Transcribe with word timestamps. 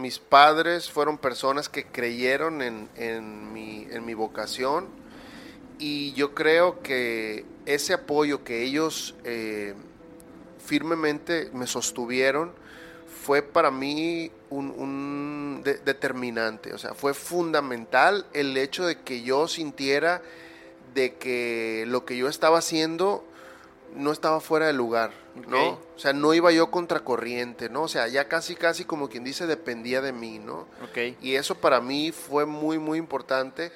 mis 0.00 0.18
padres 0.18 0.90
fueron 0.90 1.18
personas 1.18 1.68
que 1.68 1.84
creyeron 1.84 2.62
en, 2.62 3.52
mi, 3.52 3.86
en 3.90 4.04
mi 4.04 4.14
vocación 4.14 4.88
y 5.78 6.12
yo 6.12 6.34
creo 6.34 6.82
que 6.82 7.44
ese 7.66 7.94
apoyo 7.94 8.44
que 8.44 8.62
ellos 8.62 9.14
eh, 9.24 9.74
firmemente 10.64 11.50
me 11.52 11.66
sostuvieron 11.66 12.52
fue 13.22 13.42
para 13.42 13.70
mí 13.70 14.30
un, 14.50 15.62
determinante, 15.62 16.72
o 16.72 16.78
sea, 16.78 16.94
fue 16.94 17.14
fundamental 17.14 18.26
el 18.32 18.56
hecho 18.56 18.86
de 18.86 18.98
que 18.98 19.22
yo 19.22 19.46
sintiera 19.46 20.22
de 20.94 21.14
que 21.14 21.84
lo 21.86 22.04
que 22.04 22.16
yo 22.16 22.28
estaba 22.28 22.58
haciendo 22.58 23.24
no 23.94 24.12
estaba 24.12 24.40
fuera 24.40 24.66
de 24.66 24.72
lugar, 24.72 25.12
¿no? 25.48 25.80
O 25.94 25.98
sea, 25.98 26.12
no 26.12 26.32
iba 26.34 26.52
yo 26.52 26.70
contracorriente, 26.70 27.68
¿no? 27.68 27.82
O 27.82 27.88
sea, 27.88 28.08
ya 28.08 28.28
casi, 28.28 28.54
casi 28.54 28.84
como 28.84 29.08
quien 29.08 29.24
dice, 29.24 29.46
dependía 29.46 30.00
de 30.00 30.12
mí, 30.12 30.38
¿no? 30.38 30.68
Ok. 30.82 31.16
Y 31.20 31.34
eso 31.34 31.54
para 31.54 31.80
mí 31.80 32.12
fue 32.12 32.46
muy, 32.46 32.78
muy 32.78 32.98
importante. 32.98 33.72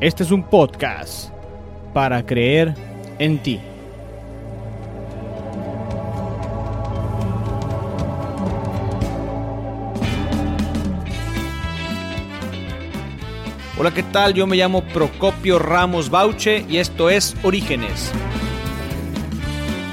Este 0.00 0.22
es 0.22 0.30
un 0.30 0.42
podcast 0.42 1.30
para 1.94 2.24
creer 2.26 2.74
en 3.18 3.42
ti. 3.42 3.60
Hola, 13.86 13.94
¿qué 13.94 14.02
tal? 14.02 14.34
Yo 14.34 14.48
me 14.48 14.56
llamo 14.56 14.82
Procopio 14.82 15.60
Ramos 15.60 16.10
Bauche 16.10 16.64
y 16.68 16.78
esto 16.78 17.08
es 17.08 17.36
Orígenes. 17.44 18.10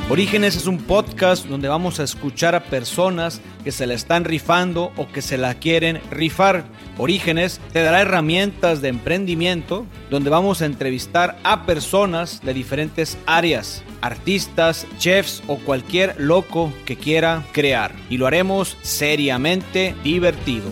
Orígenes 0.10 0.56
es 0.56 0.66
un 0.66 0.80
podcast 0.80 1.46
donde 1.46 1.68
vamos 1.68 2.00
a 2.00 2.04
escuchar 2.04 2.56
a 2.56 2.64
personas 2.64 3.40
que 3.64 3.72
se 3.72 3.86
la 3.86 3.94
están 3.94 4.26
rifando 4.26 4.92
o 4.98 5.08
que 5.10 5.22
se 5.22 5.38
la 5.38 5.54
quieren 5.54 6.02
rifar. 6.10 6.66
Orígenes 6.98 7.62
te 7.72 7.84
dará 7.84 8.02
herramientas 8.02 8.82
de 8.82 8.88
emprendimiento 8.88 9.86
donde 10.10 10.32
vamos 10.32 10.64
a 10.64 10.66
entrevistar 10.66 11.38
a 11.44 11.68
personas 11.68 12.42
de 12.42 12.56
diferentes 12.56 13.16
áreas, 13.28 13.84
artistas, 14.02 14.88
chefs 14.98 15.44
o 15.46 15.60
cualquier 15.60 16.16
loco 16.18 16.74
que 16.86 16.96
quiera 16.96 17.46
crear. 17.52 17.94
Y 18.10 18.18
lo 18.18 18.26
haremos 18.26 18.76
seriamente 18.82 19.94
divertido. 20.04 20.72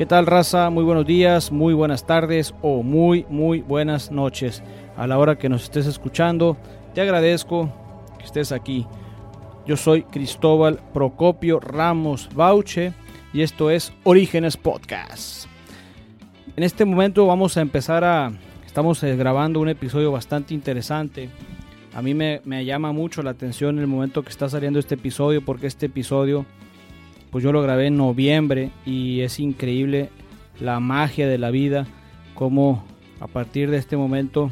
¿Qué 0.00 0.06
tal 0.06 0.24
raza? 0.24 0.70
Muy 0.70 0.82
buenos 0.82 1.04
días, 1.04 1.52
muy 1.52 1.74
buenas 1.74 2.06
tardes 2.06 2.54
o 2.62 2.82
muy, 2.82 3.26
muy 3.28 3.60
buenas 3.60 4.10
noches. 4.10 4.62
A 4.96 5.06
la 5.06 5.18
hora 5.18 5.36
que 5.36 5.50
nos 5.50 5.64
estés 5.64 5.84
escuchando, 5.84 6.56
te 6.94 7.02
agradezco 7.02 7.70
que 8.16 8.24
estés 8.24 8.50
aquí. 8.50 8.86
Yo 9.66 9.76
soy 9.76 10.04
Cristóbal 10.04 10.80
Procopio 10.94 11.60
Ramos 11.60 12.30
Bauche 12.34 12.94
y 13.34 13.42
esto 13.42 13.70
es 13.70 13.92
Orígenes 14.04 14.56
Podcast. 14.56 15.44
En 16.56 16.64
este 16.64 16.86
momento 16.86 17.26
vamos 17.26 17.58
a 17.58 17.60
empezar 17.60 18.02
a... 18.02 18.32
Estamos 18.64 19.02
eh, 19.02 19.14
grabando 19.16 19.60
un 19.60 19.68
episodio 19.68 20.10
bastante 20.12 20.54
interesante. 20.54 21.28
A 21.92 22.00
mí 22.00 22.14
me, 22.14 22.40
me 22.46 22.64
llama 22.64 22.92
mucho 22.92 23.22
la 23.22 23.32
atención 23.32 23.78
el 23.78 23.86
momento 23.86 24.22
que 24.22 24.30
está 24.30 24.48
saliendo 24.48 24.78
este 24.78 24.94
episodio 24.94 25.44
porque 25.44 25.66
este 25.66 25.86
episodio 25.86 26.46
pues 27.30 27.44
yo 27.44 27.52
lo 27.52 27.62
grabé 27.62 27.86
en 27.86 27.96
noviembre 27.96 28.70
y 28.84 29.20
es 29.20 29.38
increíble 29.40 30.10
la 30.58 30.80
magia 30.80 31.28
de 31.28 31.38
la 31.38 31.50
vida, 31.50 31.86
cómo 32.34 32.84
a 33.20 33.26
partir 33.26 33.70
de 33.70 33.76
este 33.76 33.96
momento, 33.96 34.50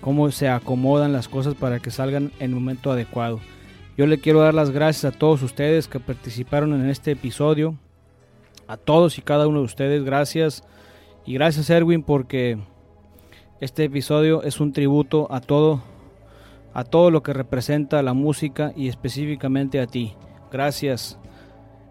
cómo 0.00 0.30
se 0.30 0.48
acomodan 0.48 1.12
las 1.12 1.28
cosas 1.28 1.54
para 1.54 1.80
que 1.80 1.90
salgan 1.90 2.32
en 2.38 2.50
el 2.50 2.54
momento 2.54 2.90
adecuado. 2.90 3.40
Yo 3.96 4.06
le 4.06 4.18
quiero 4.18 4.40
dar 4.40 4.54
las 4.54 4.70
gracias 4.70 5.14
a 5.14 5.18
todos 5.18 5.42
ustedes 5.42 5.88
que 5.88 6.00
participaron 6.00 6.74
en 6.74 6.88
este 6.88 7.12
episodio, 7.12 7.76
a 8.68 8.76
todos 8.76 9.18
y 9.18 9.22
cada 9.22 9.46
uno 9.46 9.60
de 9.60 9.64
ustedes, 9.64 10.04
gracias. 10.04 10.64
Y 11.24 11.34
gracias 11.34 11.70
Erwin 11.70 12.02
porque 12.02 12.58
este 13.60 13.84
episodio 13.84 14.42
es 14.42 14.60
un 14.60 14.72
tributo 14.72 15.28
a 15.30 15.40
todo, 15.40 15.82
a 16.74 16.84
todo 16.84 17.10
lo 17.10 17.22
que 17.22 17.32
representa 17.32 18.02
la 18.02 18.12
música 18.12 18.72
y 18.76 18.88
específicamente 18.88 19.80
a 19.80 19.86
ti. 19.86 20.14
Gracias 20.50 21.18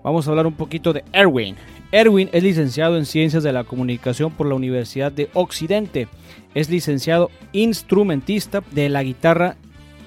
vamos 0.05 0.27
a 0.27 0.29
hablar 0.29 0.45
un 0.45 0.53
poquito 0.53 0.93
de 0.93 1.03
Erwin. 1.13 1.55
Erwin 1.91 2.29
es 2.31 2.43
licenciado 2.43 2.95
en 2.95 3.07
Ciencias 3.07 3.41
de 3.41 3.51
la 3.51 3.63
Comunicación 3.63 4.31
por 4.31 4.45
la 4.45 4.53
Universidad 4.53 5.11
de 5.11 5.29
Occidente. 5.33 6.07
Es 6.53 6.69
licenciado 6.69 7.31
instrumentista 7.53 8.63
de 8.71 8.87
la 8.89 9.01
guitarra 9.01 9.57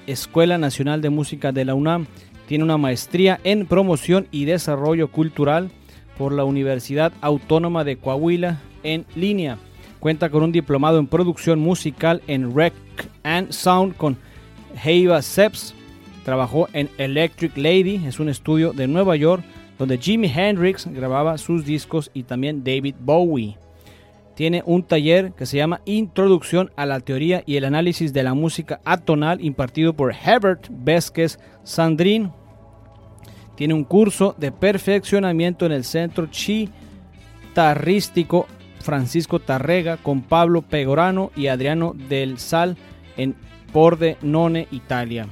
Escuela 0.07 0.57
Nacional 0.57 1.01
de 1.01 1.09
Música 1.09 1.51
de 1.51 1.65
la 1.65 1.75
UNAM. 1.75 2.07
Tiene 2.47 2.63
una 2.63 2.77
maestría 2.77 3.41
en 3.43 3.65
promoción 3.65 4.27
y 4.31 4.45
desarrollo 4.45 5.11
cultural 5.11 5.69
por 6.17 6.31
la 6.31 6.45
Universidad 6.45 7.11
Autónoma 7.19 7.83
de 7.83 7.97
Coahuila 7.97 8.61
en 8.83 9.05
línea. 9.15 9.57
Cuenta 9.99 10.29
con 10.29 10.43
un 10.43 10.53
diplomado 10.53 10.97
en 10.99 11.07
producción 11.07 11.59
musical 11.59 12.21
en 12.27 12.55
Rec 12.55 12.73
and 13.23 13.51
Sound 13.51 13.97
con 13.97 14.17
Heiva 14.81 15.21
Seps. 15.21 15.75
Trabajó 16.23 16.69
en 16.73 16.89
Electric 16.97 17.55
Lady, 17.57 18.01
es 18.05 18.19
un 18.19 18.29
estudio 18.29 18.73
de 18.73 18.87
Nueva 18.87 19.15
York 19.15 19.43
donde 19.77 19.97
Jimi 19.97 20.27
Hendrix 20.27 20.85
grababa 20.87 21.37
sus 21.37 21.63
discos 21.65 22.11
y 22.13 22.23
también 22.23 22.63
David 22.63 22.95
Bowie. 22.99 23.57
Tiene 24.35 24.61
un 24.65 24.83
taller 24.83 25.31
que 25.33 25.45
se 25.45 25.57
llama 25.57 25.81
Introducción 25.85 26.71
a 26.75 26.85
la 26.85 26.99
teoría 26.99 27.43
y 27.45 27.55
el 27.55 27.63
análisis 27.65 28.11
de 28.13 28.23
la 28.23 28.33
música 28.33 28.81
atonal 28.83 29.43
impartido 29.43 29.93
por 29.93 30.13
Herbert 30.13 30.67
Vesquez 30.69 31.39
Sandrin. 31.63 32.31
Tiene 33.55 33.73
un 33.73 33.85
curso 33.85 34.35
de 34.37 34.51
perfeccionamiento 34.51 35.65
en 35.65 35.71
el 35.71 35.83
Centro 35.83 36.27
Chitarrístico 36.27 38.45
Francisco 38.81 39.39
Tarrega 39.39 39.97
con 39.97 40.21
Pablo 40.21 40.61
Pegorano 40.61 41.31
y 41.35 41.47
Adriano 41.47 41.93
del 41.93 42.37
Sal 42.37 42.77
en 43.17 43.35
Pordenone, 43.73 44.67
Italia 44.71 45.27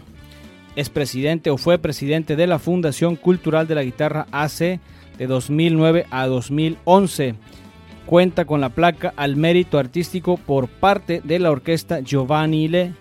es 0.78 0.92
presidente 0.92 1.50
o 1.50 1.58
fue 1.58 1.80
presidente 1.80 2.36
de 2.36 2.46
la 2.46 2.60
Fundación 2.60 3.16
Cultural 3.16 3.68
de 3.68 3.74
la 3.74 3.84
Guitarra 3.84 4.28
AC 4.32 4.80
de 5.18 5.28
2009 5.28 6.06
a 6.12 6.28
2011. 6.28 7.34
Cuenta 8.06 8.46
con 8.46 8.62
la 8.62 8.70
placa 8.70 9.12
al 9.18 9.36
mérito 9.36 9.80
artístico 9.80 10.38
por 10.38 10.68
parte 10.68 11.20
de 11.24 11.40
la 11.40 11.50
orquesta 11.50 12.02
Giovanni 12.02 12.68
Le 12.68 12.94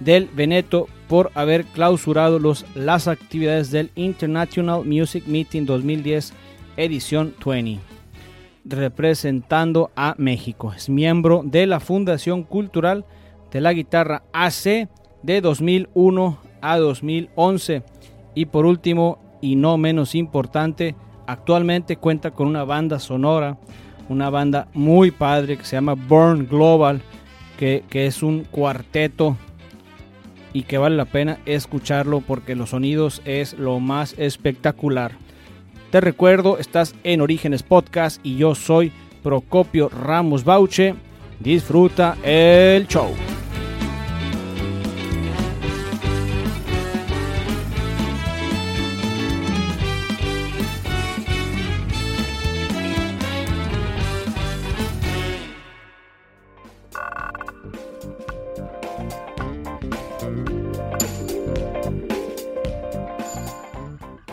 del 0.00 0.30
Veneto 0.34 0.88
por 1.06 1.30
haber 1.34 1.66
clausurado 1.66 2.38
los, 2.38 2.64
las 2.74 3.08
actividades 3.08 3.70
del 3.70 3.90
International 3.94 4.82
Music 4.86 5.24
Meeting 5.26 5.66
2010 5.66 6.32
edición 6.78 7.34
20 7.44 7.78
representando 8.64 9.90
a 9.96 10.14
México. 10.16 10.72
Es 10.72 10.88
miembro 10.88 11.42
de 11.44 11.66
la 11.66 11.78
Fundación 11.78 12.42
Cultural 12.42 13.04
de 13.52 13.60
la 13.60 13.74
Guitarra 13.74 14.22
AC 14.32 14.88
de 15.22 15.40
2001 15.42 16.49
a 16.62 16.78
2011. 16.78 17.82
Y 18.34 18.46
por 18.46 18.66
último, 18.66 19.18
y 19.40 19.56
no 19.56 19.76
menos 19.78 20.14
importante, 20.14 20.94
actualmente 21.26 21.96
cuenta 21.96 22.30
con 22.30 22.48
una 22.48 22.64
banda 22.64 22.98
sonora, 22.98 23.58
una 24.08 24.30
banda 24.30 24.68
muy 24.74 25.10
padre 25.10 25.56
que 25.56 25.64
se 25.64 25.76
llama 25.76 25.94
Burn 25.94 26.46
Global, 26.48 27.00
que, 27.58 27.84
que 27.88 28.06
es 28.06 28.22
un 28.22 28.44
cuarteto 28.44 29.36
y 30.52 30.62
que 30.62 30.78
vale 30.78 30.96
la 30.96 31.04
pena 31.04 31.38
escucharlo 31.46 32.20
porque 32.20 32.56
los 32.56 32.70
sonidos 32.70 33.22
es 33.24 33.54
lo 33.54 33.80
más 33.80 34.14
espectacular. 34.18 35.12
Te 35.90 36.00
recuerdo, 36.00 36.58
estás 36.58 36.94
en 37.02 37.20
Orígenes 37.20 37.62
Podcast 37.62 38.20
y 38.24 38.36
yo 38.36 38.54
soy 38.54 38.92
Procopio 39.22 39.88
Ramos 39.88 40.44
Bauche. 40.44 40.94
Disfruta 41.40 42.16
el 42.22 42.86
show. 42.86 43.39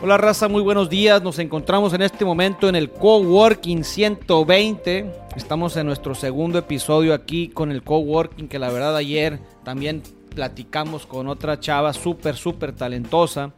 Hola 0.07 0.15
raza, 0.15 0.48
muy 0.48 0.62
buenos 0.62 0.89
días. 0.89 1.21
Nos 1.21 1.38
encontramos 1.38 1.92
en 1.92 2.01
este 2.01 2.24
momento 2.24 2.69
en 2.69 2.77
el 2.77 2.89
Coworking 2.89 3.83
120. 3.83 5.12
Estamos 5.36 5.75
en 5.75 5.86
nuestro 5.86 6.15
segundo 6.15 6.57
episodio 6.57 7.13
aquí 7.13 7.50
con 7.50 7.74
el 7.74 7.83
Coworking, 7.83 8.48
que 8.48 8.57
la 8.57 8.69
verdad 8.69 8.95
ayer 8.95 9.38
también 9.65 10.01
platicamos 10.33 11.06
con 11.06 11.27
otra 11.27 11.59
chava 11.59 11.92
súper, 11.92 12.38
súper 12.38 12.71
talentosa. 12.71 13.51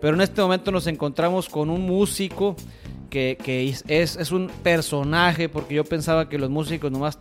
Pero 0.00 0.14
en 0.14 0.20
este 0.20 0.40
momento 0.40 0.70
nos 0.70 0.86
encontramos 0.86 1.48
con 1.48 1.70
un 1.70 1.80
músico 1.80 2.54
que, 3.10 3.36
es, 3.88 4.30
un 4.30 4.48
personaje, 4.62 5.48
porque 5.48 5.74
yo 5.74 5.82
pensaba 5.82 6.28
que 6.28 6.38
los 6.38 6.50
músicos 6.50 6.92
nomás 6.92 7.18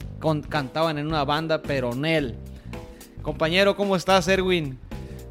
cantaban 0.47 0.99
en 0.99 1.07
una 1.07 1.25
banda, 1.25 1.63
pero 1.63 1.91
en 1.91 2.05
él. 2.05 2.35
Compañero, 3.23 3.75
¿cómo 3.75 3.95
estás, 3.95 4.27
Erwin? 4.27 4.77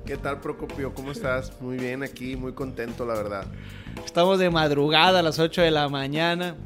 ¿Qué 0.07 0.19
tal, 0.19 0.39
Procopio? 0.41 0.93
¿Cómo 0.93 1.13
estás? 1.13 1.59
Muy 1.63 1.79
bien 1.79 2.03
aquí, 2.03 2.37
muy 2.37 2.53
contento, 2.53 3.07
la 3.07 3.15
verdad. 3.15 3.47
Estamos 4.05 4.39
de 4.39 4.51
madrugada 4.51 5.21
a 5.21 5.23
las 5.23 5.39
8 5.39 5.63
de 5.63 5.71
la 5.71 5.89
mañana. 5.89 6.57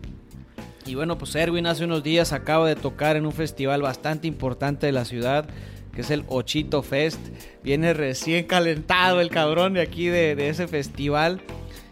Y 0.84 0.96
bueno, 0.96 1.18
pues 1.18 1.36
Erwin 1.36 1.66
hace 1.66 1.84
unos 1.84 2.02
días 2.02 2.32
acaba 2.32 2.66
de 2.66 2.74
tocar 2.74 3.14
en 3.14 3.26
un 3.26 3.32
festival 3.32 3.80
bastante 3.80 4.26
importante 4.26 4.86
de 4.86 4.92
la 4.92 5.04
ciudad, 5.04 5.48
que 5.94 6.00
es 6.00 6.10
el 6.10 6.24
Ochito 6.26 6.82
Fest. 6.82 7.20
Viene 7.62 7.94
recién 7.94 8.44
calentado 8.44 9.20
el 9.20 9.30
cabrón 9.30 9.74
de 9.74 9.82
aquí 9.82 10.08
de, 10.08 10.34
de 10.34 10.48
ese 10.48 10.66
festival. 10.66 11.40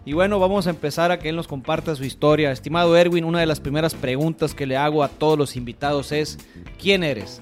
Y 0.04 0.14
bueno, 0.14 0.40
vamos 0.40 0.66
a 0.66 0.70
empezar 0.70 1.12
a 1.12 1.20
que 1.20 1.28
él 1.28 1.36
nos 1.36 1.46
comparta 1.46 1.94
su 1.94 2.02
historia. 2.02 2.50
Estimado 2.50 2.96
Erwin, 2.96 3.24
una 3.24 3.38
de 3.38 3.46
las 3.46 3.60
primeras 3.60 3.94
preguntas 3.94 4.52
que 4.52 4.66
le 4.66 4.76
hago 4.76 5.04
a 5.04 5.08
todos 5.08 5.38
los 5.38 5.54
invitados 5.54 6.10
es, 6.10 6.38
¿quién 6.76 7.04
eres? 7.04 7.40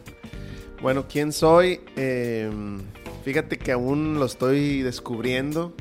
Bueno, 0.83 1.07
¿quién 1.09 1.33
soy? 1.33 1.81
Eh, 1.97 2.51
fíjate 3.25 3.59
que 3.59 3.73
aún 3.73 4.19
lo 4.19 4.27
estoy 4.27 4.83
descubriendo. 4.83 5.75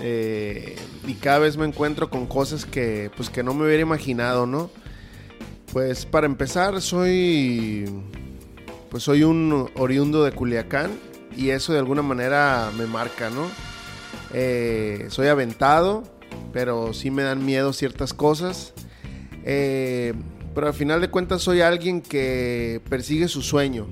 Eh, 0.00 0.76
y 1.06 1.14
cada 1.14 1.38
vez 1.38 1.56
me 1.56 1.64
encuentro 1.64 2.10
con 2.10 2.26
cosas 2.26 2.66
que 2.66 3.10
pues 3.16 3.30
que 3.30 3.42
no 3.42 3.54
me 3.54 3.64
hubiera 3.64 3.82
imaginado, 3.82 4.46
¿no? 4.46 4.70
Pues 5.72 6.06
para 6.06 6.26
empezar 6.26 6.80
soy 6.80 7.86
pues 8.90 9.02
soy 9.02 9.24
un 9.24 9.70
oriundo 9.76 10.22
de 10.22 10.32
Culiacán 10.32 10.92
y 11.36 11.50
eso 11.50 11.72
de 11.72 11.78
alguna 11.78 12.02
manera 12.02 12.70
me 12.76 12.86
marca, 12.86 13.30
¿no? 13.30 13.48
Eh, 14.32 15.06
soy 15.08 15.28
aventado, 15.28 16.02
pero 16.52 16.92
sí 16.92 17.10
me 17.10 17.22
dan 17.22 17.44
miedo 17.44 17.72
ciertas 17.72 18.12
cosas. 18.12 18.74
Eh, 19.44 20.12
pero 20.54 20.68
al 20.68 20.74
final 20.74 21.00
de 21.00 21.10
cuentas 21.10 21.42
soy 21.42 21.60
alguien 21.60 22.00
que 22.00 22.80
persigue 22.88 23.28
su 23.28 23.42
sueño. 23.42 23.86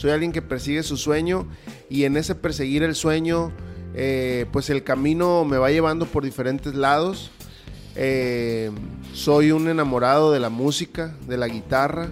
Soy 0.00 0.12
alguien 0.12 0.32
que 0.32 0.40
persigue 0.40 0.82
su 0.82 0.96
sueño 0.96 1.46
y 1.90 2.04
en 2.04 2.16
ese 2.16 2.34
perseguir 2.34 2.82
el 2.84 2.94
sueño 2.94 3.52
eh, 3.92 4.46
pues 4.50 4.70
el 4.70 4.82
camino 4.82 5.44
me 5.44 5.58
va 5.58 5.70
llevando 5.70 6.06
por 6.06 6.24
diferentes 6.24 6.74
lados. 6.74 7.30
Eh, 7.96 8.70
soy 9.12 9.52
un 9.52 9.68
enamorado 9.68 10.32
de 10.32 10.40
la 10.40 10.48
música, 10.48 11.14
de 11.28 11.36
la 11.36 11.48
guitarra. 11.48 12.08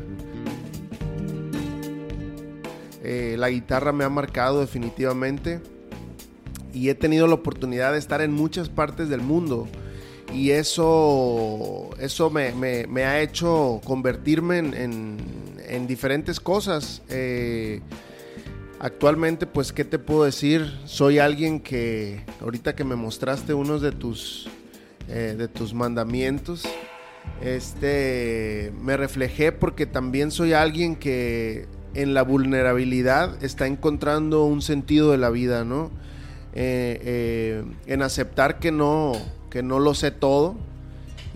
Eh, 3.03 3.37
la 3.39 3.49
guitarra 3.49 3.91
me 3.93 4.05
ha 4.05 4.11
marcado 4.11 4.61
definitivamente 4.61 5.63
y 6.75 6.91
he 6.91 6.95
tenido 6.95 7.27
la 7.27 7.37
oportunidad 7.37 7.93
de 7.93 7.99
estar 8.01 8.21
en 8.21 8.33
muchas 8.33 8.69
partes 8.69 9.09
del 9.09 9.23
mundo 9.23 9.67
y 10.35 10.51
eso, 10.51 11.89
eso 11.99 12.29
me, 12.29 13.05
ha 13.07 13.23
hecho 13.23 13.81
convertirme 13.83 14.59
en, 14.59 15.17
diferentes 15.87 16.41
cosas. 16.41 17.03
Actualmente, 18.81 19.47
pues, 19.47 19.73
¿qué 19.73 19.85
te 19.85 19.99
puedo 19.99 20.23
decir? 20.23 20.73
Soy 20.85 21.19
alguien 21.19 21.59
que, 21.59 22.25
ahorita 22.41 22.77
que 22.77 22.85
me 22.85 22.95
mostraste 22.95 23.53
unos 23.53 23.83
de 23.83 23.91
tus, 23.91 24.49
eh, 25.09 25.35
de 25.37 25.49
tus 25.49 25.75
mandamientos, 25.75 26.63
este, 27.43 28.73
me 28.81 28.97
reflejé 28.97 29.51
porque 29.51 29.85
también 29.87 30.31
soy 30.31 30.53
alguien 30.53 30.95
que 30.95 31.67
en 31.95 32.15
la 32.15 32.23
vulnerabilidad 32.23 33.43
está 33.43 33.67
encontrando 33.67 34.45
un 34.45 34.63
sentido 34.63 35.11
de 35.11 35.19
la 35.19 35.31
vida, 35.31 35.65
¿no? 35.65 35.91
Eh, 36.55 37.01
eh, 37.03 37.65
en 37.87 38.03
aceptar 38.03 38.61
que 38.61 38.71
no, 38.71 39.13
que 39.51 39.65
no 39.65 39.81
lo 39.81 39.95
sé 39.95 40.13
todo, 40.13 40.57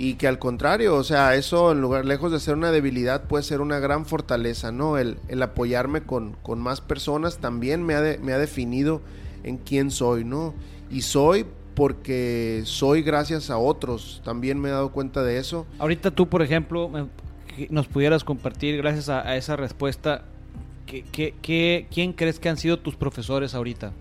y 0.02 0.14
que 0.14 0.26
al 0.26 0.40
contrario, 0.40 0.96
o 0.96 1.04
sea, 1.04 1.36
eso 1.36 1.70
en 1.70 1.80
lugar, 1.80 2.04
lejos 2.04 2.32
de 2.32 2.40
ser 2.40 2.56
una 2.56 2.72
debilidad, 2.72 3.28
puede 3.28 3.44
ser 3.44 3.60
una 3.60 3.78
gran 3.78 4.04
fortaleza, 4.04 4.72
¿no? 4.72 4.98
El, 4.98 5.16
apoyarme 5.40 6.02
con, 6.02 6.34
más 6.56 6.80
personas 6.80 7.38
también 7.38 7.84
me 7.84 7.94
ha, 7.94 8.18
me 8.20 8.32
ha 8.32 8.38
definido 8.38 9.00
en 9.44 9.58
quién 9.58 9.92
soy, 9.92 10.24
¿no? 10.24 10.54
Y 10.90 11.02
soy 11.02 11.46
porque 11.76 12.62
soy 12.64 13.02
gracias 13.02 13.48
a 13.48 13.58
otros, 13.58 14.20
también 14.24 14.58
me 14.58 14.70
he 14.70 14.72
dado 14.72 14.90
cuenta 14.90 15.22
de 15.22 15.38
eso. 15.38 15.66
Ahorita 15.78 16.10
tú, 16.10 16.28
por 16.28 16.42
ejemplo, 16.42 16.90
nos 17.70 17.86
pudieras 17.86 18.24
compartir, 18.24 18.76
gracias 18.78 19.08
a, 19.08 19.36
esa 19.36 19.54
respuesta, 19.54 20.24
quién 21.12 22.12
crees 22.14 22.40
que 22.40 22.48
han 22.48 22.56
sido 22.56 22.80
tus 22.80 22.96
profesores 22.96 23.54
ahorita? 23.54 23.92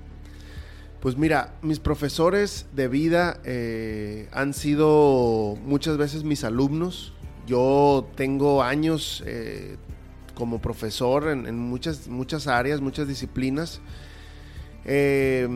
Pues 1.02 1.18
mira, 1.18 1.56
mis 1.64 1.80
profesores 1.80 2.68
de 2.76 2.88
vida 2.88 3.40
eh, 3.44 4.30
han 4.32 4.54
sido 4.54 5.58
muchas 5.66 5.98
veces 5.98 6.24
mis 6.24 6.44
alumnos. 6.44 7.12
Yo 7.48 8.08
tengo 8.16 8.62
años 8.62 9.24
eh, 9.26 9.78
como 10.36 10.62
profesor 10.62 11.30
en, 11.30 11.58
muchas, 11.58 12.08
muchas 12.08 12.46
áreas, 12.46 12.82
muchas 12.82 13.08
disciplinas. 13.08 13.82
Eh, 14.86 15.48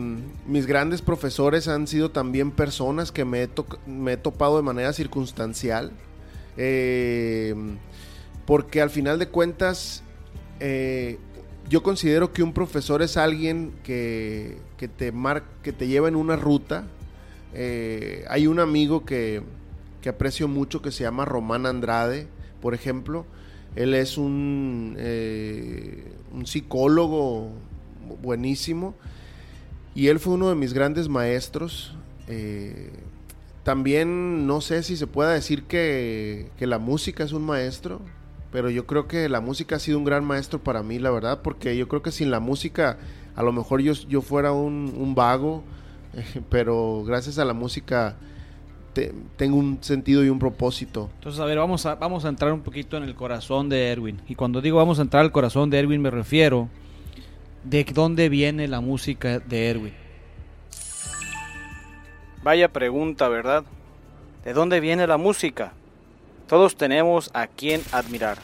mis 0.46 0.66
grandes 0.66 1.00
profesores 1.00 1.68
han 1.68 1.86
sido 1.86 2.10
también 2.10 2.50
personas 2.50 3.12
que 3.12 3.24
me 3.24 3.42
he, 3.44 4.16
topado 4.16 4.56
de 4.56 4.62
manera 4.64 4.92
circunstancial. 4.92 5.92
porque 8.46 8.80
al 8.82 8.90
final 8.90 9.20
de 9.20 9.28
cuentas, 9.28 10.02
yo 11.70 11.82
considero 11.84 12.32
que 12.32 12.42
un 12.42 12.52
profesor 12.52 13.00
es 13.00 13.16
alguien 13.16 13.72
que, 13.84 14.65
te, 14.76 15.12
mar, 15.12 15.44
que 15.62 15.72
te 15.72 15.88
lleva 15.88 16.08
en 16.08 16.16
una 16.16 16.36
ruta. 16.36 16.84
Eh, 17.54 18.24
hay 18.28 18.46
un 18.46 18.60
amigo 18.60 19.04
que, 19.04 19.42
aprecio 20.08 20.46
mucho 20.46 20.82
que 20.82 20.92
se 20.92 21.02
llama 21.02 21.24
Román 21.24 21.66
Andrade, 21.66 22.28
por 22.60 22.74
ejemplo. 22.74 23.26
Él 23.74 23.92
es 23.94 24.18
un, 24.18 24.94
eh, 24.98 26.12
un 26.32 26.46
psicólogo 26.46 27.50
buenísimo 28.22 28.94
y 29.96 30.06
él 30.06 30.20
fue 30.20 30.34
uno 30.34 30.48
de 30.48 30.54
mis 30.54 30.72
grandes 30.72 31.08
maestros. 31.08 31.94
Eh, 32.28 32.92
también 33.64 34.46
no 34.46 34.60
sé 34.60 34.84
si 34.84 34.96
se 34.96 35.08
pueda 35.08 35.32
decir 35.32 35.64
que, 35.64 36.50
que 36.56 36.68
la 36.68 36.78
música 36.78 37.24
es 37.24 37.32
un 37.32 37.44
maestro 37.44 38.00
pero 38.56 38.70
yo 38.70 38.86
creo 38.86 39.06
que 39.06 39.28
la 39.28 39.42
música 39.42 39.76
ha 39.76 39.78
sido 39.78 39.98
un 39.98 40.04
gran 40.04 40.24
maestro 40.24 40.58
para 40.62 40.82
mí, 40.82 40.98
la 40.98 41.10
verdad, 41.10 41.42
porque 41.42 41.76
yo 41.76 41.88
creo 41.88 42.00
que 42.00 42.10
sin 42.10 42.30
la 42.30 42.40
música 42.40 42.96
a 43.36 43.42
lo 43.42 43.52
mejor 43.52 43.82
yo, 43.82 43.92
yo 43.92 44.22
fuera 44.22 44.52
un, 44.52 45.14
vago, 45.14 45.62
pero 46.50 47.04
gracias 47.04 47.38
a 47.38 47.44
la 47.44 47.52
música 47.52 48.16
tengo 49.36 49.56
un 49.56 49.78
sentido 49.82 50.24
y 50.24 50.30
un 50.30 50.38
propósito. 50.38 51.10
Entonces, 51.16 51.38
a 51.38 51.44
ver, 51.44 51.58
vamos 51.58 51.84
a, 51.84 51.96
vamos 51.96 52.24
a 52.24 52.30
entrar 52.30 52.50
un 52.52 52.62
poquito 52.62 52.96
en 52.96 53.02
el 53.02 53.14
corazón 53.14 53.68
de 53.68 53.88
Erwin. 53.88 54.22
Y 54.26 54.34
cuando 54.34 54.62
digo 54.62 54.78
vamos 54.78 54.98
a 54.98 55.02
entrar 55.02 55.22
al 55.22 55.32
corazón 55.32 55.68
de 55.68 55.78
Erwin, 55.78 56.00
me 56.00 56.10
refiero 56.10 56.70
de 57.62 57.84
dónde 57.84 58.30
viene 58.30 58.68
la 58.68 58.80
música 58.80 59.38
de 59.38 59.68
Erwin. 59.68 59.94
Vaya 62.42 62.72
pregunta, 62.72 63.28
¿verdad? 63.28 63.64
¿De 64.44 64.54
dónde 64.54 64.80
viene 64.80 65.06
la 65.06 65.18
música? 65.18 65.72
Todos 66.48 66.76
tenemos 66.76 67.30
a 67.34 67.48
quien 67.48 67.82
admirar. 67.92 68.38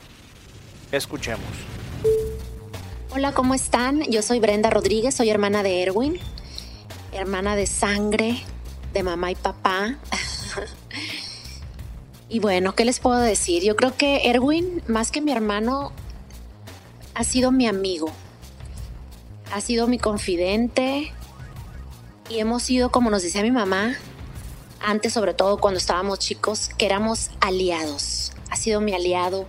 Escuchemos. 0.91 1.72
Hola, 3.14 3.35
¿cómo 3.35 3.52
están? 3.52 4.00
Yo 4.04 4.23
soy 4.23 4.40
Brenda 4.40 4.71
Rodríguez, 4.71 5.14
soy 5.14 5.28
hermana 5.28 5.62
de 5.62 5.83
Erwin, 5.83 6.19
hermana 7.12 7.57
de 7.57 7.66
sangre, 7.66 8.42
de 8.95 9.02
mamá 9.02 9.31
y 9.31 9.35
papá. 9.35 9.99
y 12.31 12.38
bueno, 12.38 12.75
¿qué 12.75 12.87
les 12.87 13.00
puedo 13.00 13.19
decir? 13.19 13.62
Yo 13.62 13.76
creo 13.76 13.95
que 13.95 14.31
Erwin, 14.31 14.83
más 14.88 15.11
que 15.11 15.21
mi 15.21 15.31
hermano, 15.31 15.92
ha 17.12 17.23
sido 17.23 17.52
mi 17.52 17.66
amigo, 17.66 18.11
ha 19.52 19.61
sido 19.61 19.88
mi 19.88 19.99
confidente 19.99 21.12
y 22.31 22.38
hemos 22.38 22.62
sido, 22.62 22.90
como 22.90 23.11
nos 23.11 23.23
decía 23.23 23.42
mi 23.42 23.50
mamá, 23.50 23.95
antes 24.81 25.12
sobre 25.12 25.35
todo 25.35 25.59
cuando 25.59 25.76
estábamos 25.76 26.19
chicos, 26.19 26.71
que 26.78 26.87
éramos 26.87 27.28
aliados. 27.42 28.33
Ha 28.49 28.57
sido 28.57 28.81
mi 28.81 28.95
aliado. 28.95 29.47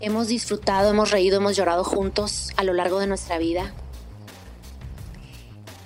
Hemos 0.00 0.28
disfrutado, 0.28 0.90
hemos 0.90 1.10
reído, 1.10 1.38
hemos 1.38 1.56
llorado 1.56 1.82
juntos 1.82 2.50
a 2.56 2.62
lo 2.62 2.72
largo 2.72 3.00
de 3.00 3.08
nuestra 3.08 3.38
vida. 3.38 3.72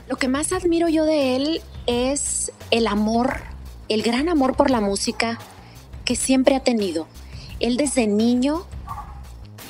Lo 0.06 0.16
que 0.16 0.28
más 0.28 0.52
admiro 0.52 0.88
yo 0.88 1.04
de 1.04 1.36
él 1.36 1.62
es 1.86 2.52
el 2.70 2.86
amor, 2.86 3.40
el 3.88 4.02
gran 4.02 4.28
amor 4.28 4.54
por 4.54 4.70
la 4.70 4.82
música 4.82 5.38
que 6.04 6.14
siempre 6.14 6.54
ha 6.56 6.60
tenido. 6.60 7.06
Él 7.58 7.78
desde 7.78 8.06
niño 8.06 8.66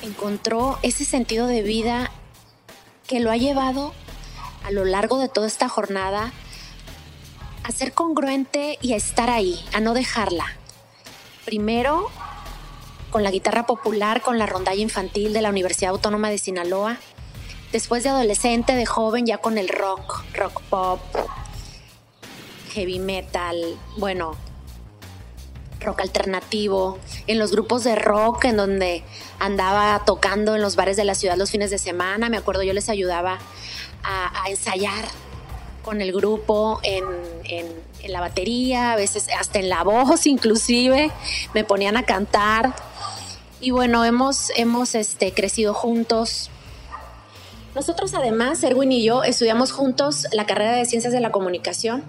encontró 0.01 0.77
ese 0.81 1.05
sentido 1.05 1.47
de 1.47 1.61
vida 1.61 2.11
que 3.07 3.21
lo 3.21 3.31
ha 3.31 3.37
llevado 3.37 3.93
a 4.65 4.71
lo 4.71 4.83
largo 4.83 5.19
de 5.19 5.29
toda 5.29 5.47
esta 5.47 5.69
jornada 5.69 6.33
a 7.63 7.71
ser 7.71 7.93
congruente 7.93 8.77
y 8.81 8.91
a 8.91 8.97
estar 8.97 9.29
ahí, 9.29 9.63
a 9.73 9.79
no 9.79 9.93
dejarla. 9.93 10.45
Primero, 11.45 12.09
con 13.13 13.21
la 13.21 13.29
guitarra 13.29 13.67
popular, 13.67 14.23
con 14.23 14.39
la 14.39 14.47
rondalla 14.47 14.81
infantil 14.81 15.33
de 15.33 15.41
la 15.43 15.51
Universidad 15.51 15.91
Autónoma 15.91 16.31
de 16.31 16.39
Sinaloa. 16.39 16.97
Después 17.71 18.01
de 18.01 18.09
adolescente, 18.09 18.73
de 18.73 18.87
joven, 18.87 19.27
ya 19.27 19.37
con 19.37 19.59
el 19.59 19.69
rock, 19.69 20.23
rock 20.33 20.63
pop, 20.63 20.99
heavy 22.71 22.97
metal, 22.97 23.77
bueno, 23.97 24.35
rock 25.79 26.01
alternativo, 26.01 26.97
en 27.27 27.37
los 27.37 27.51
grupos 27.51 27.83
de 27.83 27.95
rock 27.95 28.45
en 28.45 28.57
donde 28.57 29.03
andaba 29.37 30.01
tocando 30.07 30.55
en 30.55 30.63
los 30.63 30.75
bares 30.75 30.97
de 30.97 31.03
la 31.03 31.13
ciudad 31.13 31.37
los 31.37 31.51
fines 31.51 31.69
de 31.69 31.77
semana. 31.77 32.29
Me 32.29 32.37
acuerdo 32.37 32.63
yo 32.63 32.73
les 32.73 32.89
ayudaba 32.89 33.37
a, 34.03 34.49
ensayar 34.49 35.05
con 35.83 36.01
el 36.01 36.13
grupo 36.13 36.79
en, 36.81 37.05
la 38.07 38.21
batería, 38.21 38.93
a 38.93 38.95
veces 38.95 39.27
hasta 39.39 39.59
en 39.59 39.69
la 39.69 39.83
voz 39.83 40.25
inclusive, 40.25 41.11
me 41.53 41.63
ponían 41.63 41.95
a 41.95 42.03
cantar. 42.03 42.73
Y 43.63 43.71
bueno, 43.71 44.03
hemos, 44.03 44.51
hemos 44.57 44.93
este, 44.93 45.31
crecido 45.31 45.73
juntos. 45.73 46.49
Nosotros 47.75 48.13
además, 48.13 48.61
Erwin 48.61 48.91
y 48.91 49.05
yo, 49.05 49.23
estudiamos 49.23 49.71
juntos 49.71 50.27
la 50.33 50.45
carrera 50.45 50.75
de 50.75 50.85
Ciencias 50.85 51.13
de 51.13 51.21
la 51.21 51.31
Comunicación 51.31 52.03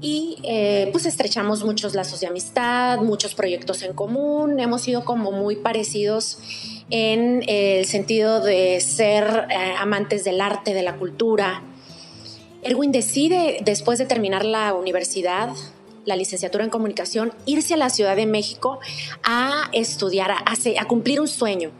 y 0.00 0.38
eh, 0.44 0.88
pues 0.90 1.04
estrechamos 1.04 1.64
muchos 1.64 1.94
lazos 1.94 2.20
de 2.20 2.28
amistad, 2.28 3.00
muchos 3.00 3.34
proyectos 3.34 3.82
en 3.82 3.92
común, 3.92 4.58
hemos 4.58 4.80
sido 4.80 5.04
como 5.04 5.32
muy 5.32 5.56
parecidos 5.56 6.38
en 6.88 7.44
el 7.46 7.84
sentido 7.84 8.40
de 8.40 8.80
ser 8.80 9.48
eh, 9.50 9.74
amantes 9.78 10.24
del 10.24 10.40
arte, 10.40 10.72
de 10.72 10.82
la 10.82 10.96
cultura. 10.96 11.62
Erwin 12.62 12.90
decide, 12.90 13.58
después 13.66 13.98
de 13.98 14.06
terminar 14.06 14.46
la 14.46 14.72
universidad, 14.72 15.50
la 16.08 16.16
licenciatura 16.16 16.64
en 16.64 16.70
comunicación, 16.70 17.32
irse 17.46 17.74
a 17.74 17.76
la 17.76 17.90
Ciudad 17.90 18.16
de 18.16 18.26
México 18.26 18.80
a 19.22 19.68
estudiar, 19.72 20.32
a, 20.32 20.42
a 20.44 20.84
cumplir 20.86 21.20
un 21.20 21.28
sueño 21.28 21.70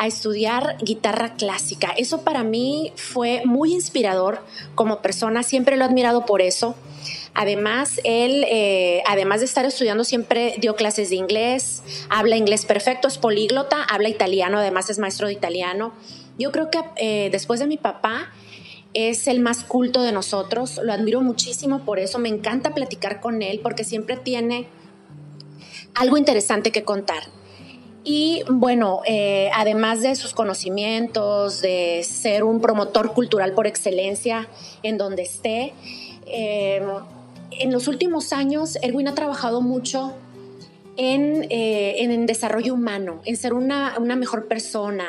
a 0.00 0.06
estudiar 0.06 0.78
guitarra 0.80 1.34
clásica. 1.34 1.92
Eso 1.94 2.22
para 2.22 2.42
mí 2.42 2.90
fue 2.96 3.42
muy 3.44 3.74
inspirador 3.74 4.40
como 4.74 5.02
persona, 5.02 5.42
siempre 5.42 5.76
lo 5.76 5.84
he 5.84 5.86
admirado 5.88 6.24
por 6.24 6.40
eso. 6.40 6.74
Además, 7.34 8.00
él, 8.04 8.46
eh, 8.48 9.02
además 9.06 9.40
de 9.40 9.46
estar 9.46 9.66
estudiando, 9.66 10.04
siempre 10.04 10.54
dio 10.58 10.74
clases 10.74 11.10
de 11.10 11.16
inglés, 11.16 11.82
habla 12.08 12.38
inglés 12.38 12.64
perfecto, 12.64 13.08
es 13.08 13.18
políglota, 13.18 13.82
habla 13.82 14.08
italiano, 14.08 14.58
además 14.58 14.88
es 14.88 14.98
maestro 14.98 15.26
de 15.26 15.34
italiano. 15.34 15.92
Yo 16.38 16.50
creo 16.50 16.70
que 16.70 16.80
eh, 16.96 17.28
después 17.30 17.60
de 17.60 17.66
mi 17.66 17.76
papá, 17.76 18.32
es 18.94 19.26
el 19.26 19.40
más 19.40 19.64
culto 19.64 20.02
de 20.02 20.12
nosotros, 20.12 20.80
lo 20.82 20.92
admiro 20.92 21.20
muchísimo 21.20 21.84
por 21.84 21.98
eso, 21.98 22.18
me 22.18 22.28
encanta 22.28 22.74
platicar 22.74 23.20
con 23.20 23.42
él 23.42 23.60
porque 23.62 23.84
siempre 23.84 24.16
tiene 24.16 24.66
algo 25.94 26.16
interesante 26.16 26.72
que 26.72 26.84
contar. 26.84 27.24
Y 28.02 28.42
bueno, 28.48 29.02
eh, 29.06 29.50
además 29.54 30.00
de 30.00 30.14
sus 30.16 30.32
conocimientos, 30.32 31.60
de 31.60 32.02
ser 32.02 32.44
un 32.44 32.60
promotor 32.60 33.12
cultural 33.12 33.52
por 33.52 33.66
excelencia 33.66 34.48
en 34.82 34.96
donde 34.96 35.22
esté, 35.22 35.74
en 36.26 37.72
los 37.72 37.88
últimos 37.88 38.32
años, 38.32 38.78
Erwin 38.82 39.08
ha 39.08 39.14
trabajado 39.14 39.60
mucho 39.60 40.14
en, 40.96 41.46
eh, 41.50 42.24
desarrollo 42.26 42.74
humano, 42.74 43.20
en 43.24 43.36
ser 43.36 43.54
una, 43.54 43.98
mejor 44.16 44.48
persona. 44.48 45.06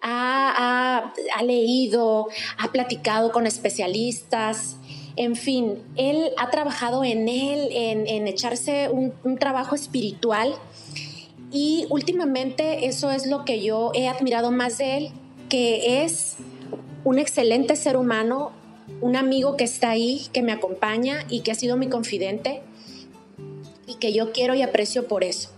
Ha, 0.00 1.12
leído, 1.42 2.28
ha 2.56 2.72
platicado 2.72 3.32
con 3.32 3.46
especialistas, 3.46 4.76
en 5.16 5.34
fin, 5.34 5.82
él 5.96 6.30
ha 6.36 6.50
trabajado 6.50 7.04
en 7.04 7.28
él, 7.28 7.68
en, 7.72 8.28
echarse 8.28 8.88
un, 8.88 9.12
un, 9.24 9.38
trabajo 9.38 9.74
espiritual. 9.74 10.54
Y 11.50 11.86
últimamente 11.90 12.86
eso 12.86 13.10
es 13.10 13.26
lo 13.26 13.44
que 13.44 13.62
yo 13.62 13.90
he 13.94 14.06
admirado 14.06 14.52
más 14.52 14.78
de 14.78 14.96
él, 14.98 15.10
que 15.48 16.04
es 16.04 16.36
un 17.04 17.18
excelente 17.18 17.74
ser 17.74 17.96
humano, 17.96 18.52
un 19.00 19.16
amigo 19.16 19.56
que 19.56 19.64
está 19.64 19.90
ahí, 19.90 20.26
que 20.32 20.42
me 20.42 20.52
acompaña 20.52 21.24
y 21.28 21.40
que 21.40 21.52
ha 21.52 21.54
sido 21.54 21.76
mi 21.76 21.88
confidente 21.88 22.62
y 23.86 23.94
que 23.94 24.12
yo 24.12 24.32
quiero 24.32 24.54
y 24.54 24.62
aprecio 24.62 25.08
por 25.08 25.24
eso, 25.24 25.50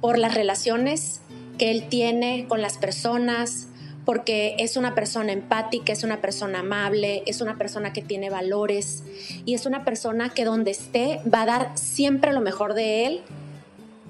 por 0.00 0.18
las 0.18 0.34
relaciones 0.34 1.20
que 1.58 1.70
él 1.70 1.88
tiene 1.88 2.46
con 2.48 2.62
las 2.62 2.78
personas, 2.78 3.68
porque 4.04 4.56
es 4.58 4.76
una 4.76 4.94
persona 4.94 5.32
empática, 5.32 5.92
es 5.92 6.04
una 6.04 6.20
persona 6.20 6.60
amable, 6.60 7.22
es 7.26 7.40
una 7.40 7.56
persona 7.56 7.92
que 7.92 8.02
tiene 8.02 8.30
valores 8.30 9.02
y 9.44 9.54
es 9.54 9.66
una 9.66 9.84
persona 9.84 10.30
que 10.30 10.44
donde 10.44 10.70
esté 10.70 11.20
va 11.32 11.42
a 11.42 11.46
dar 11.46 11.72
siempre 11.74 12.32
lo 12.32 12.40
mejor 12.40 12.74
de 12.74 13.06
él 13.06 13.20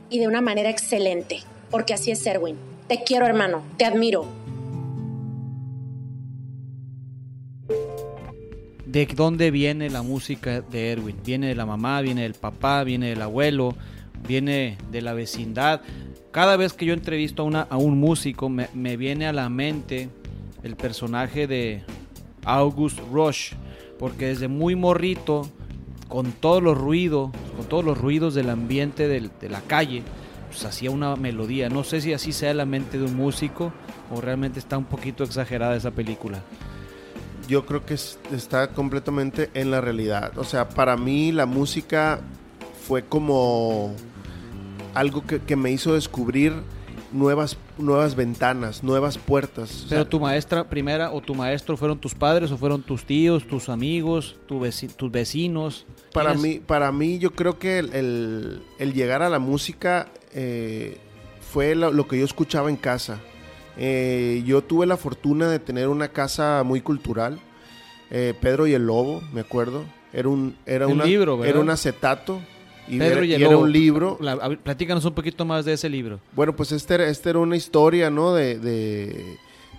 y 0.09 0.18
de 0.18 0.28
una 0.28 0.40
manera 0.40 0.70
excelente, 0.70 1.40
porque 1.70 1.94
así 1.94 2.11
es 2.11 2.25
Erwin. 2.26 2.56
Te 2.88 3.04
quiero 3.04 3.26
hermano, 3.26 3.62
te 3.76 3.85
admiro. 3.85 4.26
de 8.90 9.06
dónde 9.06 9.52
viene 9.52 9.88
la 9.88 10.02
música 10.02 10.62
de 10.62 10.90
Erwin. 10.90 11.16
Viene 11.25 11.49
de 11.49 11.54
la 11.54 11.64
mamá, 11.64 12.00
viene 12.00 12.23
del 12.23 12.35
papá, 12.35 12.82
viene 12.82 13.11
del 13.11 13.23
abuelo, 13.23 13.76
viene 14.26 14.78
de 14.90 15.00
la 15.00 15.12
vecindad. 15.12 15.82
Cada 16.30 16.56
vez 16.56 16.72
que 16.72 16.87
yo 16.87 16.94
entrevisto 16.94 17.42
a, 17.42 17.44
una, 17.44 17.68
un 17.72 17.99
músico 17.99 18.49
me, 18.49 18.96
viene 18.96 19.26
a 19.26 19.32
la 19.32 19.49
mente 19.49 20.08
el 20.62 20.76
personaje 20.76 21.46
de 21.46 21.82
August 22.44 23.00
Rush, 23.12 23.52
porque 23.99 24.26
desde 24.26 24.49
muy 24.49 24.76
morrito, 24.76 25.49
con 26.08 26.32
todos 26.32 26.62
los 26.62 26.78
ruidos, 26.78 27.30
con 27.56 27.66
todos 27.66 27.84
los 27.84 27.99
ruidos 27.99 28.34
del 28.34 28.50
ambiente 28.50 29.08
de 29.08 29.49
la 29.49 29.60
calle, 29.62 30.02
pues 30.49 30.64
hacía 30.64 30.90
una 30.90 31.16
melodía. 31.16 31.68
No 31.68 31.84
sé 31.84 32.00
si 32.00 32.12
así 32.12 32.32
sea 32.32 32.54
la 32.54 32.66
mente 32.66 32.99
de 32.99 33.04
un 33.04 33.16
músico 33.16 33.72
o 34.10 34.20
realmente 34.20 34.58
está 34.58 34.78
un 34.78 34.84
poquito 34.84 35.25
exagerada 35.25 35.76
esa 35.76 35.90
película 35.90 36.42
yo 37.50 37.66
creo 37.66 37.84
que 37.84 37.94
está 37.94 38.68
completamente 38.68 39.50
en 39.54 39.72
la 39.72 39.80
realidad. 39.80 40.38
O 40.38 40.44
sea, 40.44 40.68
para 40.68 40.96
mí 40.96 41.32
la 41.32 41.46
música 41.46 42.20
fue 42.87 43.04
como 43.04 43.92
algo 44.94 45.23
que, 45.25 45.56
me 45.56 45.70
hizo 45.70 45.94
descubrir 45.94 46.52
nuevas, 47.12 47.56
nuevas 47.78 48.14
ventanas, 48.14 48.82
nuevas 48.82 49.18
puertas. 49.18 49.87
Pero 49.88 50.06
tu 50.06 50.20
maestra 50.20 50.68
primera 50.68 51.12
o 51.12 51.20
tu 51.20 51.35
maestro 51.35 51.76
fueron 51.76 51.99
tus 51.99 52.14
padres 52.14 52.50
o 52.50 52.56
fueron 52.56 52.82
tus 52.82 53.04
tíos, 53.04 53.47
tus 53.47 53.68
amigos, 53.68 54.37
tus 54.47 55.11
vecinos. 55.11 55.87
Para 56.12 56.35
mí, 56.35 56.61
para 56.64 56.92
mí 56.92 57.18
yo 57.18 57.32
creo 57.32 57.59
que 57.59 57.78
el, 57.78 58.62
llegar 58.92 59.23
a 59.23 59.28
la 59.28 59.38
música 59.38 60.09
eh, 60.32 60.99
fue 61.40 61.75
lo, 61.75 62.06
que 62.06 62.18
yo 62.18 62.25
escuchaba 62.25 62.70
en 62.70 62.76
casa. 62.76 63.20
Eh, 63.76 64.42
yo 64.44 64.62
tuve 64.62 64.87
la 64.87 64.97
fortuna 64.97 65.49
de 65.49 65.59
tener 65.59 65.88
una 65.88 66.09
casa 66.09 66.62
muy 66.64 66.80
cultural. 66.80 67.40
Eh, 68.11 68.35
Pedro 68.40 68.66
y 68.66 68.75
el 68.75 68.87
Lobo, 68.87 69.23
me 69.32 69.40
acuerdo. 69.40 69.85
Era 70.12 70.28
un, 70.28 70.56
era 70.66 70.87
libro, 70.87 71.44
era 71.44 71.61
un 71.61 71.70
acetato. 71.70 72.40
Y 72.90 72.99
Pedro 72.99 73.18
era, 73.18 73.26
y, 73.26 73.42
era 73.42 73.56
un 73.56 73.73
libro. 73.73 74.18
platícanos 74.62 75.04
un 75.04 75.14
poquito 75.14 75.44
más 75.44 75.64
de 75.64 75.75
ese 75.75 75.88
libro. 75.88 76.20
Bueno, 76.32 76.54
pues 76.54 76.73
este 76.73 76.94
era, 76.94 77.09
este 77.09 77.30
era 77.30 77.38
una 77.38 77.56
historia, 77.56 78.11
¿no? 78.11 78.35
De, 78.35 78.59
de, 78.59 79.37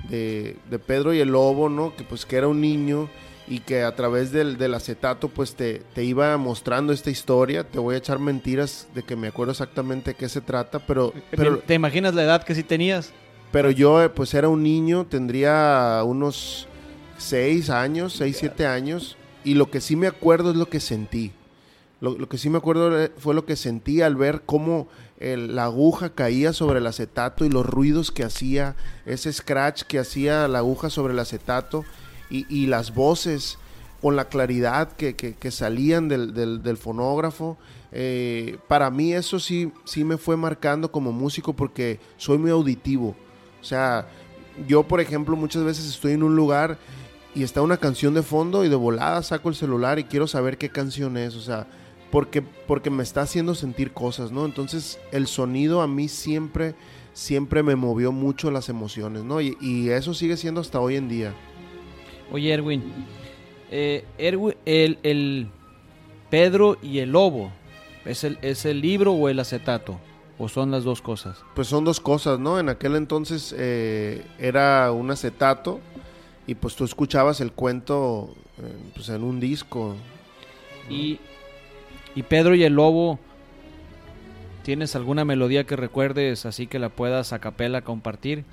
de, 0.10 0.80
Pedro 0.80 1.14
y 1.14 1.20
el 1.20 1.30
Lobo, 1.30 1.70
¿no? 1.70 1.96
Que 1.96 2.04
pues 2.04 2.26
que 2.26 2.38
era 2.38 2.48
un 2.48 2.62
niño 2.62 3.10
y 3.48 3.60
que 3.60 3.84
a 3.84 3.94
través 3.96 4.32
del, 4.32 4.58
del 4.58 4.74
acetato 4.74 5.28
pues 5.28 5.56
te, 5.56 5.82
te, 5.94 6.06
iba 6.06 6.38
mostrando 6.38 6.94
esta 6.94 7.10
historia. 7.10 7.66
Te 7.66 7.80
voy 7.80 7.96
a 7.96 7.98
echar 7.98 8.18
mentiras 8.20 8.88
de 8.96 9.04
que 9.04 9.16
me 9.16 9.28
acuerdo 9.28 9.52
exactamente 9.52 10.12
de 10.12 10.16
qué 10.16 10.30
se 10.30 10.40
trata, 10.40 10.80
pero... 10.80 11.14
pero 11.32 11.60
¿Te 11.60 11.74
imaginas 11.74 12.16
la 12.16 12.24
edad 12.24 12.44
que 12.44 12.56
sí 12.56 12.64
tenías? 12.64 13.12
Pero 13.52 13.70
yo, 13.70 14.02
eh, 14.02 14.10
pues 14.10 14.34
era 14.34 14.48
un 14.48 14.64
niño, 14.64 15.06
tendría 15.06 16.02
unos 16.06 16.68
6 17.18 17.70
años, 17.70 18.14
6, 18.14 18.38
7 18.40 18.66
años, 18.66 19.18
y 19.44 19.56
lo 19.56 19.70
que 19.70 19.82
sí 19.82 19.96
me 19.96 20.08
acuerdo 20.08 20.52
es 20.52 20.56
lo 20.56 20.70
que 20.70 20.80
sentí. 20.80 21.34
Lo, 22.02 22.28
que 22.28 22.40
sí 22.40 22.50
me 22.50 22.58
acuerdo 22.58 23.00
eh, 23.00 23.12
fue 23.18 23.36
lo 23.36 23.46
que 23.46 23.56
sentí 23.56 24.02
al 24.02 24.16
ver 24.16 24.42
cómo 24.46 24.88
la 25.20 25.66
aguja 25.66 26.16
caía 26.16 26.52
sobre 26.52 26.80
el 26.80 26.88
acetato 26.88 27.46
y 27.46 27.50
los 27.50 27.64
ruidos 27.64 28.10
que 28.10 28.24
hacía, 28.24 28.76
ese 29.06 29.32
scratch 29.32 29.84
que 29.84 30.00
hacía 30.00 30.48
la 30.48 30.58
aguja 30.58 30.90
sobre 30.90 31.14
el 31.14 31.20
acetato 31.20 31.86
y, 32.32 32.66
las 32.66 32.96
voces 32.96 33.60
con 34.02 34.16
la 34.16 34.30
claridad 34.30 34.94
que, 34.94 35.52
salían 35.52 36.08
del, 36.08 36.34
del, 36.34 36.78
fonógrafo. 36.78 37.58
Eh, 37.92 38.58
para 38.68 38.90
mí 38.90 39.14
eso 39.14 39.40
sí, 39.40 39.72
sí 39.86 40.04
me 40.04 40.18
fue 40.18 40.38
marcando 40.38 40.92
como 40.92 41.12
músico 41.12 41.54
porque 41.54 42.00
soy 42.18 42.40
muy 42.40 42.50
auditivo. 42.50 43.16
O 43.62 43.64
sea, 43.64 44.08
yo, 44.68 44.82
por 44.84 45.02
ejemplo, 45.02 45.36
muchas 45.36 45.64
veces 45.64 45.86
estoy 45.88 46.14
en 46.14 46.24
un 46.24 46.36
lugar 46.36 46.80
y 47.36 47.44
está 47.44 47.62
una 47.62 47.78
canción 47.78 48.14
de 48.14 48.24
fondo 48.24 48.66
y 48.66 48.70
de 48.70 48.76
volada 48.76 49.22
saco 49.22 49.50
el 49.50 49.56
celular 49.56 50.00
y 50.00 50.06
quiero 50.06 50.26
saber 50.26 50.58
qué 50.58 50.70
canción 50.70 51.16
es, 51.18 51.36
o 51.36 51.42
sea, 51.42 51.68
porque, 52.12 52.42
porque 52.42 52.90
me 52.90 53.04
está 53.04 53.22
haciendo 53.22 53.56
sentir 53.56 53.94
cosas, 53.94 54.32
¿no? 54.32 54.46
Entonces, 54.46 55.00
el 55.12 55.28
sonido 55.28 55.82
a 55.82 55.88
mí 55.88 56.10
siempre, 56.10 56.76
siempre 57.14 57.64
me 57.64 57.76
movió 57.76 58.12
mucho 58.12 58.52
las 58.52 58.70
emociones, 58.70 59.24
¿no? 59.24 59.40
Y, 59.42 59.90
eso 59.90 60.14
sigue 60.14 60.38
siendo 60.38 60.62
hasta 60.62 60.80
hoy 60.80 60.98
en 60.98 61.08
día. 61.08 61.34
Oye, 62.32 62.54
Erwin, 62.54 62.84
eh, 63.72 64.06
Erwin 64.18 64.56
el, 64.66 65.00
el, 65.04 65.48
Pedro 66.30 66.78
y 66.82 67.00
el 67.00 67.12
Lobo, 67.12 67.52
¿es 68.06 68.24
el, 68.24 68.38
¿es 68.42 68.66
el 68.66 68.82
libro 68.82 69.14
o 69.14 69.30
el 69.30 69.40
acetato? 69.40 70.00
¿O 70.38 70.50
son 70.50 70.72
las 70.72 70.84
dos 70.84 71.02
cosas? 71.02 71.44
Pues 71.56 71.68
son 71.68 71.84
dos 71.84 72.00
cosas, 72.00 72.40
¿no? 72.40 72.60
En 72.60 72.68
aquel 72.68 72.96
entonces 72.96 73.54
eh, 73.58 74.26
era 74.40 74.92
un 74.92 75.12
acetato 75.12 75.80
y 76.48 76.56
pues 76.56 76.76
tú 76.76 76.84
escuchabas 76.84 77.42
el 77.42 77.52
cuento 77.52 78.34
eh, 78.58 78.76
pues 78.96 79.10
en 79.10 79.24
un 79.24 79.40
disco. 79.40 79.96
Y, 80.90 81.20
y 82.16 82.24
Pedro 82.24 82.56
y 82.56 82.64
el 82.64 82.74
Lobo 82.74 83.20
¿Tienes 84.64 84.96
alguna 84.96 85.26
melodía 85.26 85.64
que 85.64 85.76
recuerdes 85.76 86.46
así 86.46 86.68
que 86.68 86.78
la 86.78 86.90
puedas 86.90 87.34
a 87.34 87.40
capela 87.40 87.82
compartir? 87.82 88.46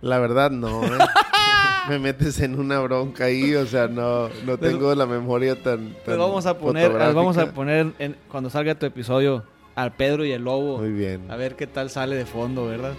La 0.00 0.18
verdad 0.18 0.50
no, 0.50 0.84
¿eh? 0.84 0.88
me 1.88 2.00
metes 2.00 2.40
en 2.40 2.58
una 2.58 2.80
bronca 2.80 3.26
ahí, 3.26 3.54
o 3.54 3.64
sea, 3.66 3.86
no, 3.86 4.28
no 4.44 4.58
tengo 4.58 4.92
la 4.96 5.06
memoria 5.06 5.54
tan, 5.54 5.94
tan 6.04 6.18
vamos 6.18 6.46
a 6.46 6.58
poner, 6.58 6.90
vamos 6.92 7.38
a 7.38 7.52
poner 7.52 7.92
en, 8.00 8.16
cuando 8.28 8.50
salga 8.50 8.74
tu 8.74 8.86
episodio 8.86 9.44
al 9.76 9.92
Pedro 9.92 10.24
y 10.24 10.32
el 10.32 10.42
Lobo. 10.42 10.78
Muy 10.78 10.90
bien. 10.90 11.30
A 11.30 11.36
ver 11.36 11.54
qué 11.54 11.68
tal 11.68 11.90
sale 11.90 12.16
de 12.16 12.26
fondo, 12.26 12.66
¿verdad? 12.66 12.94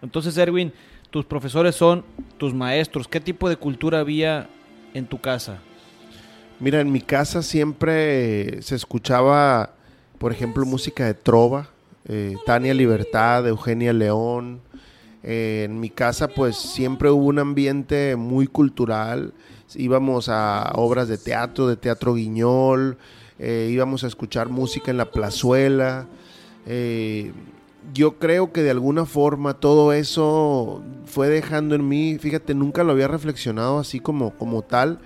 Entonces, 0.00 0.36
Erwin, 0.36 0.72
tus 1.14 1.24
profesores 1.24 1.76
son 1.76 2.04
tus 2.38 2.52
maestros. 2.52 3.06
¿Qué 3.06 3.20
tipo 3.20 3.48
de 3.48 3.54
cultura 3.54 4.00
había 4.00 4.50
en 4.94 5.06
tu 5.06 5.20
casa? 5.20 5.60
Mira, 6.58 6.80
en 6.80 6.90
mi 6.90 7.00
casa 7.00 7.40
siempre 7.44 8.60
se 8.62 8.74
escuchaba, 8.74 9.76
por 10.18 10.32
ejemplo, 10.32 10.66
música 10.66 11.06
de 11.06 11.14
trova, 11.14 11.68
eh, 12.08 12.34
Tania 12.44 12.74
Libertad, 12.74 13.46
Eugenia 13.46 13.92
León. 13.92 14.60
Eh, 15.22 15.62
en 15.66 15.78
mi 15.78 15.88
casa 15.88 16.26
pues 16.26 16.56
siempre 16.56 17.10
hubo 17.10 17.26
un 17.26 17.38
ambiente 17.38 18.16
muy 18.16 18.48
cultural. 18.48 19.34
Íbamos 19.76 20.28
a 20.28 20.72
obras 20.74 21.06
de 21.06 21.16
teatro, 21.16 21.68
de 21.68 21.76
teatro 21.76 22.14
guiñol, 22.14 22.98
eh, 23.38 23.68
íbamos 23.70 24.02
a 24.02 24.08
escuchar 24.08 24.48
música 24.48 24.90
en 24.90 24.96
la 24.96 25.12
plazuela 25.12 26.08
yo 27.92 28.18
creo 28.18 28.52
que 28.52 28.62
de 28.62 28.70
alguna 28.70 29.04
forma 29.04 29.54
todo 29.54 29.92
eso 29.92 30.82
fue 31.04 31.28
dejando 31.28 31.74
en 31.74 31.86
mí, 31.86 32.18
fíjate, 32.18 32.54
nunca 32.54 32.84
lo 32.84 32.92
había 32.92 33.08
reflexionado 33.08 33.78
así 33.78 34.00
como, 34.00 34.34
como 34.36 34.62
tal, 34.62 35.00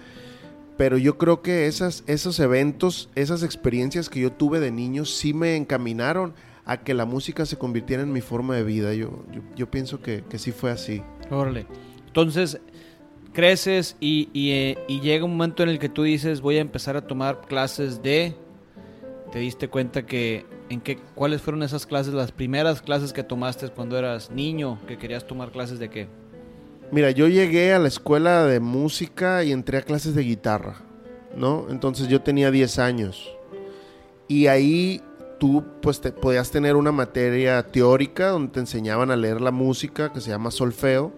pero 0.77 0.97
yo 0.97 1.19
creo 1.19 1.43
que 1.43 1.67
esas, 1.67 2.05
esos 2.07 2.39
eventos, 2.39 3.11
esas 3.15 3.43
experiencias 3.43 4.09
que 4.09 4.21
yo 4.21 4.33
tuve 4.33 4.61
de 4.61 4.71
niño 4.71 5.05
sí 5.05 5.35
me 5.35 5.57
encaminaron 5.57 6.35
a 6.65 6.77
que 6.77 6.95
la 6.95 7.05
música 7.05 7.47
se 7.47 7.57
convirtiera 7.57 8.03
en 8.03 8.13
mi 8.13 8.21
forma 8.21 8.55
de 8.55 8.63
vida. 8.63 8.95
Yo, 8.95 9.25
yo, 9.57 9.71
pienso 9.71 10.01
que, 10.01 10.23
sí 10.37 10.53
fue 10.53 10.71
así. 10.71 11.03
Órale. 11.31 11.67
Entonces, 12.07 12.61
creces 13.33 13.97
y, 14.01 14.29
eh, 14.35 14.79
y 14.87 15.01
llega 15.01 15.25
un 15.25 15.33
momento 15.33 15.63
en 15.63 15.71
el 15.71 15.79
que 15.79 15.89
tú 15.89 16.05
dices, 16.05 16.43
voy 16.43 16.59
a 16.59 16.61
empezar 16.61 16.97
a 16.97 17.07
tomar 17.07 17.41
clases 17.49 18.03
de... 18.03 18.37
Te 19.33 19.41
diste 19.41 19.69
cuenta 19.69 20.07
que 20.07 20.47
¿En 20.71 20.81
qué, 20.81 20.99
¿Cuáles 21.15 21.41
fueron 21.41 21.63
esas 21.63 21.87
clases, 21.87 22.13
las 22.13 22.33
primeras 22.33 22.83
clases 22.83 23.13
que 23.13 23.23
tomaste 23.23 23.69
cuando 23.69 23.99
eras 23.99 24.31
niño, 24.31 24.79
que 24.87 24.99
querías 24.99 25.27
tomar 25.27 25.51
clases 25.51 25.79
de 25.79 25.89
qué? 25.89 26.09
Mira, 26.91 27.11
yo 27.11 27.29
llegué 27.29 27.73
a 27.73 27.79
la 27.79 27.89
escuela 27.89 28.45
de 28.45 28.61
música 28.61 29.45
y 29.45 29.53
entré 29.53 29.79
a 29.79 29.83
clases 29.83 30.15
de 30.15 30.23
guitarra, 30.23 30.77
¿no? 31.37 31.67
Entonces 31.71 32.09
yo 32.09 32.21
tenía 32.21 32.51
10 32.51 32.79
años. 32.79 33.31
Y 34.27 34.47
ahí 34.47 35.03
tú 35.39 35.65
pues 35.81 36.01
te, 36.01 36.13
podías 36.13 36.51
tener 36.51 36.77
una 36.77 36.93
materia 36.93 37.63
teórica 37.63 38.29
donde 38.29 38.53
te 38.53 38.61
enseñaban 38.61 39.11
a 39.11 39.17
leer 39.17 39.41
la 39.41 39.51
música 39.51 40.13
que 40.13 40.21
se 40.21 40.31
llama 40.31 40.51
solfeo 40.51 41.13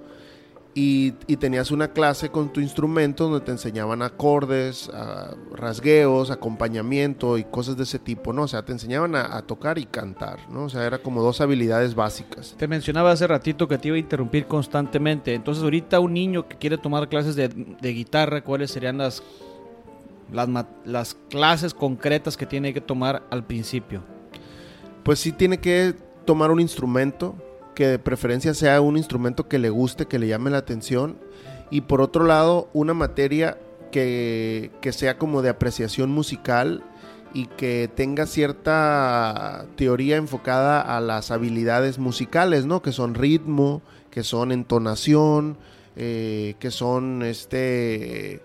y, 0.75 1.13
tenías 1.37 1.71
una 1.71 1.89
clase 1.93 2.29
con 2.29 2.53
tu 2.53 2.61
instrumento 2.61 3.29
donde 3.29 3.45
te 3.45 3.51
enseñaban 3.51 4.03
acordes, 4.03 4.91
rasgueos, 5.53 6.31
acompañamiento 6.31 7.39
y 7.39 7.45
cosas 7.45 7.77
de 7.77 7.83
ese 7.83 7.99
tipo, 7.99 8.33
¿no? 8.33 8.43
O 8.43 8.49
sea, 8.49 8.65
te 8.65 8.73
enseñaban 8.73 9.17
a, 9.17 9.41
tocar 9.43 9.79
y 9.79 9.87
cantar, 9.87 10.39
¿no? 10.51 10.65
O 10.65 10.69
sea, 10.69 10.87
era 10.87 10.99
como 10.99 11.23
dos 11.23 11.41
habilidades 11.41 11.95
básicas. 11.95 12.55
Te 12.57 12.69
mencionaba 12.69 13.11
hace 13.11 13.27
ratito 13.27 13.67
que 13.67 13.79
te 13.79 13.89
iba 13.89 13.97
a 13.97 14.01
interrumpir 14.01 14.47
constantemente. 14.47 15.35
Entonces, 15.35 15.65
ahorita 15.65 15.99
un 15.99 16.15
niño 16.15 16.47
que 16.47 16.57
quiere 16.57 16.79
tomar 16.79 17.09
clases 17.09 17.35
de, 17.35 17.49
guitarra, 17.81 18.45
¿cuáles 18.45 18.71
serían 18.71 18.99
las, 18.99 19.23
las, 20.33 20.49
las 20.85 21.15
clases 21.29 21.75
concretas 21.75 22.37
que 22.37 22.47
tiene 22.47 22.73
que 22.73 22.81
tomar 22.81 23.25
al 23.31 23.45
principio? 23.45 24.03
Pues 25.03 25.19
sí 25.19 25.33
tiene 25.33 25.59
que 25.59 25.95
tomar 26.25 26.53
un 26.53 26.61
instrumento, 26.61 27.35
que 27.75 27.87
de 27.87 27.99
preferencia 27.99 28.55
sea 28.55 28.81
un 28.81 28.97
instrumento 28.97 29.49
que 29.49 29.59
le 29.59 29.71
guste, 29.71 30.07
que 30.07 30.19
le 30.19 30.29
llame 30.29 30.51
la 30.51 30.59
atención. 30.59 31.19
Y 31.71 31.83
por 31.83 32.01
otro 32.01 32.25
lado, 32.25 32.69
una 32.73 32.95
materia 32.95 33.59
que, 33.91 34.71
sea 34.93 35.19
como 35.19 35.43
de 35.43 35.51
apreciación 35.51 36.11
musical 36.11 36.83
y 37.33 37.47
que 37.47 37.89
tenga 37.95 38.27
cierta 38.27 39.67
teoría 39.77 40.17
enfocada 40.17 40.81
a 40.81 41.01
las 41.01 41.31
habilidades 41.31 41.99
musicales, 41.99 42.67
¿no? 42.67 42.83
Que 42.83 42.93
son 42.93 43.15
ritmo, 43.15 43.83
que 44.11 44.25
son 44.25 44.51
entonación, 44.51 45.57
eh, 45.97 46.55
que 46.59 46.71
son 46.71 47.23
este 47.23 48.43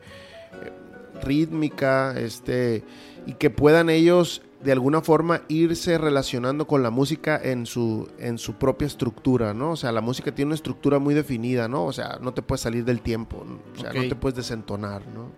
rítmica, 1.24 2.14
este 2.18 2.84
y 3.26 3.34
que 3.34 3.50
puedan 3.50 3.90
ellos 3.90 4.44
de 4.66 4.72
alguna 4.72 5.00
forma 5.02 5.44
irse 5.48 5.96
relacionando 6.00 6.66
con 6.66 6.82
la 6.82 6.90
música 6.90 7.40
en 7.42 7.68
su, 7.68 8.10
en 8.18 8.40
su 8.40 8.56
propia 8.56 8.88
estructura, 8.88 9.54
¿no? 9.54 9.72
O 9.72 9.76
sea, 9.76 9.92
la 9.92 10.02
música 10.02 10.34
tiene 10.34 10.48
una 10.48 10.56
estructura 10.56 10.98
muy 10.98 11.14
definida, 11.14 11.68
¿no? 11.68 11.86
O 11.86 11.94
sea, 11.94 12.18
no 12.20 12.34
te 12.34 12.42
puedes 12.42 12.62
salir 12.62 12.84
del 12.84 13.02
tiempo, 13.02 13.46
o 13.76 13.80
sea, 13.80 13.94
no 13.94 14.08
te 14.08 14.16
puedes 14.16 14.36
desentonar, 14.36 15.06
¿no? 15.06 15.30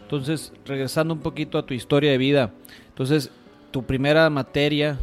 Entonces, 0.00 0.54
regresando 0.64 1.12
un 1.12 1.20
poquito 1.20 1.58
a 1.58 1.66
tu 1.66 1.74
historia 1.74 2.10
de 2.10 2.16
vida, 2.16 2.54
entonces, 2.88 3.30
tu 3.72 3.82
primera 3.82 4.30
materia 4.30 4.98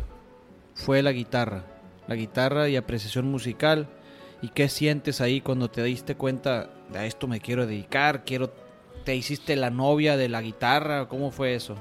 fue 0.73 1.03
la 1.03 1.11
guitarra, 1.11 1.63
la 2.07 2.15
guitarra 2.15 2.69
y 2.69 2.75
apreciación 2.75 3.29
musical. 3.29 3.87
¿Y 4.41 4.49
qué 4.49 4.67
sientes 4.67 5.21
ahí 5.21 5.41
cuando 5.41 5.69
te 5.69 5.83
diste 5.83 6.15
cuenta 6.15 6.71
de 6.91 6.97
a 6.97 7.05
esto 7.05 7.27
me 7.27 7.39
quiero 7.39 7.67
dedicar? 7.67 8.25
Quiero, 8.25 8.51
¿Te 9.05 9.15
hiciste 9.15 9.55
la 9.55 9.69
novia 9.69 10.17
de 10.17 10.27
la 10.27 10.41
guitarra? 10.41 11.07
¿Cómo 11.07 11.29
fue 11.29 11.53
eso? 11.53 11.75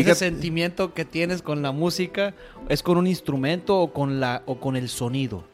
Ese 0.00 0.14
sentimiento 0.14 0.92
que 0.92 1.04
tienes 1.04 1.42
con 1.42 1.62
la 1.62 1.72
música 1.72 2.34
es 2.68 2.82
con 2.82 2.98
un 2.98 3.06
instrumento 3.06 3.78
o 3.78 3.92
con 3.92 4.20
la 4.20 4.42
o 4.46 4.60
con 4.60 4.76
el 4.76 4.88
sonido. 4.88 5.44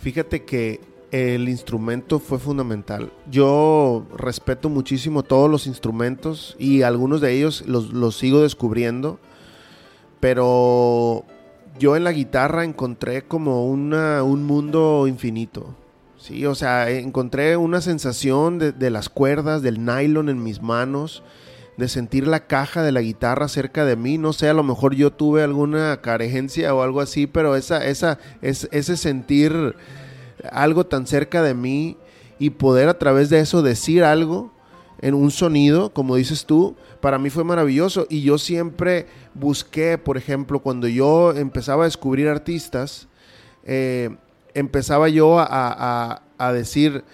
Fíjate 0.00 0.44
que 0.44 0.80
el 1.10 1.48
instrumento 1.48 2.20
fue 2.20 2.38
fundamental. 2.38 3.12
Yo 3.30 4.06
respeto 4.16 4.68
muchísimo 4.68 5.24
todos 5.24 5.50
los 5.50 5.66
instrumentos 5.66 6.56
y 6.58 6.82
algunos 6.82 7.20
de 7.20 7.32
ellos 7.32 7.64
los, 7.66 8.16
sigo 8.16 8.42
descubriendo, 8.42 9.18
pero 10.20 11.24
yo 11.78 11.96
en 11.96 12.04
la 12.04 12.12
guitarra 12.12 12.64
encontré 12.64 13.22
como 13.22 13.66
una, 13.66 14.22
un 14.22 14.44
mundo 14.44 15.06
infinito. 15.08 15.74
Sí, 16.16 16.46
o 16.46 16.54
sea, 16.54 16.90
encontré 16.90 17.56
una 17.56 17.80
sensación 17.80 18.58
de, 18.58 18.72
de 18.72 18.90
las 18.90 19.08
cuerdas, 19.08 19.62
del 19.62 19.84
nylon 19.84 20.28
en 20.28 20.42
mis 20.42 20.62
manos 20.62 21.22
de 21.80 21.88
sentir 21.88 22.26
la 22.26 22.46
caja 22.46 22.82
de 22.82 22.92
la 22.92 23.00
guitarra 23.00 23.48
cerca 23.48 23.84
de 23.84 23.96
mí. 23.96 24.18
No 24.18 24.32
sé, 24.32 24.48
a 24.48 24.54
lo 24.54 24.62
mejor 24.62 24.94
yo 24.94 25.10
tuve 25.10 25.42
alguna 25.42 26.00
carencia 26.00 26.74
o 26.74 26.82
algo 26.82 27.00
así, 27.00 27.26
pero 27.26 27.56
esa, 27.56 27.84
esa, 27.84 28.18
es, 28.42 28.68
ese 28.70 28.96
sentir 28.96 29.74
algo 30.52 30.86
tan 30.86 31.06
cerca 31.06 31.42
de 31.42 31.54
mí 31.54 31.96
y 32.38 32.50
poder 32.50 32.88
a 32.88 32.98
través 32.98 33.30
de 33.30 33.40
eso 33.40 33.62
decir 33.62 34.04
algo 34.04 34.52
en 35.00 35.14
un 35.14 35.30
sonido, 35.30 35.92
como 35.92 36.16
dices 36.16 36.46
tú, 36.46 36.76
para 37.00 37.18
mí 37.18 37.30
fue 37.30 37.42
maravilloso. 37.42 38.06
Y 38.08 38.22
yo 38.22 38.38
siempre 38.38 39.06
busqué, 39.34 39.98
por 39.98 40.16
ejemplo, 40.16 40.60
cuando 40.60 40.86
yo 40.86 41.32
empezaba 41.32 41.84
a 41.84 41.86
descubrir 41.86 42.28
artistas, 42.28 43.08
eh, 43.64 44.16
empezaba 44.54 45.08
yo 45.08 45.38
a, 45.38 46.22
a 46.38 46.52
decir, 46.52 47.04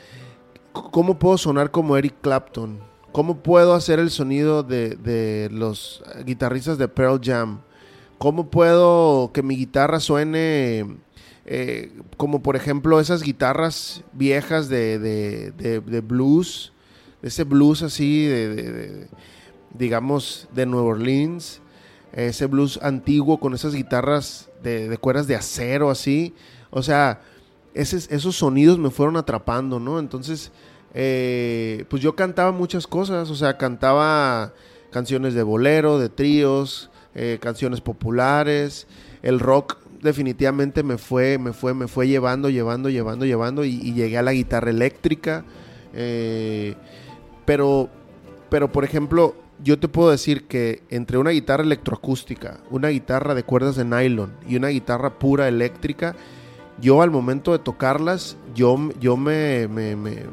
¿cómo 0.73 1.19
puedo 1.19 1.39
sonar 1.39 1.71
como 1.71 1.97
Eric 1.97 2.15
Clapton? 2.21 2.96
¿Cómo 3.17 3.39
puedo 3.39 3.73
hacer 3.73 3.99
el 3.99 4.11
sonido 4.11 4.63
de, 4.63 5.49
los 5.51 6.05
guitarristas 6.27 6.77
de 6.77 6.87
Pearl 6.87 7.19
Jam? 7.25 7.63
¿Cómo 8.19 8.51
puedo 8.51 9.33
que 9.33 9.43
mi 9.43 9.57
guitarra 9.57 10.01
suene 10.01 10.99
eh, 11.47 11.95
como 12.19 12.43
por 12.43 12.57
ejemplo 12.57 13.01
esas 13.01 13.23
guitarras 13.23 14.05
viejas 14.13 14.69
de, 14.69 14.99
de, 14.99 16.01
blues? 16.03 16.75
Ese 17.23 17.45
blues 17.45 17.81
así 17.81 18.27
de, 18.27 19.09
digamos, 19.73 20.47
de 20.55 20.67
Nueva 20.67 20.89
Orleans. 20.89 21.63
Ese 22.13 22.45
blues 22.45 22.79
antiguo 22.83 23.41
con 23.41 23.55
esas 23.55 23.75
guitarras 23.75 24.51
de, 24.63 24.95
cuerdas 24.99 25.27
de 25.27 25.37
acero 25.37 25.89
así. 25.89 26.35
O 26.69 26.83
sea, 26.83 27.23
esos 27.73 28.37
sonidos 28.37 28.79
me 28.79 28.91
fueron 28.91 29.17
atrapando, 29.17 29.81
¿no? 29.81 30.01
Entonces 30.01 30.53
eh, 30.99 31.85
pues 31.91 32.01
yo 32.01 32.17
cantaba 32.17 32.53
muchas 32.53 32.87
cosas, 32.87 33.29
o 33.29 33.35
sea, 33.35 33.59
cantaba 33.59 34.55
canciones 34.91 35.35
de 35.35 35.43
bolero, 35.43 35.99
de 35.99 36.09
tríos, 36.09 36.91
eh, 37.15 37.37
canciones 37.39 37.83
populares, 37.83 38.87
el 39.23 39.39
rock 39.39 39.77
definitivamente 40.01 40.83
me 40.83 40.97
fue, 40.97 41.37
me 41.37 41.53
fue, 41.53 41.75
me 41.75 41.87
fue 41.87 42.09
llevando, 42.09 42.49
llevando, 42.49 42.89
llevando, 42.89 43.27
llevando 43.27 43.63
y, 43.67 43.93
llegué 43.93 44.17
a 44.17 44.23
la 44.23 44.33
guitarra 44.33 44.71
eléctrica, 44.71 45.45
eh, 45.93 46.77
pero, 47.45 47.91
pero 48.49 48.73
por 48.73 48.85
ejemplo, 48.85 49.37
yo 49.63 49.79
te 49.79 49.89
puedo 49.89 50.11
decir 50.11 50.47
que 50.47 50.83
entre 50.89 51.19
una 51.19 51.31
guitarra 51.31 51.63
electroacústica, 51.63 52.61
una 52.71 52.89
guitarra 52.89 53.35
de 53.35 53.43
cuerdas 53.43 53.77
de 53.77 53.85
nylon 53.85 54.33
y 54.49 54.57
una 54.57 54.69
guitarra 54.69 55.19
pura 55.19 55.47
eléctrica, 55.47 56.17
yo 56.81 57.03
al 57.03 57.11
momento 57.11 57.53
de 57.53 57.59
tocarlas, 57.59 58.39
yo, 58.57 58.77
yo 58.99 59.17
me, 59.17 59.69
me, 59.69 59.95
me, 59.95 60.25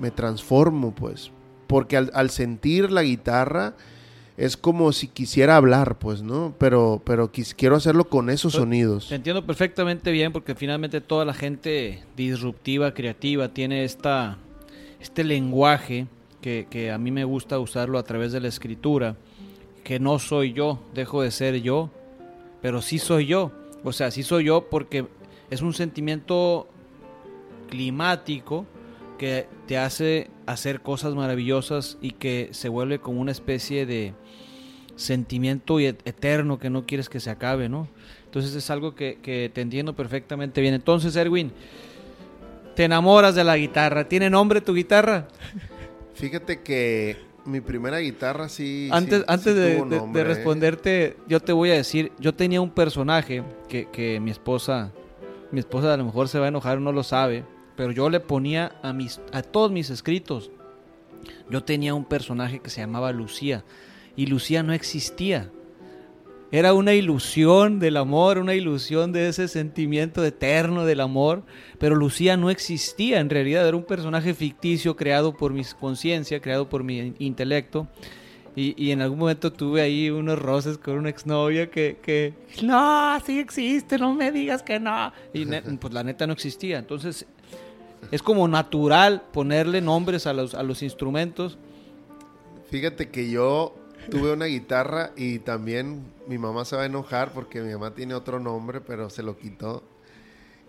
me 0.00 0.10
transformo, 0.10 0.94
pues. 0.94 1.30
Porque 1.66 1.96
al, 1.96 2.10
al, 2.14 2.30
sentir 2.30 2.90
la 2.90 3.02
guitarra 3.02 3.74
es 4.36 4.56
como 4.56 4.92
si 4.92 5.08
quisiera 5.08 5.56
hablar, 5.56 5.98
pues, 5.98 6.22
¿no? 6.22 6.54
Pero, 6.58 7.02
pero 7.04 7.30
quiero 7.30 7.76
hacerlo 7.76 8.04
con 8.04 8.30
esos 8.30 8.54
sonidos. 8.54 9.08
Te 9.08 9.16
entiendo 9.16 9.44
perfectamente 9.44 10.10
bien 10.10 10.32
porque 10.32 10.54
finalmente 10.54 11.00
toda 11.00 11.24
la 11.24 11.34
gente 11.34 12.02
disruptiva, 12.16 12.94
creativa, 12.94 13.48
tiene 13.48 13.84
esta, 13.84 14.38
este 15.00 15.24
lenguaje 15.24 16.06
que, 16.40 16.66
que 16.70 16.90
a 16.90 16.98
mí 16.98 17.10
me 17.10 17.24
gusta 17.24 17.58
usarlo 17.58 17.98
a 17.98 18.04
través 18.04 18.32
de 18.32 18.40
la 18.40 18.48
escritura, 18.48 19.16
que 19.84 20.00
no 20.00 20.18
soy 20.18 20.52
yo, 20.52 20.80
dejo 20.94 21.22
de 21.22 21.30
ser 21.30 21.60
yo, 21.60 21.90
pero 22.60 22.80
sí 22.80 22.98
soy 22.98 23.26
yo. 23.26 23.52
O 23.84 23.92
sea, 23.92 24.10
sí 24.10 24.22
soy 24.22 24.44
yo 24.44 24.68
porque 24.70 25.06
es 25.50 25.60
un 25.60 25.74
sentimiento 25.74 26.68
climático 27.72 28.66
que 29.16 29.46
te 29.66 29.78
hace 29.78 30.28
hacer 30.44 30.82
cosas 30.82 31.14
maravillosas 31.14 31.96
y 32.02 32.10
que 32.10 32.50
se 32.50 32.68
vuelve 32.68 32.98
como 32.98 33.18
una 33.18 33.32
especie 33.32 33.86
de 33.86 34.12
sentimiento 34.96 35.80
eterno 35.80 36.58
que 36.58 36.68
no 36.68 36.84
quieres 36.84 37.08
que 37.08 37.18
se 37.18 37.30
acabe, 37.30 37.70
¿no? 37.70 37.88
Entonces 38.26 38.54
es 38.54 38.68
algo 38.68 38.94
que, 38.94 39.20
que 39.22 39.50
te 39.54 39.62
entiendo 39.62 39.96
perfectamente 39.96 40.60
bien. 40.60 40.74
Entonces, 40.74 41.16
Erwin, 41.16 41.50
te 42.76 42.84
enamoras 42.84 43.34
de 43.34 43.42
la 43.42 43.56
guitarra. 43.56 44.06
¿Tiene 44.06 44.28
nombre 44.28 44.60
tu 44.60 44.74
guitarra? 44.74 45.28
Fíjate 46.14 46.60
que 46.60 47.16
mi 47.46 47.62
primera 47.62 48.00
guitarra 48.00 48.50
sí. 48.50 48.90
Antes, 48.92 49.24
antes 49.28 49.54
de, 49.54 50.24
responderte, 50.24 51.16
yo 51.26 51.40
te 51.40 51.54
voy 51.54 51.70
a 51.70 51.74
decir, 51.74 52.12
yo 52.18 52.34
tenía 52.34 52.60
un 52.60 52.70
personaje 52.70 53.42
que, 53.70 53.88
que, 53.90 54.20
mi 54.20 54.30
esposa, 54.30 54.92
mi 55.50 55.60
esposa 55.60 55.94
a 55.94 55.96
lo 55.96 56.04
mejor 56.04 56.28
se 56.28 56.38
va 56.38 56.44
a 56.44 56.48
enojar, 56.48 56.82
no 56.82 56.92
lo 56.92 57.02
sabe, 57.02 57.44
pero 57.76 57.92
yo 57.92 58.10
le 58.10 58.20
ponía 58.20 58.72
a 58.82 58.92
mis, 58.92 59.20
a 59.32 59.42
todos 59.42 59.70
mis 59.70 59.90
escritos, 59.90 60.50
yo 61.50 61.62
tenía 61.62 61.94
un 61.94 62.04
personaje 62.04 62.60
que 62.60 62.70
se 62.70 62.80
llamaba 62.80 63.12
Lucía 63.12 63.64
y 64.16 64.26
Lucía 64.26 64.62
no 64.62 64.72
existía. 64.72 65.50
Era 66.50 66.74
una 66.74 66.92
ilusión 66.92 67.78
del 67.78 67.96
amor, 67.96 68.36
una 68.36 68.54
ilusión 68.54 69.10
de 69.12 69.28
ese 69.28 69.48
sentimiento 69.48 70.22
eterno 70.22 70.84
del 70.84 71.00
amor, 71.00 71.44
pero 71.78 71.94
Lucía 71.94 72.36
no 72.36 72.50
existía, 72.50 73.20
en 73.20 73.30
realidad 73.30 73.66
era 73.66 73.76
un 73.76 73.84
personaje 73.84 74.34
ficticio 74.34 74.94
creado 74.94 75.34
por 75.34 75.54
mi 75.54 75.64
conciencia, 75.80 76.40
creado 76.40 76.68
por 76.68 76.84
mi 76.84 77.14
intelecto. 77.18 77.88
Y, 78.54 78.90
en 78.90 79.00
algún 79.00 79.18
momento 79.18 79.50
tuve 79.50 79.80
ahí 79.80 80.10
unos 80.10 80.38
roces 80.38 80.76
con 80.76 80.98
una 80.98 81.08
exnovia 81.08 81.70
que, 81.70 81.96
que, 82.02 82.34
no, 82.62 83.18
sí 83.24 83.38
existe, 83.38 83.96
no 83.96 84.12
me 84.12 84.30
digas 84.30 84.62
que 84.62 84.78
no. 84.78 85.10
Y 85.32 85.46
pues 85.46 85.94
la 85.94 86.04
neta 86.04 86.26
no 86.26 86.34
existía. 86.34 86.78
Entonces 86.78 87.26
es 88.10 88.22
como 88.22 88.48
natural 88.48 89.22
ponerle 89.32 89.80
nombres 89.80 90.26
a 90.26 90.32
los, 90.32 90.54
a 90.54 90.62
los 90.62 90.82
instrumentos. 90.82 91.58
Fíjate 92.70 93.10
que 93.10 93.30
yo 93.30 93.74
tuve 94.10 94.32
una 94.32 94.46
guitarra 94.46 95.12
y 95.16 95.38
también 95.38 96.02
mi 96.26 96.38
mamá 96.38 96.64
se 96.64 96.76
va 96.76 96.82
a 96.82 96.86
enojar 96.86 97.32
porque 97.32 97.60
mi 97.60 97.72
mamá 97.72 97.94
tiene 97.94 98.14
otro 98.14 98.40
nombre, 98.40 98.80
pero 98.80 99.10
se 99.10 99.22
lo 99.22 99.36
quitó. 99.36 99.82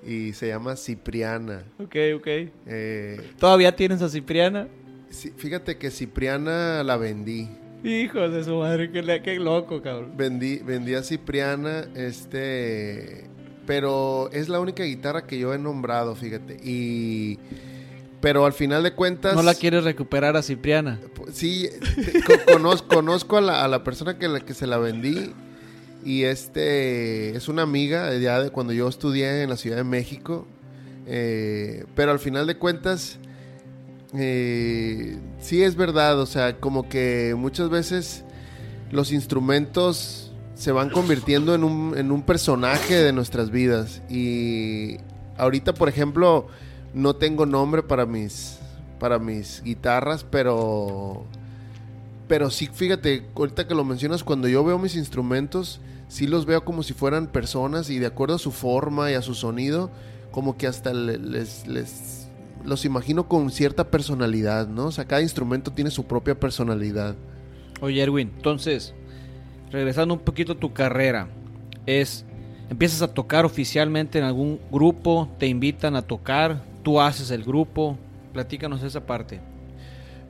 Y 0.05 0.33
se 0.33 0.49
llama 0.49 0.75
Cipriana. 0.75 1.63
Ok, 1.79 1.95
ok. 2.15 2.27
Eh, 2.67 3.31
¿Todavía 3.39 3.73
tienes 3.73 4.01
a 4.01 4.09
Cipriana? 4.09 4.67
Sí, 5.09 5.31
fíjate 5.37 5.77
que 5.77 5.91
Cipriana 5.91 6.83
la 6.83 6.97
vendí. 6.97 7.47
Hijo 7.85 8.29
de 8.29 8.43
su 8.43 8.55
madre, 8.57 8.91
qué, 8.91 9.21
qué 9.23 9.35
loco, 9.39 9.81
cabrón. 9.81 10.13
Vendí, 10.17 10.57
vendí 10.57 10.93
a 10.93 11.03
Cipriana, 11.03 11.85
este... 11.95 13.29
Pero 13.65 14.29
es 14.31 14.49
la 14.49 14.59
única 14.59 14.83
guitarra 14.83 15.25
que 15.25 15.39
yo 15.39 15.53
he 15.53 15.57
nombrado, 15.57 16.15
fíjate. 16.15 16.57
Y 16.63 17.39
pero 18.19 18.45
al 18.45 18.53
final 18.53 18.83
de 18.83 18.93
cuentas... 18.93 19.35
¿No 19.35 19.43
la 19.43 19.53
quieres 19.53 19.83
recuperar 19.83 20.37
a 20.37 20.41
Cipriana? 20.41 20.97
Sí, 21.33 21.67
conozco, 22.49 22.87
conozco 22.87 23.35
a, 23.35 23.41
la, 23.41 23.65
a 23.65 23.67
la 23.67 23.83
persona 23.83 24.17
que, 24.17 24.29
la, 24.29 24.39
que 24.39 24.53
se 24.53 24.65
la 24.65 24.77
vendí 24.77 25.33
y 26.05 26.23
este 26.23 27.35
es 27.35 27.47
una 27.47 27.63
amiga 27.63 28.15
ya 28.17 28.41
de 28.41 28.49
cuando 28.49 28.73
yo 28.73 28.87
estudié 28.87 29.43
en 29.43 29.49
la 29.49 29.57
Ciudad 29.57 29.77
de 29.77 29.83
México. 29.83 30.47
Eh, 31.05 31.85
pero 31.95 32.11
al 32.11 32.19
final 32.19 32.47
de 32.47 32.55
cuentas, 32.55 33.17
eh, 34.13 35.17
sí 35.39 35.63
es 35.63 35.75
verdad, 35.75 36.19
o 36.19 36.25
sea, 36.25 36.57
como 36.59 36.87
que 36.87 37.35
muchas 37.37 37.69
veces 37.69 38.23
los 38.91 39.11
instrumentos 39.11 40.22
se 40.55 40.71
van 40.71 40.89
convirtiendo 40.89 41.55
en 41.55 41.63
un, 41.63 41.97
en 41.97 42.11
un 42.11 42.23
personaje 42.23 42.95
de 42.95 43.13
nuestras 43.13 43.51
vidas. 43.51 44.01
Y 44.09 44.97
ahorita, 45.37 45.73
por 45.73 45.89
ejemplo 45.89 46.47
no 46.93 47.15
tengo 47.15 47.45
nombre 47.45 47.83
para 47.83 48.05
mis, 48.05 48.59
para 48.99 49.19
mis 49.19 49.61
guitarras, 49.63 50.23
pero, 50.23 51.25
pero 52.27 52.49
sí, 52.49 52.69
fíjate, 52.71 53.25
ahorita 53.35 53.67
que 53.67 53.75
lo 53.75 53.83
mencionas, 53.83 54.23
cuando 54.23 54.47
yo 54.47 54.63
veo 54.63 54.77
mis 54.77 54.95
instrumentos, 54.95 55.81
sí 56.07 56.27
los 56.27 56.45
veo 56.45 56.63
como 56.63 56.83
si 56.83 56.93
fueran 56.93 57.27
personas 57.27 57.89
y 57.89 57.99
de 57.99 58.05
acuerdo 58.05 58.35
a 58.35 58.39
su 58.39 58.51
forma 58.51 59.11
y 59.11 59.15
a 59.15 59.21
su 59.21 59.33
sonido, 59.33 59.89
como 60.31 60.57
que 60.57 60.67
hasta 60.67 60.93
les, 60.93 61.67
les 61.67 62.27
los 62.63 62.85
imagino 62.85 63.27
con 63.27 63.51
cierta 63.51 63.89
personalidad, 63.89 64.67
¿no? 64.67 64.85
O 64.85 64.91
sea, 64.91 65.05
cada 65.05 65.21
instrumento 65.21 65.73
tiene 65.73 65.91
su 65.91 66.05
propia 66.05 66.39
personalidad. 66.39 67.15
Oye, 67.81 68.01
Erwin, 68.01 68.31
entonces, 68.35 68.93
regresando 69.73 70.13
un 70.13 70.19
poquito 70.19 70.53
a 70.53 70.55
tu 70.55 70.71
carrera, 70.71 71.27
es 71.87 72.25
empiezas 72.69 73.01
a 73.01 73.13
tocar 73.13 73.43
oficialmente 73.43 74.19
en 74.19 74.23
algún 74.23 74.59
grupo, 74.71 75.29
te 75.39 75.47
invitan 75.47 75.95
a 75.95 76.03
tocar, 76.03 76.63
tú 76.83 77.01
haces 77.01 77.31
el 77.31 77.43
grupo. 77.43 77.97
Platícanos 78.31 78.81
esa 78.83 79.05
parte. 79.05 79.41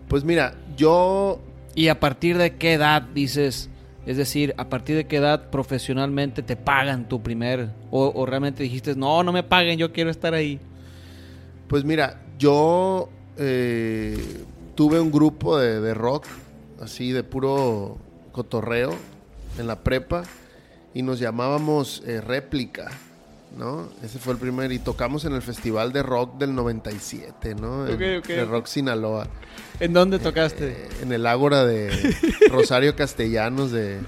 Pues 0.08 0.24
mira, 0.24 0.56
yo... 0.76 1.40
¿Y 1.76 1.88
a 1.88 2.00
partir 2.00 2.38
de 2.38 2.56
qué 2.56 2.74
edad 2.74 3.02
dices? 3.02 3.70
Es 4.06 4.18
decir, 4.18 4.54
¿a 4.58 4.70
partir 4.70 4.96
de 4.96 5.08
qué 5.08 5.18
edad 5.18 5.50
profesionalmente 5.50 6.42
te 6.42 6.56
pagan 6.56 7.08
tu 7.08 7.22
primer... 7.22 7.70
O, 7.92 8.26
realmente 8.26 8.64
dijiste, 8.64 8.96
no, 8.96 9.24
no 9.24 9.32
me 9.32 9.44
paguen, 9.44 9.78
yo 9.78 9.92
quiero 9.92 10.10
estar 10.10 10.34
ahí? 10.34 10.60
Pues 11.68 11.84
mira, 11.84 12.22
yo 12.38 13.10
eh, 13.38 14.18
tuve 14.76 15.00
un 15.00 15.12
grupo 15.12 15.58
de, 15.58 15.80
de 15.80 15.94
rock, 15.94 16.26
así 16.82 17.12
de 17.12 17.24
puro 17.24 17.98
cotorreo, 18.32 18.94
en 19.58 19.68
la 19.68 19.84
prepa, 19.84 20.24
y 20.94 21.02
nos 21.02 21.20
llamábamos 21.20 22.04
eh, 22.06 22.22
Réplica. 22.22 22.92
¿no? 23.58 23.88
Ese 24.04 24.20
fue 24.20 24.34
el 24.34 24.40
primer 24.40 24.72
y 24.72 24.80
tocamos 24.80 25.26
en 25.26 25.34
el 25.34 25.42
Festival 25.42 25.94
de 25.94 26.02
Rock 26.04 26.38
del 26.38 26.56
97, 26.56 27.56
¿no? 27.56 27.86
De 27.86 28.46
Rock 28.46 28.66
Sinaloa. 28.66 29.28
¿En 29.80 29.94
dónde 29.94 30.20
tocaste? 30.20 30.70
Eh, 30.70 30.88
en 31.04 31.12
el 31.12 31.26
Ágora 31.28 31.66
de 31.66 31.92
Rosario 32.50 32.96
Castellanos 32.96 33.72
de, 33.72 34.00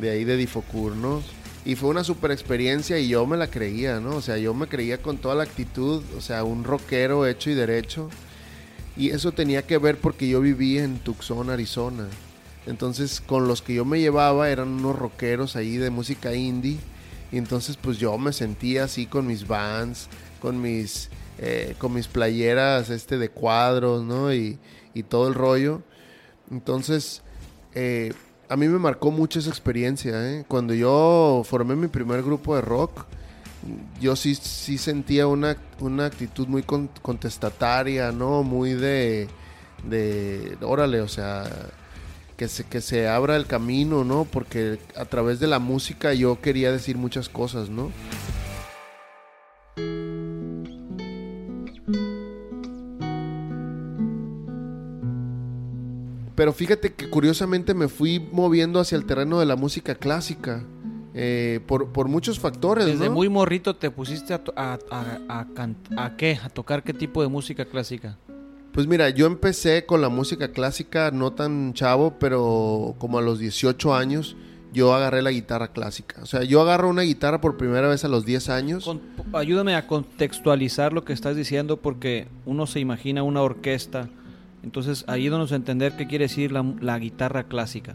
de 0.00 0.10
ahí 0.10 0.24
de 0.24 0.36
Difocur, 0.36 0.96
¿no? 0.96 1.22
Y 1.64 1.76
fue 1.76 1.88
una 1.88 2.04
super 2.04 2.30
experiencia 2.30 2.98
y 2.98 3.08
yo 3.08 3.26
me 3.26 3.36
la 3.36 3.46
creía, 3.46 4.00
¿no? 4.00 4.16
O 4.16 4.20
sea, 4.20 4.36
yo 4.36 4.52
me 4.52 4.66
creía 4.66 4.98
con 4.98 5.18
toda 5.18 5.34
la 5.34 5.44
actitud, 5.44 6.02
o 6.16 6.20
sea, 6.20 6.44
un 6.44 6.64
rockero 6.64 7.26
hecho 7.26 7.50
y 7.50 7.54
derecho. 7.54 8.10
Y 8.96 9.10
eso 9.10 9.32
tenía 9.32 9.62
que 9.62 9.78
ver 9.78 9.96
porque 9.98 10.28
yo 10.28 10.40
vivía 10.40 10.84
en 10.84 10.98
Tucson, 10.98 11.48
Arizona. 11.48 12.06
Entonces, 12.66 13.20
con 13.20 13.46
los 13.46 13.62
que 13.62 13.74
yo 13.74 13.84
me 13.84 14.00
llevaba 14.00 14.48
eran 14.50 14.68
unos 14.68 14.96
rockeros 14.98 15.56
ahí 15.56 15.76
de 15.76 15.90
música 15.90 16.34
indie 16.34 16.78
y 17.34 17.38
entonces 17.38 17.76
pues 17.76 17.98
yo 17.98 18.16
me 18.16 18.32
sentía 18.32 18.84
así 18.84 19.06
con 19.06 19.26
mis 19.26 19.46
bands, 19.46 20.08
con 20.40 20.60
mis, 20.60 21.10
eh, 21.38 21.74
con 21.78 21.92
mis 21.92 22.06
playeras 22.06 22.90
este 22.90 23.18
de 23.18 23.28
cuadros, 23.28 24.04
¿no? 24.04 24.32
Y, 24.32 24.58
todo 25.08 25.26
el 25.26 25.34
rollo. 25.34 25.82
Entonces, 26.52 27.22
eh, 27.74 28.12
a 28.48 28.56
mí 28.56 28.68
me 28.68 28.78
marcó 28.78 29.10
mucho 29.10 29.40
esa 29.40 29.50
experiencia, 29.50 30.12
¿eh? 30.30 30.44
Cuando 30.46 30.72
yo 30.72 31.42
formé 31.44 31.74
mi 31.74 31.88
primer 31.88 32.22
grupo 32.22 32.54
de 32.54 32.60
rock, 32.62 33.06
yo 34.00 34.14
sí, 34.14 34.36
sí 34.36 34.78
sentía 34.78 35.26
una, 35.26 35.56
una 35.80 36.06
actitud 36.06 36.46
muy 36.46 36.62
contestataria, 36.62 38.12
¿no? 38.12 38.44
Muy 38.44 38.74
de, 38.74 39.26
de, 39.82 40.56
órale, 40.62 41.00
o 41.00 41.08
sea, 41.08 41.50
que 42.36 42.48
se, 42.48 42.64
que 42.64 42.80
se 42.80 43.08
abra 43.08 43.36
el 43.36 43.46
camino, 43.46 44.04
¿no? 44.04 44.24
Porque 44.24 44.78
a 44.96 45.04
través 45.04 45.40
de 45.40 45.46
la 45.46 45.58
música 45.58 46.14
yo 46.14 46.40
quería 46.40 46.72
decir 46.72 46.96
muchas 46.96 47.28
cosas, 47.28 47.70
¿no? 47.70 47.90
Pero 56.34 56.52
fíjate 56.52 56.92
que 56.92 57.08
curiosamente 57.08 57.74
me 57.74 57.88
fui 57.88 58.18
moviendo 58.32 58.80
hacia 58.80 58.96
el 58.96 59.06
terreno 59.06 59.38
de 59.38 59.46
la 59.46 59.56
música 59.56 59.94
clásica. 59.94 60.64
Eh, 61.16 61.60
por, 61.68 62.08
muchos 62.08 62.40
factores. 62.40 62.86
Desde 62.86 63.08
muy 63.08 63.28
morrito 63.28 63.76
te 63.76 63.88
pusiste 63.88 64.34
a, 64.34 64.40
a, 64.56 64.78
a, 65.28 65.46
a, 65.96 66.16
qué? 66.16 66.40
¿A 66.42 66.48
tocar 66.48 66.82
qué 66.82 66.92
tipo 66.92 67.22
de 67.22 67.28
música 67.28 67.64
clásica? 67.64 68.18
Pues 68.74 68.88
mira, 68.88 69.08
yo 69.10 69.26
empecé 69.26 69.86
con 69.86 70.00
la 70.00 70.08
música 70.08 70.48
clásica 70.48 71.12
no 71.12 71.32
tan 71.32 71.74
chavo, 71.74 72.18
pero 72.18 72.96
como 72.98 73.18
a 73.18 73.22
los 73.22 73.38
18 73.38 73.94
años 73.94 74.36
yo 74.72 74.92
agarré 74.92 75.22
la 75.22 75.30
guitarra 75.30 75.68
clásica. 75.68 76.20
O 76.20 76.26
sea, 76.26 76.42
yo 76.42 76.60
agarro 76.60 76.88
una 76.88 77.02
guitarra 77.02 77.40
por 77.40 77.56
primera 77.56 77.86
vez 77.86 78.04
a 78.04 78.08
los 78.08 78.26
10 78.26 78.48
años. 78.48 78.90
ayúdame 79.32 79.76
a 79.76 79.86
contextualizar 79.86 80.92
lo 80.92 81.04
que 81.04 81.12
estás 81.12 81.36
diciendo 81.36 81.76
porque 81.76 82.26
uno 82.46 82.66
se 82.66 82.80
imagina 82.80 83.22
una 83.22 83.42
orquesta. 83.42 84.08
Entonces, 84.64 85.04
ayúdanos 85.06 85.52
a 85.52 85.54
entender 85.54 85.94
qué 85.96 86.08
quiere 86.08 86.24
decir 86.24 86.50
la, 86.50 86.98
guitarra 86.98 87.44
clásica. 87.44 87.94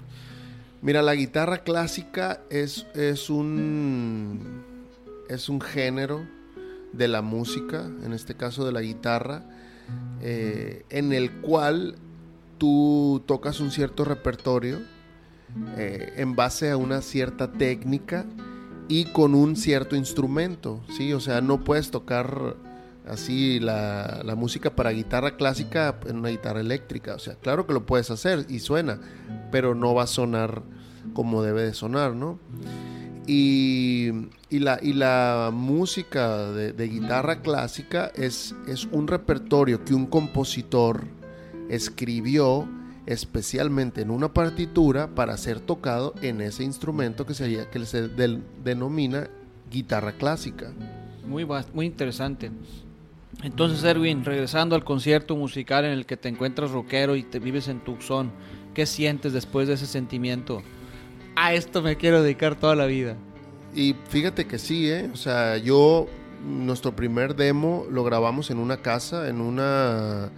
Mira, 0.81 1.01
la 1.01 1.13
guitarra 1.13 1.57
clásica 1.57 2.39
es, 2.49 2.87
es, 2.95 3.29
un, 3.29 4.63
es 5.27 5.49
un 5.49 5.59
género 5.59 6.25
de 6.93 7.09
la 7.09 7.21
música, 7.21 7.85
en 8.05 8.13
este 8.13 8.35
caso 8.35 8.65
de 8.65 8.71
la 8.71 8.79
guitarra, 8.79 9.43
eh, 10.21 10.86
en 10.89 11.13
el 11.13 11.32
cual 11.41 11.95
tú 12.58 13.23
tocas 13.25 13.60
un 13.60 13.71
cierto 13.71 14.04
repertorio 14.04 14.80
eh, 15.78 16.13
en 16.17 16.36
base 16.36 16.69
a 16.69 16.78
una 16.78 17.02
cierta 17.02 17.52
técnica 17.52 18.25
y 18.88 19.06
con 19.06 19.36
un 19.36 19.56
cierto 19.56 19.95
instrumento, 19.95 20.82
¿sí? 20.95 21.13
O 21.13 21.19
sea, 21.19 21.41
no 21.41 21.63
puedes 21.63 21.91
tocar 21.91 22.56
así 23.08 23.60
la, 23.60 24.21
la, 24.23 24.36
música 24.36 24.75
para 24.75 24.91
guitarra 24.91 25.38
clásica 25.38 25.99
en 26.06 26.17
una 26.17 26.30
guitarra 26.30 26.60
eléctrica. 26.60 27.15
O 27.15 27.19
sea, 27.19 27.36
claro 27.36 27.65
que 27.65 27.73
lo 27.73 27.86
puedes 27.86 28.12
hacer 28.12 28.45
y 28.49 28.60
suena, 28.60 28.99
pero 29.52 29.73
no 29.73 29.93
va 29.93 30.04
a 30.04 30.08
sonar 30.08 30.63
como 31.13 31.41
debe 31.43 31.63
de 31.63 31.73
sonar, 31.73 32.13
¿no? 32.15 32.39
Y, 33.31 34.09
y, 34.49 34.57
la, 34.57 34.79
y 34.81 34.93
la 34.93 35.51
música 35.53 36.51
de, 36.51 36.73
de, 36.73 36.87
guitarra 36.87 37.43
clásica 37.43 38.11
es, 38.15 38.55
un 38.91 39.07
repertorio 39.07 39.85
que 39.85 39.93
un 39.93 40.07
compositor 40.07 41.03
escribió 41.69 42.67
especialmente 43.05 44.01
en 44.01 44.09
una 44.09 44.33
partitura 44.33 45.13
para 45.13 45.37
ser 45.37 45.59
tocado 45.59 46.15
en 46.23 46.41
ese 46.41 46.63
instrumento 46.63 47.27
que, 47.27 47.35
sería, 47.35 47.69
que 47.69 47.85
se 47.85 48.09
denomina 48.63 49.29
guitarra 49.69 50.13
clásica. 50.13 50.73
Muy, 51.27 51.45
muy 51.75 51.85
interesante. 51.85 52.49
Entonces, 53.43 53.83
Erwin, 53.83 54.25
regresando 54.25 54.75
al 54.75 54.83
concierto 54.83 55.35
musical 55.35 55.85
en 55.85 55.91
el 55.91 56.07
que 56.07 56.17
te 56.17 56.29
encuentras 56.29 56.71
rockero 56.71 57.15
y 57.15 57.21
te 57.21 57.37
vives 57.37 57.67
en 57.67 57.79
Tucson, 57.81 58.31
¿qué 58.73 58.87
sientes 58.87 59.33
después 59.33 59.67
de 59.67 59.75
ese 59.75 59.85
sentimiento? 59.85 60.63
A 61.35 61.53
esto 61.53 61.81
me 61.81 61.95
quiero 61.95 62.21
dedicar 62.21 62.55
toda 62.55 62.75
la 62.75 62.85
vida. 62.85 63.15
Y 63.73 63.95
fíjate 64.09 64.45
que 64.45 64.57
sí, 64.57 64.89
¿eh? 64.89 65.09
O 65.13 65.17
sea, 65.17 65.57
yo, 65.57 66.07
nuestro 66.43 66.95
primer 66.95 67.35
demo 67.35 67.85
lo 67.89 68.03
grabamos 68.03 68.49
en 68.49 68.57
una 68.57 68.77
casa, 68.77 69.29
en 69.29 69.41
una 69.41 70.31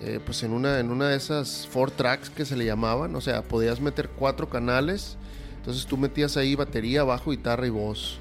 eh, 0.00 0.20
pues 0.24 0.44
en 0.44 0.52
una, 0.52 0.78
en 0.78 0.90
una 0.90 1.08
de 1.08 1.16
esas 1.16 1.66
four 1.66 1.90
tracks 1.90 2.30
que 2.30 2.44
se 2.44 2.56
le 2.56 2.64
llamaban, 2.64 3.16
o 3.16 3.20
sea, 3.20 3.42
podías 3.42 3.80
meter 3.80 4.08
cuatro 4.08 4.48
canales, 4.48 5.16
entonces 5.56 5.86
tú 5.86 5.96
metías 5.96 6.36
ahí 6.36 6.54
batería, 6.54 7.02
bajo, 7.02 7.32
guitarra 7.32 7.66
y 7.66 7.70
voz, 7.70 8.20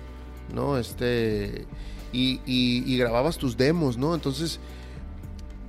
¿no? 0.51 0.79
Este, 0.79 1.67
y, 2.11 2.41
y, 2.47 2.97
grababas 2.97 3.37
tus 3.37 3.57
demos, 3.57 3.95
¿no? 3.95 4.15
Entonces, 4.15 4.59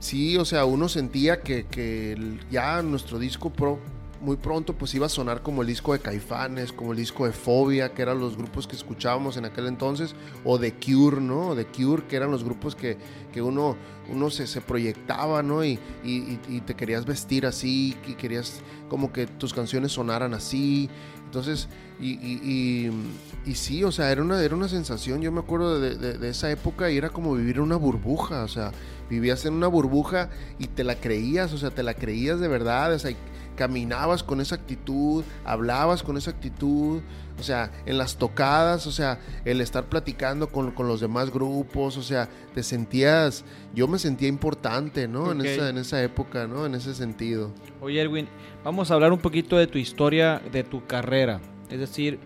sí, 0.01 0.39
o 0.39 0.47
sea, 0.47 0.65
uno 0.65 0.89
sentía 0.89 1.43
que, 1.43 1.67
que 1.67 2.39
ya 2.51 2.81
nuestro 2.81 3.19
disco 3.19 3.51
pro 3.51 3.79
muy 4.21 4.37
pronto 4.37 4.75
pues 4.75 4.95
iba 4.95 5.07
a 5.07 5.09
sonar 5.09 5.43
como 5.43 5.63
el 5.63 5.69
disco 5.69 5.93
de 5.93 6.01
Caifanes, 6.01 6.73
como 6.73 6.93
el 6.93 6.99
disco 6.99 7.27
de 7.27 7.33
Fobia, 7.33 7.93
que 7.93 8.03
eran 8.03 8.19
los 8.19 8.37
grupos 8.37 8.67
que 8.67 8.77
escuchábamos 8.77 9.37
en 9.37 9.45
aquel 9.45 9.67
entonces, 9.67 10.15
o 10.45 10.59
de 10.59 10.75
Cure, 10.75 11.21
¿no? 11.21 11.55
De 11.55 11.67
Cure, 11.67 12.05
que 12.07 12.17
eran 12.17 12.31
los 12.31 12.45
grupos 12.45 12.75
que, 12.75 12.97
que 13.33 13.43
uno, 13.43 13.77
uno 14.11 14.31
se, 14.31 14.47
se 14.47 14.61
proyectaba, 14.61 15.43
¿no? 15.43 15.65
Y, 15.65 15.79
y, 16.05 16.39
y, 16.49 16.61
te 16.63 16.75
querías 16.75 17.05
vestir 17.05 17.47
así, 17.47 17.97
y 18.07 18.15
querías 18.15 18.61
como 18.89 19.13
que 19.13 19.27
tus 19.27 19.55
canciones 19.55 19.93
sonaran 19.93 20.35
así. 20.35 20.89
Entonces, 21.25 21.69
y, 22.01 22.13
y, 22.13 22.91
y, 23.45 23.55
sí, 23.55 23.85
o 23.85 23.93
sea, 23.93 24.11
era 24.11 24.23
una, 24.23 24.43
era 24.43 24.55
una 24.55 24.69
sensación, 24.69 25.21
yo 25.21 25.31
me 25.31 25.41
acuerdo 25.41 25.79
de, 25.79 25.97
de, 25.97 26.17
de 26.17 26.29
esa 26.31 26.51
época 26.51 26.91
y 26.91 26.97
era 26.97 27.11
como 27.11 27.35
vivir 27.35 27.61
una 27.61 27.77
burbuja, 27.77 28.45
o 28.45 28.49
sea, 28.49 28.73
vivías 29.11 29.45
en 29.45 29.55
una 29.55 29.67
burbuja 29.67 30.31
y 30.59 30.69
te 30.69 30.85
la 30.85 30.95
creías, 30.95 31.53
o 31.53 31.59
sea, 31.59 31.71
te 31.71 31.83
la 31.83 31.95
creías 31.95 32.41
de 32.41 32.49
verdad, 32.49 32.95
o 32.95 32.99
sea, 32.99 33.11
caminabas 33.59 34.23
con 34.23 34.41
esa 34.41 34.55
actitud, 34.55 35.25
hablabas 35.45 36.05
con 36.05 36.17
esa 36.17 36.31
actitud, 36.31 37.01
o 37.41 37.43
sea, 37.43 37.73
en 37.87 37.99
las 37.99 38.17
tocadas, 38.17 38.87
o 38.87 38.93
sea, 38.93 39.19
el 39.45 39.61
estar 39.61 39.87
platicando 39.87 40.49
con, 40.49 40.73
los 40.79 41.01
demás 41.01 41.33
grupos, 41.33 41.97
o 41.97 42.03
sea, 42.03 42.29
te 42.55 42.63
sentías, 42.63 43.45
yo 43.75 43.89
me 43.89 43.99
sentía 43.99 44.29
importante, 44.29 45.09
¿no? 45.09 45.33
En, 45.33 45.41
esa, 45.41 45.71
en 45.71 45.79
esa 45.79 46.01
época, 46.05 46.47
¿no? 46.47 46.67
En 46.67 46.77
ese 46.77 46.95
sentido. 46.95 47.51
Oye, 47.81 48.01
Erwin, 48.01 48.29
vamos 48.63 48.93
a 48.93 48.95
hablar 48.95 49.13
un 49.13 49.19
poquito 49.19 49.57
de 49.57 49.67
tu 49.67 49.79
historia, 49.79 50.41
de 50.53 50.63
tu 50.63 50.87
carrera. 50.87 51.41
Es 51.69 51.81
decir, 51.81 52.21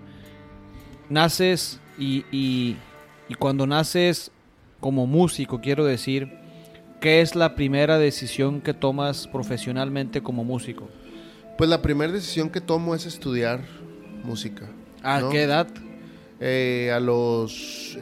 naces 1.08 1.80
y, 1.98 2.26
y, 2.30 2.76
y 3.26 3.34
cuando 3.36 3.66
naces 3.66 4.30
como 4.80 5.06
músico, 5.06 5.62
quiero 5.62 5.86
decir, 5.86 6.30
¿qué 7.00 7.22
es 7.22 7.34
la 7.34 7.54
primera 7.54 7.96
decisión 7.96 8.60
que 8.60 8.74
tomas 8.74 9.28
profesionalmente 9.28 10.22
como 10.22 10.44
músico? 10.44 10.90
Pues 11.58 11.68
la 11.68 11.82
primera 11.82 12.12
decisión 12.12 12.50
que 12.50 12.60
tomo 12.60 12.94
es 12.94 13.06
estudiar 13.06 13.60
música. 14.24 14.66
¿A 15.02 15.28
qué 15.30 15.42
edad? 15.42 15.68
Eh, 16.40 16.90
a 16.94 16.98
los 16.98 17.96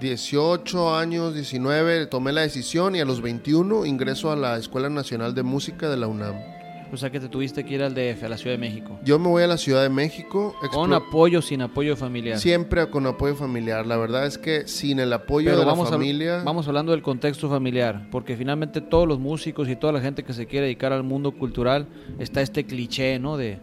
18 0.00 0.96
eh, 0.96 1.02
años, 1.02 1.34
19, 1.34 2.06
tomé 2.06 2.32
la 2.32 2.42
decisión 2.42 2.96
y 2.96 3.00
a 3.00 3.04
los 3.04 3.20
21 3.20 3.84
ingreso 3.86 4.30
a 4.30 4.36
la 4.36 4.56
Escuela 4.56 4.88
Nacional 4.88 5.34
de 5.34 5.42
Música 5.42 5.88
de 5.88 5.96
la 5.96 6.06
UNAM. 6.06 6.53
O 6.94 6.96
sea 6.96 7.10
que 7.10 7.18
te 7.18 7.28
tuviste 7.28 7.64
que 7.64 7.74
ir 7.74 7.82
al 7.82 7.92
DF, 7.92 8.22
a 8.22 8.28
la 8.28 8.36
Ciudad 8.36 8.54
de 8.54 8.58
México. 8.58 9.00
Yo 9.04 9.18
me 9.18 9.28
voy 9.28 9.42
a 9.42 9.48
la 9.48 9.56
Ciudad 9.56 9.82
de 9.82 9.88
México. 9.88 10.54
¿Con 10.70 10.92
apoyo 10.92 11.42
sin 11.42 11.60
apoyo 11.60 11.96
familiar? 11.96 12.38
Siempre 12.38 12.88
con 12.88 13.04
apoyo 13.06 13.34
familiar. 13.34 13.84
La 13.84 13.96
verdad 13.96 14.26
es 14.26 14.38
que 14.38 14.68
sin 14.68 15.00
el 15.00 15.12
apoyo 15.12 15.58
de 15.58 15.66
la 15.66 15.74
familia... 15.74 16.42
vamos 16.44 16.68
hablando 16.68 16.92
del 16.92 17.02
contexto 17.02 17.50
familiar, 17.50 18.06
porque 18.12 18.36
finalmente 18.36 18.80
todos 18.80 19.08
los 19.08 19.18
músicos 19.18 19.68
y 19.68 19.74
toda 19.74 19.92
la 19.92 20.00
gente 20.00 20.22
que 20.22 20.32
se 20.32 20.46
quiere 20.46 20.66
dedicar 20.66 20.92
al 20.92 21.02
mundo 21.02 21.32
cultural 21.32 21.88
está 22.20 22.42
este 22.42 22.64
cliché, 22.64 23.18
¿no? 23.18 23.36
De 23.36 23.58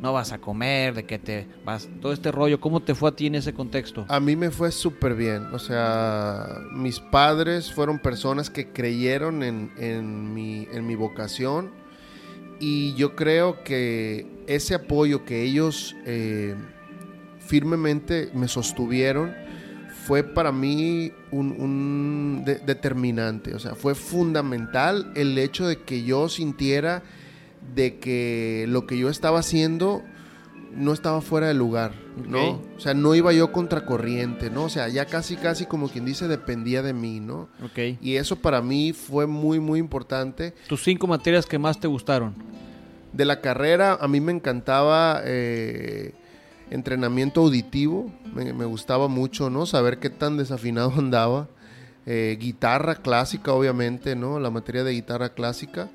no 0.00 0.14
vas 0.14 0.32
a 0.32 0.38
comer, 0.38 0.94
de 0.94 1.04
que 1.04 1.18
te 1.18 1.46
vas, 1.66 1.86
todo 2.00 2.14
este 2.14 2.32
rollo. 2.32 2.60
¿Cómo 2.60 2.80
te 2.80 2.94
fue 2.94 3.10
a 3.10 3.12
ti 3.12 3.26
en 3.26 3.34
ese 3.34 3.52
contexto? 3.52 4.06
A 4.08 4.20
mí 4.20 4.36
me 4.36 4.50
fue 4.50 4.72
súper 4.72 5.14
bien. 5.14 5.52
O 5.52 5.58
sea, 5.58 6.46
mis 6.72 6.98
padres 6.98 7.70
fueron 7.70 7.98
personas 7.98 8.48
que 8.48 8.72
creyeron 8.72 9.42
en, 9.42 9.70
en, 9.76 10.32
mi, 10.32 10.66
en 10.72 10.86
mi 10.86 10.94
vocación 10.94 11.78
y 12.60 12.94
yo 12.94 13.16
creo 13.16 13.64
que 13.64 14.26
ese 14.46 14.74
apoyo 14.74 15.24
que 15.24 15.42
ellos 15.42 15.96
eh, 16.04 16.54
firmemente 17.40 18.30
me 18.34 18.46
sostuvieron 18.46 19.34
fue 20.04 20.22
para 20.22 20.52
mí 20.52 21.12
un, 21.30 22.42
determinante, 22.44 23.54
o 23.54 23.58
sea, 23.58 23.74
fue 23.74 23.94
fundamental 23.94 25.12
el 25.14 25.38
hecho 25.38 25.66
de 25.66 25.82
que 25.82 26.04
yo 26.04 26.28
sintiera 26.28 27.02
de 27.74 27.98
que 27.98 28.66
lo 28.68 28.86
que 28.86 28.98
yo 28.98 29.08
estaba 29.08 29.40
haciendo 29.40 30.02
no 30.74 30.92
estaba 30.92 31.20
fuera 31.20 31.48
de 31.48 31.54
lugar, 31.54 31.92
¿no? 32.26 32.60
O 32.76 32.80
sea, 32.80 32.94
no 32.94 33.14
iba 33.14 33.32
yo 33.32 33.52
contracorriente, 33.52 34.50
¿no? 34.50 34.64
O 34.64 34.68
sea, 34.68 34.88
ya 34.88 35.04
casi, 35.04 35.36
casi 35.36 35.66
como 35.66 35.88
quien 35.88 36.04
dice, 36.04 36.28
dependía 36.28 36.82
de 36.82 36.92
mí, 36.92 37.20
¿no? 37.20 37.48
Ok. 37.64 37.98
Y 38.00 38.16
eso 38.16 38.36
para 38.36 38.62
mí 38.62 38.92
fue 38.92 39.26
muy, 39.26 39.60
muy 39.60 39.78
importante. 39.78 40.54
¿Tus 40.68 40.82
cinco 40.82 41.06
materias 41.06 41.46
que 41.46 41.58
más 41.58 41.80
te 41.80 41.88
gustaron? 41.88 42.34
De 43.12 43.24
la 43.24 43.40
carrera, 43.40 43.98
a 44.00 44.06
mí 44.06 44.20
me 44.20 44.32
encantaba 44.32 45.20
eh, 45.24 46.14
entrenamiento 46.70 47.40
auditivo, 47.40 48.12
me, 48.34 48.64
gustaba 48.64 49.08
mucho, 49.08 49.50
¿no? 49.50 49.66
Saber 49.66 49.98
qué 49.98 50.10
tan 50.10 50.36
desafinado 50.36 50.92
andaba. 50.96 51.48
Eh, 52.06 52.38
guitarra 52.40 52.96
clásica, 52.96 53.52
obviamente, 53.52 54.16
¿no? 54.16 54.40
La 54.40 54.50
materia 54.50 54.84
de 54.84 54.92
guitarra 54.92 55.34
clásica. 55.34 55.90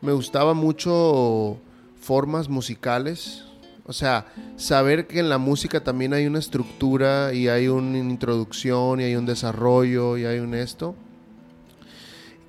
Me 0.00 0.12
gustaba 0.12 0.52
mucho 0.52 1.58
formas 2.00 2.48
musicales, 2.48 3.44
o 3.86 3.92
sea, 3.92 4.26
saber 4.56 5.06
que 5.06 5.18
en 5.18 5.28
la 5.28 5.38
música 5.38 5.84
también 5.84 6.14
hay 6.14 6.26
una 6.26 6.38
estructura 6.38 7.34
y 7.34 7.48
hay 7.48 7.68
una 7.68 7.98
introducción 7.98 9.00
y 9.00 9.04
hay 9.04 9.16
un 9.16 9.26
desarrollo 9.26 10.16
y 10.16 10.24
hay 10.24 10.38
un 10.38 10.54
esto. 10.54 10.94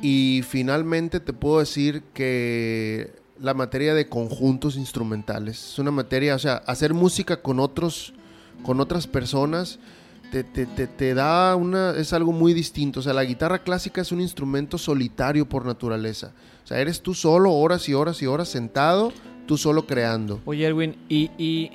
Y 0.02 0.44
finalmente 0.48 1.20
te 1.20 1.34
puedo 1.34 1.60
decir 1.60 2.04
que 2.14 3.14
la 3.40 3.54
materia 3.54 3.94
de 3.94 4.08
conjuntos 4.08 4.78
instrumentales 4.78 5.74
es 5.74 5.80
una 5.80 5.92
materia, 5.92 6.36
o 6.36 6.40
sea, 6.40 6.56
hacer 6.68 6.94
música 6.94 7.42
con 7.42 7.60
otros, 7.60 8.14
con 8.64 8.80
otras 8.80 9.06
personas, 9.06 9.80
te, 10.32 10.44
te, 10.44 10.66
te, 10.66 11.14
da 11.14 11.56
una, 11.56 11.92
es 11.92 12.14
algo 12.14 12.32
muy 12.32 12.54
distinto. 12.54 13.00
O 13.02 13.04
sea, 13.04 13.14
la 13.14 13.24
guitarra 13.24 13.60
clásica 13.60 14.02
es 14.02 14.12
un 14.12 14.22
instrumento 14.22 14.78
solitario 14.78 15.48
por 15.48 15.66
naturaleza. 15.66 16.32
O 16.64 16.68
sea, 16.68 16.80
eres 16.80 17.02
tú 17.02 17.14
solo 17.14 17.54
horas 17.54 17.88
y 17.90 17.94
horas 17.94 18.22
y 18.22 18.26
horas 18.26 18.50
sentado 18.50 19.14
tú 19.46 19.58
solo 19.58 19.86
creando. 19.86 20.42
Oye, 20.46 20.66
Erwin, 20.66 20.96
y, 21.10 21.72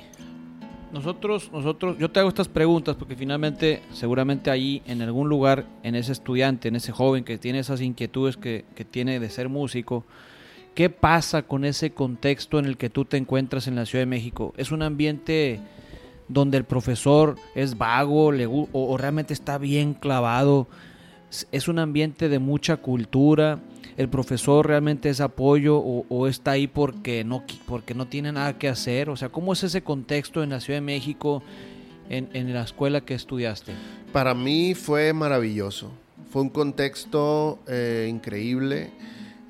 nosotros, 0.93 1.51
nosotros, 1.53 1.97
yo 1.99 2.11
te 2.11 2.19
hago 2.19 2.29
estas 2.29 2.49
preguntas 2.49 2.97
porque 2.97 3.15
finalmente, 3.15 3.81
seguramente 3.93 4.51
ahí 4.51 4.83
en 4.87 5.03
algún 5.03 5.29
lugar, 5.29 5.65
en 5.85 5.95
ese 5.95 6.11
estudiante, 6.11 6.67
en 6.67 6.75
ese 6.75 6.91
joven 6.91 7.23
que 7.23 7.39
tiene 7.39 7.61
esas 7.61 7.81
inquietudes 7.81 8.37
que, 8.37 8.65
tiene 8.91 9.21
de 9.21 9.31
ser 9.31 9.49
músico, 9.49 10.05
¿Qué 10.75 10.89
pasa 10.89 11.43
con 11.43 11.65
ese 11.65 11.91
contexto 11.91 12.59
en 12.61 12.65
el 12.65 12.77
que 12.77 12.91
tú 12.91 13.05
te 13.05 13.17
encuentras 13.17 13.67
en 13.67 13.75
la 13.75 13.87
Ciudad 13.87 14.03
de 14.03 14.07
México? 14.07 14.55
¿Es 14.57 14.71
un 14.71 14.83
ambiente 14.83 15.61
donde 16.29 16.59
el 16.59 16.65
profesor 16.65 17.35
es 17.57 17.77
vago 17.77 18.31
le, 18.31 18.47
o, 18.47 18.97
realmente 18.97 19.35
está 19.35 19.59
bien 19.59 19.95
clavado? 19.95 20.69
¿Es 21.51 21.67
un 21.67 21.81
ambiente 21.81 22.29
de 22.29 22.39
mucha 22.39 22.77
cultura? 22.77 23.59
¿El 24.01 24.09
profesor 24.09 24.67
realmente 24.67 25.11
es 25.11 25.21
apoyo 25.21 25.77
o, 25.77 26.27
está 26.27 26.53
ahí 26.53 26.67
porque 26.67 27.23
no, 27.23 27.45
porque 27.67 27.93
no 27.93 28.07
tiene 28.07 28.33
nada 28.33 28.57
que 28.57 28.67
hacer? 28.67 29.11
O 29.11 29.17
sea, 29.17 29.29
¿cómo 29.29 29.53
es 29.53 29.63
ese 29.63 29.83
contexto 29.83 30.43
en 30.43 30.49
la 30.49 30.61
Ciudad 30.61 30.79
de 30.79 30.87
México, 30.87 31.43
en, 32.09 32.31
en 32.33 32.55
la 32.55 32.63
escuela 32.63 33.03
que 33.03 33.13
estudiaste? 33.13 33.75
Para 34.11 34.33
mí 34.33 34.75
fue 34.75 35.13
maravilloso. 35.13 35.93
Fue 36.31 36.41
un 36.41 36.49
contexto 36.49 37.59
eh, 37.69 38.07
increíble. 38.09 38.91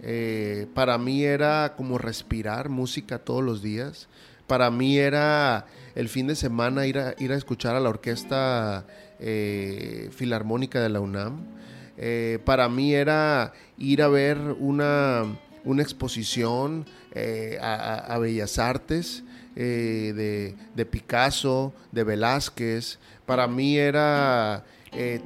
Eh, 0.02 0.66
para 0.74 0.98
mí 0.98 1.22
era 1.22 1.74
como 1.76 1.96
respirar 1.96 2.70
música 2.70 3.20
todos 3.20 3.44
los 3.44 3.62
días. 3.62 4.08
Para 4.48 4.68
mí 4.72 4.98
era 4.98 5.66
el 5.94 6.08
fin 6.08 6.26
de 6.26 6.34
semana 6.34 6.88
ir 6.88 6.98
a, 6.98 7.14
ir 7.20 7.30
a 7.30 7.36
escuchar 7.36 7.76
a 7.76 7.80
la 7.80 7.88
orquesta 7.88 8.84
eh, 9.20 10.10
filarmónica 10.10 10.80
de 10.80 10.88
la 10.88 10.98
UNAM. 10.98 11.60
Eh, 12.02 12.38
para 12.44 12.68
mí 12.68 12.94
era 12.94 13.52
ir 13.78 14.02
a 14.02 14.08
ver 14.08 14.38
una, 14.58 15.26
una 15.64 15.82
exposición 15.82 16.86
eh, 17.12 17.58
a, 17.60 18.18
Bellas 18.18 18.58
Artes 18.58 19.22
eh, 19.54 20.14
de, 20.16 20.56
de, 20.74 20.86
Picasso, 20.86 21.74
de 21.92 22.02
Velázquez. 22.02 22.98
Para 23.26 23.46
mí 23.46 23.76
era 23.76 24.64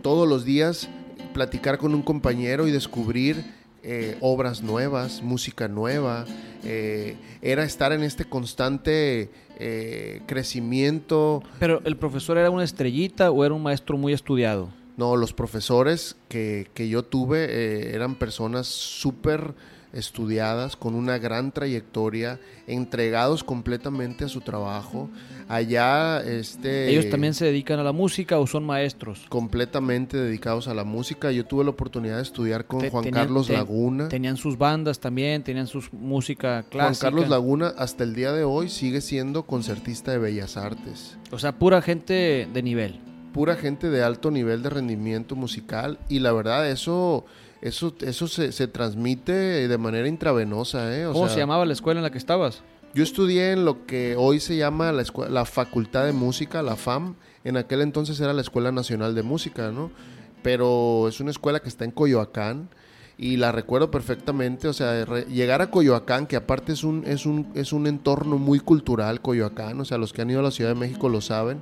todos 0.02 0.28
los 0.28 0.44
días 0.44 0.90
platicar 1.32 1.78
con 1.78 1.94
un 1.94 2.02
compañero 2.02 2.68
y 2.68 2.70
descubrir 2.70 3.44
eh, 3.86 4.16
obras 4.20 4.62
nuevas, 4.62 5.22
música 5.22 5.68
nueva, 5.68 6.24
eh, 6.64 7.16
era 7.42 7.64
estar 7.64 7.92
en 7.92 8.02
este 8.02 8.24
constante 8.24 9.30
eh, 9.58 10.22
crecimiento. 10.26 11.42
Pero 11.60 11.82
el 11.84 11.98
profesor 11.98 12.38
era 12.38 12.48
una 12.48 12.64
estrellita 12.64 13.30
o 13.30 13.44
era 13.44 13.52
un 13.52 13.62
maestro 13.62 13.98
muy 13.98 14.14
estudiado? 14.14 14.70
No, 14.96 15.16
los 15.16 15.32
profesores 15.32 16.16
que, 16.28 16.68
que 16.74 16.88
yo 16.88 17.02
tuve 17.02 17.94
eran 17.94 18.14
personas 18.14 18.66
súper 18.66 19.54
estudiadas, 19.94 20.76
con 20.76 20.94
una 20.94 21.18
gran 21.18 21.52
trayectoria, 21.52 22.40
entregados 22.66 23.44
completamente 23.44 24.24
a 24.24 24.28
su 24.28 24.40
trabajo. 24.40 25.08
Allá, 25.48 26.20
este... 26.20 26.90
¿Ellos 26.90 27.08
también 27.10 27.32
se 27.32 27.44
dedican 27.44 27.78
a 27.78 27.84
la 27.84 27.92
música 27.92 28.38
o 28.38 28.46
son 28.46 28.64
maestros? 28.64 29.24
Completamente 29.28 30.16
dedicados 30.16 30.68
a 30.68 30.74
la 30.74 30.84
música. 30.84 31.30
Yo 31.30 31.46
tuve 31.46 31.64
la 31.64 31.70
oportunidad 31.70 32.16
de 32.16 32.22
estudiar 32.22 32.66
con 32.66 32.80
te, 32.80 32.90
Juan 32.90 33.04
tenían, 33.04 33.24
Carlos 33.26 33.48
Laguna. 33.48 34.08
Tenían 34.08 34.36
sus 34.36 34.58
bandas 34.58 34.98
también, 34.98 35.44
tenían 35.44 35.68
su 35.68 35.82
música 35.92 36.64
clásica. 36.64 36.82
Juan 36.82 36.94
Carlos 36.94 37.28
Laguna 37.28 37.72
hasta 37.78 38.02
el 38.04 38.14
día 38.14 38.32
de 38.32 38.42
hoy 38.42 38.68
sigue 38.70 39.00
siendo 39.00 39.44
concertista 39.44 40.10
de 40.10 40.18
Bellas 40.18 40.56
Artes. 40.56 41.16
O 41.30 41.38
sea, 41.38 41.56
pura 41.56 41.80
gente 41.82 42.48
de 42.52 42.62
nivel. 42.62 43.13
Pura 43.34 43.56
gente 43.56 43.90
de 43.90 44.02
alto 44.02 44.30
nivel 44.30 44.62
de 44.62 44.70
rendimiento 44.70 45.36
musical 45.36 45.98
y 46.08 46.20
la 46.20 46.32
verdad 46.32 46.70
eso 46.70 47.26
eso, 47.64 47.94
eso 48.00 48.28
se, 48.28 48.52
se 48.52 48.68
transmite 48.68 49.32
de 49.32 49.78
manera 49.78 50.06
intravenosa. 50.06 50.94
¿eh? 50.96 51.06
O 51.06 51.12
¿Cómo 51.12 51.26
sea, 51.26 51.34
se 51.34 51.40
llamaba 51.40 51.64
la 51.64 51.72
escuela 51.72 51.98
en 51.98 52.04
la 52.04 52.10
que 52.10 52.18
estabas? 52.18 52.62
Yo 52.94 53.02
estudié 53.02 53.52
en 53.52 53.64
lo 53.64 53.86
que 53.86 54.16
hoy 54.16 54.38
se 54.38 54.56
llama 54.56 54.92
la, 54.92 55.02
la 55.30 55.44
Facultad 55.46 56.04
de 56.04 56.12
Música, 56.12 56.62
la 56.62 56.76
FAM. 56.76 57.16
En 57.42 57.56
aquel 57.56 57.80
entonces 57.80 58.20
era 58.20 58.34
la 58.34 58.42
Escuela 58.42 58.70
Nacional 58.70 59.14
de 59.14 59.22
Música, 59.22 59.70
¿no? 59.70 59.90
Pero 60.42 61.08
es 61.08 61.20
una 61.20 61.30
escuela 61.30 61.60
que 61.60 61.68
está 61.70 61.86
en 61.86 61.90
Coyoacán 61.90 62.68
y 63.16 63.38
la 63.38 63.50
recuerdo 63.50 63.90
perfectamente, 63.90 64.68
o 64.68 64.72
sea, 64.72 65.04
re, 65.06 65.24
llegar 65.24 65.62
a 65.62 65.70
Coyoacán, 65.70 66.26
que 66.26 66.36
aparte 66.36 66.72
es 66.72 66.84
un, 66.84 67.04
es, 67.06 67.26
un, 67.26 67.50
es 67.54 67.72
un 67.72 67.86
entorno 67.86 68.38
muy 68.38 68.58
cultural, 68.60 69.22
Coyoacán, 69.22 69.80
o 69.80 69.84
sea, 69.84 69.98
los 69.98 70.12
que 70.12 70.22
han 70.22 70.30
ido 70.30 70.40
a 70.40 70.42
la 70.42 70.50
Ciudad 70.50 70.70
de 70.70 70.80
México 70.80 71.08
lo 71.08 71.20
saben, 71.20 71.60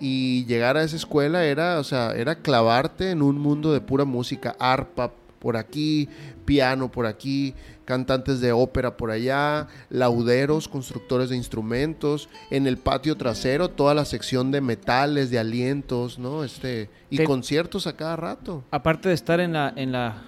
y 0.00 0.44
llegar 0.46 0.76
a 0.76 0.82
esa 0.82 0.96
escuela 0.96 1.44
era, 1.44 1.78
o 1.78 1.84
sea, 1.84 2.12
era 2.12 2.36
clavarte 2.36 3.10
en 3.10 3.22
un 3.22 3.38
mundo 3.38 3.72
de 3.72 3.80
pura 3.80 4.04
música, 4.04 4.56
arpa, 4.58 5.12
por 5.44 5.58
aquí, 5.58 6.08
piano 6.46 6.90
por 6.90 7.04
aquí, 7.04 7.52
cantantes 7.84 8.40
de 8.40 8.52
ópera 8.52 8.96
por 8.96 9.10
allá, 9.10 9.68
lauderos, 9.90 10.68
constructores 10.68 11.28
de 11.28 11.36
instrumentos, 11.36 12.30
en 12.50 12.66
el 12.66 12.78
patio 12.78 13.14
trasero 13.18 13.68
toda 13.68 13.92
la 13.92 14.06
sección 14.06 14.50
de 14.50 14.62
metales, 14.62 15.30
de 15.30 15.38
alientos, 15.38 16.18
¿no? 16.18 16.44
Este 16.44 16.88
y 17.10 17.18
Te, 17.18 17.24
conciertos 17.24 17.86
a 17.86 17.94
cada 17.94 18.16
rato. 18.16 18.64
Aparte 18.70 19.10
de 19.10 19.14
estar 19.14 19.38
en 19.38 19.52
la 19.52 19.70
en 19.76 19.92
la 19.92 20.22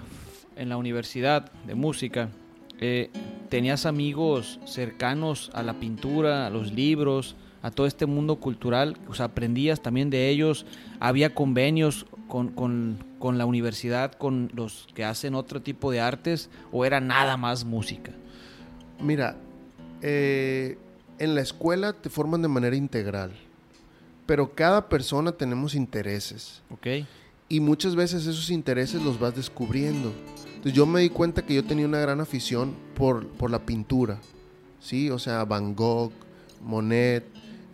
en 0.54 0.68
la 0.68 0.76
universidad 0.76 1.50
de 1.66 1.74
música, 1.74 2.28
eh, 2.78 3.10
tenías 3.48 3.86
amigos 3.86 4.60
cercanos 4.66 5.50
a 5.54 5.62
la 5.62 5.80
pintura, 5.80 6.46
a 6.46 6.50
los 6.50 6.72
libros, 6.72 7.36
a 7.66 7.72
todo 7.72 7.88
este 7.88 8.06
mundo 8.06 8.36
cultural, 8.36 8.96
o 9.08 9.14
sea, 9.14 9.26
aprendías 9.26 9.80
también 9.82 10.08
de 10.08 10.28
ellos, 10.28 10.66
había 11.00 11.34
convenios 11.34 12.06
con, 12.28 12.50
con, 12.50 13.04
con, 13.18 13.38
la 13.38 13.44
universidad, 13.44 14.12
con 14.12 14.52
los 14.54 14.86
que 14.94 15.04
hacen 15.04 15.34
otro 15.34 15.60
tipo 15.60 15.90
de 15.90 15.98
artes, 15.98 16.48
o 16.70 16.84
era 16.84 17.00
nada 17.00 17.36
más 17.36 17.64
música? 17.64 18.12
Mira, 19.00 19.36
eh, 20.00 20.78
en 21.18 21.34
la 21.34 21.40
escuela 21.40 21.92
te 21.92 22.08
forman 22.08 22.40
de 22.40 22.46
manera 22.46 22.76
integral, 22.76 23.32
pero 24.26 24.54
cada 24.54 24.88
persona 24.88 25.32
tenemos 25.32 25.74
intereses. 25.74 26.62
Ok. 26.70 26.86
Y 27.48 27.58
muchas 27.58 27.96
veces 27.96 28.28
esos 28.28 28.48
intereses 28.50 29.02
los 29.02 29.18
vas 29.18 29.34
descubriendo. 29.34 30.12
Entonces 30.46 30.72
yo 30.72 30.86
me 30.86 31.00
di 31.00 31.10
cuenta 31.10 31.44
que 31.44 31.54
yo 31.54 31.64
tenía 31.64 31.86
una 31.86 31.98
gran 31.98 32.20
afición 32.20 32.76
por, 32.94 33.26
por 33.26 33.50
la 33.50 33.66
pintura, 33.66 34.20
¿sí? 34.78 35.10
O 35.10 35.18
sea, 35.18 35.44
Van 35.44 35.74
Gogh, 35.74 36.12
Monet, 36.62 37.24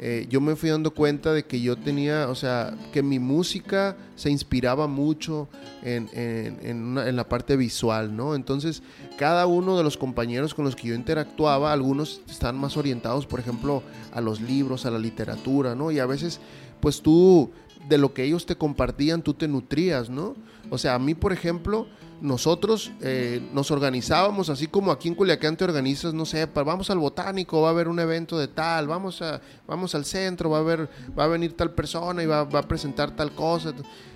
eh, 0.04 0.26
yo 0.28 0.40
me 0.40 0.56
fui 0.56 0.68
dando 0.68 0.90
cuenta 0.90 1.32
de 1.32 1.44
que 1.44 1.60
yo 1.60 1.76
tenía, 1.76 2.28
o 2.28 2.34
sea, 2.34 2.74
que 2.92 3.04
mi 3.04 3.20
música 3.20 3.96
se 4.16 4.30
inspiraba 4.30 4.88
mucho 4.88 5.48
en, 5.80 6.10
en, 6.12 6.58
en, 6.60 6.82
una, 6.82 7.08
en, 7.08 7.14
la 7.14 7.28
parte 7.28 7.56
visual, 7.56 8.16
¿no? 8.16 8.34
Entonces, 8.34 8.82
cada 9.16 9.46
uno 9.46 9.78
de 9.78 9.84
los 9.84 9.96
compañeros 9.96 10.54
con 10.54 10.64
los 10.64 10.74
que 10.74 10.88
yo 10.88 10.96
interactuaba, 10.96 11.72
algunos 11.72 12.20
están 12.28 12.58
más 12.58 12.76
orientados, 12.76 13.26
por 13.26 13.38
ejemplo, 13.38 13.84
a 14.12 14.20
los 14.20 14.40
libros, 14.40 14.86
a 14.86 14.90
la 14.90 14.98
literatura, 14.98 15.76
¿no? 15.76 15.92
Y 15.92 16.00
a 16.00 16.06
veces, 16.06 16.40
pues 16.80 17.00
tú, 17.00 17.52
de 17.88 17.96
lo 17.96 18.12
que 18.12 18.24
ellos 18.24 18.44
te 18.44 18.56
compartían, 18.56 19.22
tú 19.22 19.34
te 19.34 19.46
nutrías, 19.46 20.10
¿no? 20.10 20.34
O 20.68 20.78
sea, 20.78 20.96
a 20.96 20.98
mí, 20.98 21.14
por 21.14 21.32
ejemplo, 21.32 21.86
nosotros 22.22 22.92
eh, 23.00 23.42
nos 23.52 23.72
organizábamos, 23.72 24.48
así 24.48 24.68
como 24.68 24.92
aquí 24.92 25.08
en 25.08 25.16
Culiacán 25.16 25.56
te 25.56 25.64
organizas, 25.64 26.14
no 26.14 26.24
sé, 26.24 26.46
vamos 26.46 26.88
al 26.88 26.98
botánico, 26.98 27.60
va 27.60 27.68
a 27.68 27.70
haber 27.72 27.88
un 27.88 27.98
evento 27.98 28.38
de 28.38 28.46
tal, 28.46 28.86
vamos, 28.86 29.20
a, 29.20 29.40
vamos 29.66 29.94
al 29.96 30.04
centro, 30.04 30.48
va 30.48 30.58
a, 30.58 30.60
haber, 30.60 30.88
va 31.18 31.24
a 31.24 31.26
venir 31.26 31.56
tal 31.56 31.72
persona 31.72 32.22
y 32.22 32.26
va, 32.26 32.44
va 32.44 32.60
a 32.60 32.68
presentar 32.68 33.16
tal 33.16 33.34
cosa. 33.34 33.74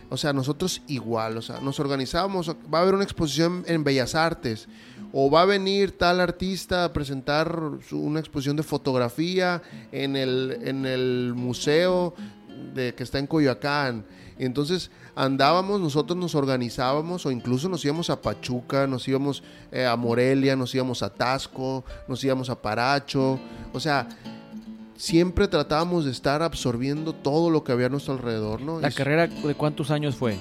O 0.09 0.17
sea, 0.17 0.33
nosotros 0.33 0.83
igual, 0.87 1.37
o 1.37 1.43
sea, 1.43 1.61
nos 1.61 1.81
organizábamos, 1.81 2.49
va 2.73 2.79
a 2.79 2.83
haber 2.83 2.95
una 2.95 3.03
exposición 3.03 3.65
en 3.67 3.83
Bellas 3.83 4.15
Artes, 4.15 4.69
o 5.13 5.29
va 5.29 5.43
a 5.43 5.45
venir 5.45 5.99
tal 5.99 6.21
artista 6.21 6.85
a 6.85 6.93
presentar 6.93 7.61
su, 7.89 8.01
una 8.01 8.21
exposición 8.21 8.57
de 8.57 8.63
fotografía 8.63 9.63
en 9.91 10.15
el, 10.15 10.59
en 10.63 10.87
el 10.87 11.33
museo 11.35 12.15
de, 12.73 12.95
que 12.95 13.03
está 13.03 13.19
en 13.19 13.27
Coyoacán. 13.27 14.05
Entonces 14.39 14.91
andábamos, 15.15 15.81
nosotros 15.81 16.17
nos 16.19 16.35
organizábamos 16.35 17.25
o 17.27 17.31
incluso 17.31 17.69
nos 17.69 17.85
íbamos 17.85 18.11
a 18.11 18.21
Pachuca, 18.21 18.87
nos 18.87 19.07
íbamos 19.09 19.43
eh, 19.73 19.87
a 19.87 19.97
Morelia, 19.97 20.57
nos 20.57 20.75
íbamos 20.75 21.03
a 21.03 21.13
Tasco, 21.13 21.85
nos 22.07 22.23
íbamos 22.23 22.51
a 22.51 22.61
Paracho. 22.61 23.39
O 23.73 23.81
sea, 23.81 24.09
siempre 24.97 25.49
tratábamos 25.49 26.05
de 26.05 26.11
estar 26.11 26.43
absorbiendo 26.43 27.15
todo 27.15 27.51
lo 27.51 27.65
que 27.65 27.73
había 27.73 27.87
a 27.87 27.91
nuestro 27.91 28.15
alrededor, 28.15 28.61
¿no? 28.61 28.81
¿La 28.81 28.91
carrera 28.91 29.27
de 29.27 29.55
cuántos 29.55 29.91
años 29.91 30.17
fue? 30.17 30.39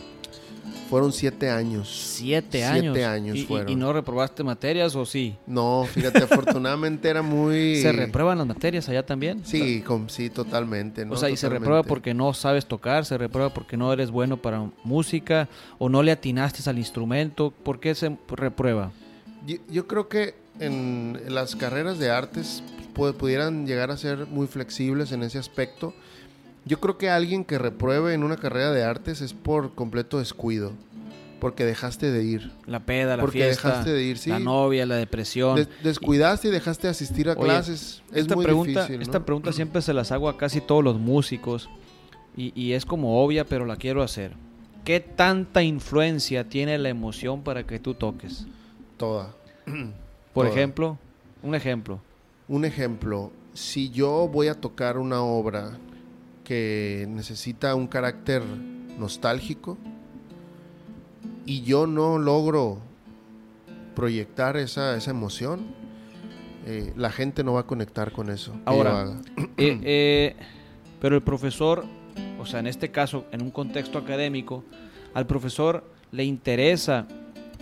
Fueron 0.89 1.11
siete 1.11 1.49
años. 1.49 1.89
¿Siete 2.17 2.63
años? 2.63 2.95
Siete 2.95 3.05
años 3.05 3.37
¿Y, 3.37 3.45
fueron. 3.45 3.69
¿Y 3.69 3.75
no 3.75 3.91
reprobaste 3.91 4.43
materias 4.43 4.95
o 4.95 5.05
sí? 5.05 5.35
No, 5.47 5.87
fíjate, 5.91 6.19
afortunadamente 6.23 7.09
era 7.09 7.21
muy... 7.21 7.81
¿Se 7.81 7.91
reprueban 7.91 8.37
las 8.37 8.47
materias 8.47 8.87
allá 8.89 9.05
también? 9.05 9.43
Sí, 9.45 9.81
con, 9.81 10.09
sí, 10.09 10.29
totalmente. 10.29 11.05
¿no? 11.05 11.13
O 11.13 11.15
sea, 11.15 11.27
totalmente. 11.27 11.33
y 11.33 11.37
se 11.37 11.49
reprueba 11.49 11.83
porque 11.83 12.13
no 12.13 12.33
sabes 12.33 12.65
tocar, 12.65 13.05
se 13.05 13.17
reprueba 13.17 13.53
porque 13.53 13.77
no 13.77 13.91
eres 13.91 14.11
bueno 14.11 14.37
para 14.37 14.69
música 14.83 15.49
o 15.79 15.89
no 15.89 16.03
le 16.03 16.11
atinaste 16.11 16.69
al 16.69 16.77
instrumento. 16.77 17.51
¿Por 17.51 17.79
qué 17.79 17.95
se 17.95 18.17
reprueba? 18.27 18.91
Yo, 19.45 19.57
yo 19.69 19.87
creo 19.87 20.07
que 20.07 20.35
en 20.59 21.19
las 21.27 21.55
carreras 21.55 21.99
de 21.99 22.11
artes 22.11 22.63
pudieran 22.95 23.67
llegar 23.67 23.91
a 23.91 23.97
ser 23.97 24.25
muy 24.27 24.47
flexibles 24.47 25.11
en 25.11 25.23
ese 25.23 25.37
aspecto. 25.37 25.93
Yo 26.65 26.79
creo 26.79 26.97
que 26.97 27.09
alguien 27.09 27.45
que 27.45 27.59
repruebe 27.59 28.13
en 28.13 28.23
una 28.23 28.37
carrera 28.37 28.71
de 28.71 28.83
artes 28.83 29.21
es 29.21 29.33
por 29.33 29.75
completo 29.75 30.19
descuido. 30.19 30.71
Porque 31.39 31.63
dejaste 31.65 32.11
de 32.11 32.23
ir. 32.23 32.51
La 32.65 32.79
peda, 32.85 33.17
la 33.17 33.21
porque 33.21 33.39
fiesta. 33.39 33.67
dejaste 33.69 33.91
de 33.91 34.03
ir, 34.03 34.17
sí. 34.17 34.29
La 34.31 34.39
novia, 34.39 34.85
la 34.85 34.95
depresión. 34.95 35.57
Des 35.57 35.69
descuidaste 35.83 36.47
y 36.47 36.51
dejaste 36.51 36.87
de 36.87 36.91
asistir 36.91 37.29
a 37.29 37.33
Oye, 37.33 37.43
clases. 37.43 38.01
Es 38.11 38.21
esta 38.21 38.35
muy 38.35 38.45
pregunta, 38.45 38.81
difícil. 38.81 38.97
¿no? 38.97 39.03
Esta 39.03 39.25
pregunta 39.25 39.53
siempre 39.53 39.81
se 39.81 39.93
las 39.93 40.11
hago 40.11 40.27
a 40.29 40.37
casi 40.37 40.61
todos 40.61 40.83
los 40.83 40.97
músicos. 40.97 41.69
Y, 42.35 42.51
y, 42.59 42.73
es 42.73 42.85
como 42.85 43.23
obvia, 43.23 43.45
pero 43.45 43.65
la 43.65 43.75
quiero 43.75 44.01
hacer. 44.01 44.31
¿Qué 44.85 44.99
tanta 44.99 45.61
influencia 45.61 46.49
tiene 46.49 46.77
la 46.77 46.89
emoción 46.89 47.43
para 47.43 47.65
que 47.67 47.79
tú 47.79 47.93
toques? 47.93 48.45
Toda. 48.97 49.35
Por 50.33 50.45
Toda. 50.45 50.49
ejemplo. 50.49 50.97
Un 51.43 51.53
ejemplo. 51.53 51.99
Un 52.47 52.65
ejemplo, 52.65 53.31
si 53.53 53.89
yo 53.91 54.27
voy 54.27 54.47
a 54.47 54.55
tocar 54.55 54.97
una 54.97 55.21
obra 55.21 55.77
que 56.45 57.05
necesita 57.09 57.75
un 57.75 57.87
carácter 57.87 58.41
nostálgico 58.97 59.77
y 61.45 61.63
yo 61.63 61.87
no 61.87 62.17
logro 62.17 62.79
proyectar 63.95 64.55
esa, 64.55 64.95
esa 64.95 65.11
emoción, 65.11 65.65
eh, 66.65 66.93
la 66.95 67.11
gente 67.11 67.43
no 67.43 67.53
va 67.53 67.61
a 67.61 67.67
conectar 67.67 68.11
con 68.11 68.29
eso. 68.29 68.53
Ahora, 68.65 69.07
eh, 69.57 69.79
eh, 69.83 70.35
pero 71.01 71.15
el 71.15 71.21
profesor, 71.21 71.85
o 72.39 72.45
sea, 72.45 72.59
en 72.59 72.67
este 72.67 72.91
caso, 72.91 73.25
en 73.31 73.41
un 73.41 73.51
contexto 73.51 73.97
académico, 73.97 74.63
al 75.13 75.27
profesor 75.27 75.83
le 76.11 76.23
interesa 76.23 77.07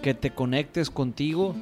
que 0.02 0.14
te 0.14 0.32
conectes 0.32 0.90
contigo 0.90 1.56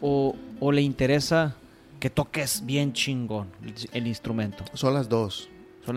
o, 0.00 0.34
o 0.60 0.72
le 0.72 0.82
interesa 0.82 1.56
que 2.00 2.10
toques 2.10 2.64
bien 2.64 2.92
chingón 2.92 3.48
el 3.92 4.06
instrumento. 4.06 4.64
Son 4.74 4.94
las 4.94 5.08
dos. 5.08 5.48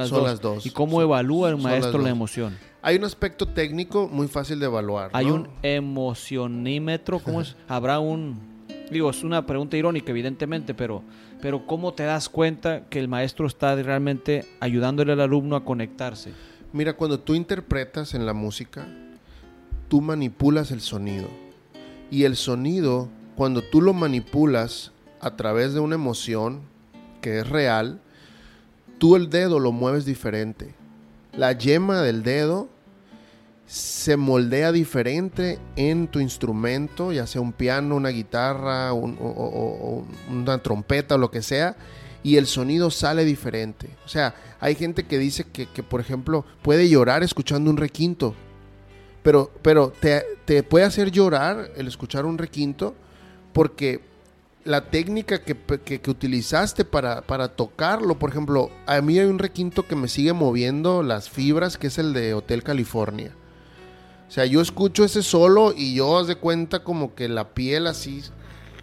Son 0.08 0.24
las, 0.24 0.42
dos. 0.42 0.66
¿Y 0.66 0.72
cómo 0.72 1.02
evalúa 1.02 1.50
el 1.50 1.58
maestro 1.58 2.02
la 2.02 2.10
emoción? 2.10 2.58
Hay 2.82 2.96
un 2.96 3.04
aspecto 3.04 3.46
técnico 3.48 4.08
muy 4.08 4.28
fácil 4.28 4.60
de 4.60 4.66
evaluar. 4.66 5.12
Hay 5.14 5.28
un 5.28 5.48
emocionímetro, 5.62 7.20
¿cómo 7.20 7.42
es? 7.42 7.56
Habrá 7.68 8.00
un 8.00 8.52
digo, 8.92 9.10
es 9.10 9.24
una 9.24 9.46
pregunta 9.46 9.78
irónica, 9.78 10.12
evidentemente, 10.12 10.74
pero, 10.74 11.02
pero 11.42 11.66
¿cómo 11.66 11.94
te 11.94 12.04
das 12.04 12.30
cuenta 12.30 12.86
que 12.90 13.00
el 13.00 13.08
maestro 13.08 13.48
está 13.48 13.76
realmente 13.76 14.46
ayudándole 14.60 15.14
al 15.14 15.22
alumno 15.22 15.56
a 15.56 15.64
conectarse? 15.64 16.32
Mira, 16.74 16.94
cuando 16.94 17.20
tú 17.20 17.34
interpretas 17.34 18.14
en 18.14 18.26
la 18.26 18.34
música, 18.34 18.88
tú 19.88 20.02
manipulas 20.02 20.72
el 20.72 20.82
sonido. 20.82 21.28
Y 22.10 22.24
el 22.24 22.36
sonido, 22.36 23.10
cuando 23.36 23.62
tú 23.62 23.82
lo 23.82 23.94
manipulas 23.94 24.92
a 25.22 25.36
través 25.36 25.74
de 25.74 25.80
una 25.80 25.96
emoción 25.96 26.62
que 27.22 27.40
es 27.40 27.50
real, 27.50 28.02
tú 29.02 29.16
el 29.16 29.32
dedo 29.32 29.58
lo 29.58 29.72
mueves 29.72 30.06
diferente. 30.06 30.76
La 31.36 31.54
yema 31.54 32.04
del 32.04 32.22
dedo 32.22 32.70
se 33.66 34.16
moldea 34.16 34.72
diferente 34.72 35.58
en 35.76 36.08
tu 36.08 36.20
instrumento, 36.20 37.12
ya 37.12 37.26
sea 37.26 37.42
un 37.42 37.52
piano, 37.52 37.96
una 37.96 38.10
guitarra, 38.10 38.94
una 38.94 40.60
trompeta 40.60 41.16
o 41.16 41.18
lo 41.18 41.32
que 41.32 41.42
sea, 41.42 41.76
y 42.22 42.38
el 42.38 42.46
sonido 42.46 42.92
sale 42.92 43.26
diferente. 43.26 43.90
O 44.06 44.08
sea, 44.08 44.36
hay 44.60 44.76
gente 44.76 45.08
que 45.08 45.18
dice 45.18 45.46
que, 45.46 45.82
por 45.82 46.00
ejemplo, 46.00 46.46
puede 46.62 46.88
llorar 46.88 47.24
escuchando 47.24 47.72
un 47.72 47.78
requinto, 47.78 48.36
pero, 49.24 49.52
pero 49.64 49.92
te, 50.00 50.24
te 50.46 50.62
puede 50.62 50.86
hacer 50.86 51.10
llorar 51.10 51.72
el 51.76 51.88
escuchar 51.88 52.28
un 52.28 52.38
requinto 52.38 52.94
porque 53.52 54.11
la 54.64 54.90
técnica 54.90 55.42
que, 55.42 56.02
utilizaste 56.08 56.86
para, 56.86 57.48
tocarlo. 57.50 58.20
Por 58.20 58.30
ejemplo, 58.30 58.70
a 58.86 59.02
mí 59.02 59.18
hay 59.18 59.26
un 59.26 59.40
requinto 59.40 59.88
que 59.88 59.96
me 59.96 60.08
sigue 60.08 60.34
moviendo 60.34 61.04
las 61.04 61.30
fibras, 61.30 61.78
que 61.78 61.88
es 61.88 61.98
el 61.98 62.14
de 62.14 62.34
Hotel 62.34 62.64
California. 62.64 63.36
O 64.28 64.32
sea, 64.32 64.46
yo 64.46 64.62
escucho 64.62 65.04
ese 65.04 65.24
solo 65.24 65.74
y 65.76 65.96
yo 65.96 66.18
haz 66.18 66.28
de 66.28 66.36
cuenta 66.36 66.84
como 66.84 67.16
que 67.16 67.28
la 67.28 67.54
piel 67.54 67.88
así 67.88 68.24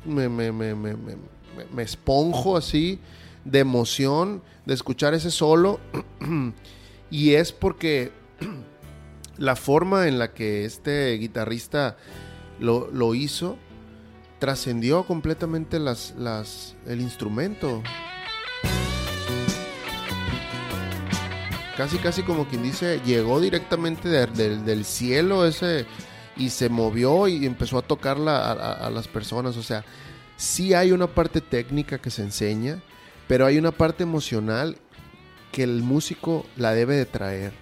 me, 0.04 0.28
me, 0.28 0.52
me, 0.52 0.74
me 0.74 1.82
esponjo 1.82 2.56
así 2.56 3.00
de 3.44 3.60
emoción 3.60 4.42
de 4.66 4.74
escuchar 4.74 5.14
ese 5.14 5.30
solo. 5.30 5.80
y 7.10 7.34
es 7.34 7.52
porque 7.52 8.12
la 9.38 9.56
forma 9.56 10.08
en 10.08 10.18
la 10.18 10.34
que 10.34 10.64
este 10.64 11.12
guitarrista 11.14 11.96
lo, 12.60 12.90
lo 12.90 13.14
hizo 13.14 13.56
trascendió 14.38 15.04
completamente 15.04 15.78
las, 15.78 16.14
las, 16.16 16.74
el 16.86 17.00
instrumento. 17.00 17.82
Casi, 21.76 21.98
casi 21.98 22.22
como 22.22 22.48
quien 22.48 22.62
dice, 22.62 23.00
llegó 23.04 23.40
directamente 23.40 24.08
del 24.08 24.84
cielo 24.84 25.46
ese 25.46 25.86
y 26.36 26.50
se 26.50 26.68
movió 26.68 27.28
y 27.28 27.44
empezó 27.46 27.78
a 27.78 27.82
tocarla 27.82 28.50
a, 28.50 28.90
las 28.90 29.06
personas. 29.06 29.56
O 29.56 29.62
sea, 29.62 29.84
sí 30.36 30.74
hay 30.74 30.92
una 30.92 31.06
parte 31.06 31.40
técnica 31.40 31.98
que 31.98 32.10
se 32.10 32.22
enseña, 32.22 32.82
pero 33.26 33.46
hay 33.46 33.58
una 33.58 33.72
parte 33.72 34.02
emocional 34.02 34.76
que 35.52 35.62
el 35.62 35.82
músico 35.82 36.46
la 36.56 36.72
debe 36.74 36.96
de 36.96 37.06
traer. 37.06 37.52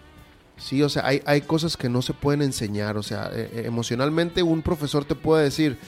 Sí, 0.56 0.82
o 0.82 0.88
sea, 0.88 1.06
hay, 1.06 1.22
hay 1.26 1.42
cosas 1.42 1.76
que 1.76 1.90
no 1.90 2.00
se 2.00 2.14
pueden 2.14 2.40
enseñar. 2.40 2.96
O 2.96 3.02
sea, 3.02 3.30
e, 3.34 3.50
e, 3.52 3.66
emocionalmente 3.66 4.42
un 4.42 4.62
profesor 4.62 5.04
te 5.04 5.14
puede 5.14 5.44
decir, 5.44 5.78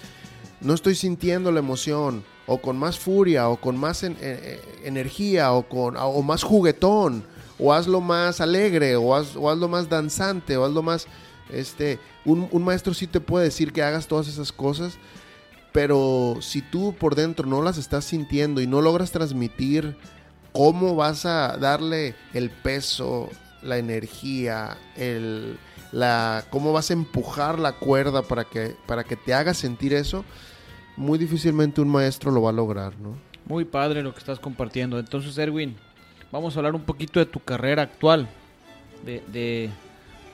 no 0.61 0.75
estoy 0.75 0.95
sintiendo 0.95 1.53
la 1.53 1.61
emoción, 1.61 2.25
o 2.47 2.59
con 2.59 2.79
más 2.79 2.99
furia, 2.99 3.49
o 3.49 3.57
con 3.57 3.77
más 3.77 4.03
eh, 4.03 4.15
eh, 4.21 4.61
energía, 4.85 5.53
o, 5.53 5.69
con, 5.69 5.97
o 5.97 6.23
más 6.23 6.43
juguetón, 6.43 7.25
o 7.59 7.73
hazlo 7.73 8.01
más 8.01 8.41
alegre, 8.41 8.97
o, 8.97 9.15
hazlo 9.15 9.69
más 9.69 9.89
danzante, 9.89 10.57
o 10.57 10.65
hazlo 10.65 10.83
más... 10.83 11.07
Este, 11.51 11.99
un, 12.25 12.49
un 12.51 12.63
maestro 12.63 12.93
sí 12.93 13.07
te 13.07 13.21
puede 13.21 13.47
decir 13.47 13.73
que 13.73 13.83
hagas 13.83 14.07
todas 14.07 14.29
esas 14.29 14.53
cosas, 14.53 14.99
pero 15.73 16.37
si 16.41 16.61
tú 16.61 16.95
por 16.95 17.15
dentro 17.15 17.47
no 17.47 17.63
las 17.63 17.79
estás 17.79 18.05
sintiendo 18.05 18.61
y 18.61 18.67
no 18.67 18.83
logras 18.83 19.13
transmitir 19.13 19.97
cómo 20.53 20.95
vas 20.95 21.25
a 21.25 21.57
darle 21.57 22.15
el 22.35 22.51
peso, 22.51 23.31
la 23.63 23.79
energía, 23.79 24.77
el, 24.97 25.59
la, 25.93 26.45
cómo 26.51 26.73
vas 26.73 26.91
a 26.91 26.95
empujar 26.95 27.59
la 27.59 27.73
cuerda 27.73 28.23
para 28.23 28.45
que, 28.45 28.77
para 28.87 29.05
que 29.05 29.17
te 29.17 29.35
haga 29.35 29.55
sentir 29.55 29.93
eso, 29.93 30.25
muy 30.99 31.17
difícilmente 31.17 31.81
un 31.81 31.89
maestro 31.89 32.33
lo 32.33 32.43
va 32.43 32.51
a 32.51 32.53
lograr, 32.53 32.99
¿no? 32.99 33.17
Muy 33.47 33.65
padre 33.65 34.03
lo 34.03 34.13
que 34.13 34.19
estás 34.19 34.41
compartiendo. 34.41 34.99
Entonces, 34.99 35.39
Erwin, 35.39 35.77
vamos 36.33 36.55
a 36.55 36.59
hablar 36.59 36.75
un 36.75 36.83
poquito 36.83 37.21
de 37.21 37.27
tu 37.27 37.41
carrera 37.41 37.83
actual. 37.83 38.29
De, 39.07 39.71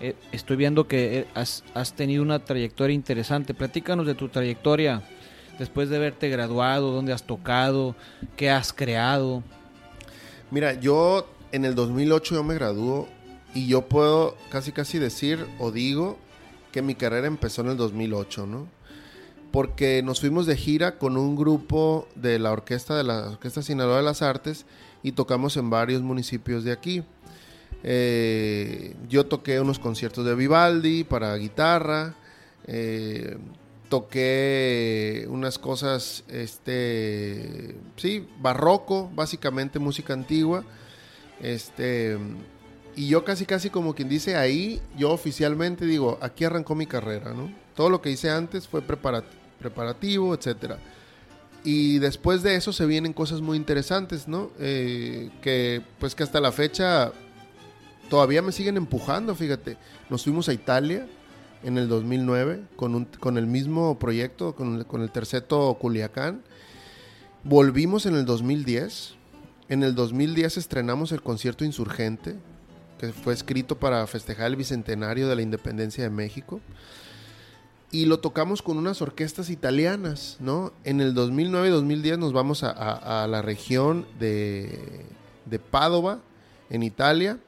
eh, 0.00 0.16
estoy 0.32 0.56
viendo 0.56 0.88
que 0.88 1.18
eh, 1.18 1.26
has, 1.34 1.62
has, 1.74 1.92
tenido 1.92 2.22
una 2.22 2.38
trayectoria 2.38 2.94
interesante. 2.94 3.52
Platícanos 3.52 4.06
de 4.06 4.14
tu 4.14 4.28
trayectoria 4.28 5.02
después 5.58 5.90
de 5.90 5.96
haberte 5.96 6.30
graduado, 6.30 6.92
dónde 6.92 7.12
has 7.12 7.24
tocado, 7.24 7.94
qué 8.36 8.50
has 8.50 8.72
creado. 8.72 9.42
Mira, 10.50 10.72
yo 10.72 11.28
en 11.52 11.66
el 11.66 11.74
2008 11.74 12.36
yo 12.36 12.42
me 12.42 12.54
graduó 12.54 13.06
y 13.54 13.68
yo 13.68 13.82
puedo 13.82 14.34
casi 14.50 14.72
casi 14.72 14.98
decir 14.98 15.46
o 15.58 15.70
digo 15.70 16.18
que 16.72 16.80
mi 16.82 16.94
carrera 16.94 17.26
empezó 17.26 17.62
en 17.62 17.68
el 17.68 17.76
2008, 17.76 18.46
¿no? 18.46 18.66
Porque 19.54 20.02
nos 20.02 20.18
fuimos 20.18 20.46
de 20.46 20.56
gira 20.56 20.98
con 20.98 21.16
un 21.16 21.36
grupo 21.36 22.08
de 22.16 22.40
la 22.40 22.50
orquesta 22.50 22.96
de 22.96 23.04
la 23.04 23.28
Orquesta 23.28 23.62
Sinaloa 23.62 23.98
de 23.98 24.02
las 24.02 24.20
Artes 24.20 24.66
y 25.04 25.12
tocamos 25.12 25.56
en 25.56 25.70
varios 25.70 26.02
municipios 26.02 26.64
de 26.64 26.72
aquí. 26.72 27.04
Eh, 27.84 28.96
yo 29.08 29.26
toqué 29.26 29.60
unos 29.60 29.78
conciertos 29.78 30.26
de 30.26 30.34
Vivaldi 30.34 31.04
para 31.04 31.36
guitarra, 31.36 32.16
eh, 32.66 33.38
toqué 33.88 35.24
unas 35.28 35.60
cosas, 35.60 36.24
este, 36.26 37.76
sí, 37.94 38.26
barroco, 38.40 39.08
básicamente 39.14 39.78
música 39.78 40.14
antigua, 40.14 40.64
este, 41.40 42.18
y 42.96 43.06
yo 43.06 43.24
casi, 43.24 43.46
casi 43.46 43.70
como 43.70 43.94
quien 43.94 44.08
dice, 44.08 44.34
ahí 44.34 44.82
yo 44.98 45.12
oficialmente 45.12 45.86
digo, 45.86 46.18
aquí 46.20 46.42
arrancó 46.42 46.74
mi 46.74 46.88
carrera, 46.88 47.32
¿no? 47.34 47.52
Todo 47.76 47.88
lo 47.88 48.02
que 48.02 48.10
hice 48.10 48.30
antes 48.30 48.66
fue 48.66 48.82
preparativo, 49.58 50.34
etcétera. 50.34 50.78
Y 51.64 51.98
después 51.98 52.42
de 52.42 52.56
eso 52.56 52.72
se 52.72 52.84
vienen 52.84 53.14
cosas 53.14 53.40
muy 53.40 53.56
interesantes, 53.56 54.28
¿no? 54.28 54.50
Eh, 54.58 55.30
que 55.40 55.80
pues 55.98 56.14
que 56.14 56.22
hasta 56.22 56.40
la 56.40 56.52
fecha 56.52 57.12
todavía 58.10 58.42
me 58.42 58.52
siguen 58.52 58.76
empujando, 58.76 59.34
fíjate. 59.34 59.78
Nos 60.10 60.24
fuimos 60.24 60.48
a 60.48 60.52
Italia 60.52 61.06
en 61.62 61.78
el 61.78 61.88
2009 61.88 62.64
con, 62.76 62.94
un, 62.94 63.04
con 63.06 63.38
el 63.38 63.46
mismo 63.46 63.98
proyecto, 63.98 64.54
con 64.54 64.84
con 64.84 65.00
el 65.00 65.10
terceto 65.10 65.74
Culiacán. 65.80 66.42
Volvimos 67.44 68.04
en 68.06 68.14
el 68.14 68.26
2010. 68.26 69.14
En 69.70 69.82
el 69.82 69.94
2010 69.94 70.58
estrenamos 70.58 71.12
el 71.12 71.22
concierto 71.22 71.64
Insurgente, 71.64 72.36
que 72.98 73.12
fue 73.12 73.32
escrito 73.32 73.78
para 73.78 74.06
festejar 74.06 74.48
el 74.48 74.56
bicentenario 74.56 75.28
de 75.28 75.36
la 75.36 75.42
independencia 75.42 76.04
de 76.04 76.10
México. 76.10 76.60
Y 77.94 78.06
lo 78.06 78.18
tocamos 78.18 78.60
con 78.60 78.76
unas 78.76 79.00
orquestas 79.02 79.50
italianas, 79.50 80.38
¿no? 80.40 80.72
En 80.82 81.00
el 81.00 81.14
2009 81.14 81.68
y 81.68 81.70
2010 81.70 82.18
nos 82.18 82.32
vamos 82.32 82.64
a, 82.64 83.24
la 83.28 83.40
región 83.40 84.04
de, 84.18 85.06
de 85.46 85.58
Padova, 85.60 86.18
en 86.70 86.82
Italia. 86.82 87.38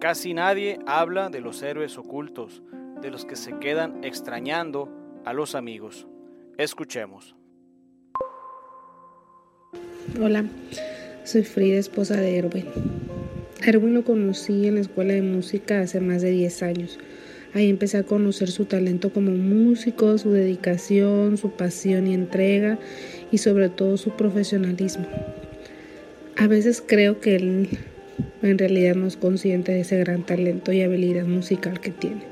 Casi 0.00 0.34
nadie 0.34 0.80
habla 0.88 1.28
de 1.28 1.40
los 1.40 1.62
héroes 1.62 1.98
ocultos, 1.98 2.64
de 3.00 3.12
los 3.12 3.24
que 3.24 3.36
se 3.36 3.60
quedan 3.60 4.02
extrañando 4.02 4.88
a 5.24 5.32
los 5.32 5.54
amigos. 5.54 6.08
Escuchemos. 6.58 7.36
Hola, 10.20 10.44
soy 11.24 11.44
Frida, 11.44 11.78
esposa 11.78 12.20
de 12.20 12.36
Erwin. 12.36 12.64
Erwin 13.64 13.94
lo 13.94 14.04
conocí 14.04 14.66
en 14.66 14.74
la 14.74 14.80
escuela 14.80 15.14
de 15.14 15.22
música 15.22 15.80
hace 15.80 16.00
más 16.00 16.22
de 16.22 16.30
10 16.30 16.62
años. 16.62 16.98
Ahí 17.54 17.68
empecé 17.68 17.98
a 17.98 18.02
conocer 18.02 18.50
su 18.50 18.64
talento 18.64 19.12
como 19.12 19.30
músico, 19.30 20.16
su 20.18 20.32
dedicación, 20.32 21.36
su 21.36 21.50
pasión 21.50 22.06
y 22.06 22.14
entrega 22.14 22.78
y 23.30 23.38
sobre 23.38 23.68
todo 23.68 23.96
su 23.98 24.10
profesionalismo. 24.16 25.06
A 26.36 26.46
veces 26.46 26.82
creo 26.84 27.20
que 27.20 27.36
él 27.36 27.68
en 28.42 28.58
realidad 28.58 28.96
no 28.96 29.06
es 29.06 29.16
consciente 29.16 29.72
de 29.72 29.80
ese 29.80 29.98
gran 29.98 30.24
talento 30.24 30.72
y 30.72 30.82
habilidad 30.82 31.26
musical 31.26 31.80
que 31.80 31.90
tiene. 31.90 32.22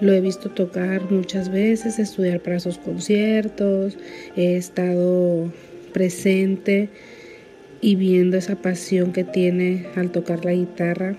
Lo 0.00 0.12
he 0.12 0.20
visto 0.20 0.50
tocar 0.50 1.10
muchas 1.10 1.50
veces, 1.50 1.98
estudiar 1.98 2.40
para 2.40 2.60
sus 2.60 2.76
conciertos, 2.76 3.96
he 4.36 4.56
estado 4.56 5.50
presente 5.94 6.90
y 7.86 7.94
viendo 7.94 8.36
esa 8.36 8.56
pasión 8.56 9.12
que 9.12 9.22
tiene 9.22 9.86
al 9.94 10.10
tocar 10.10 10.44
la 10.44 10.52
guitarra 10.52 11.14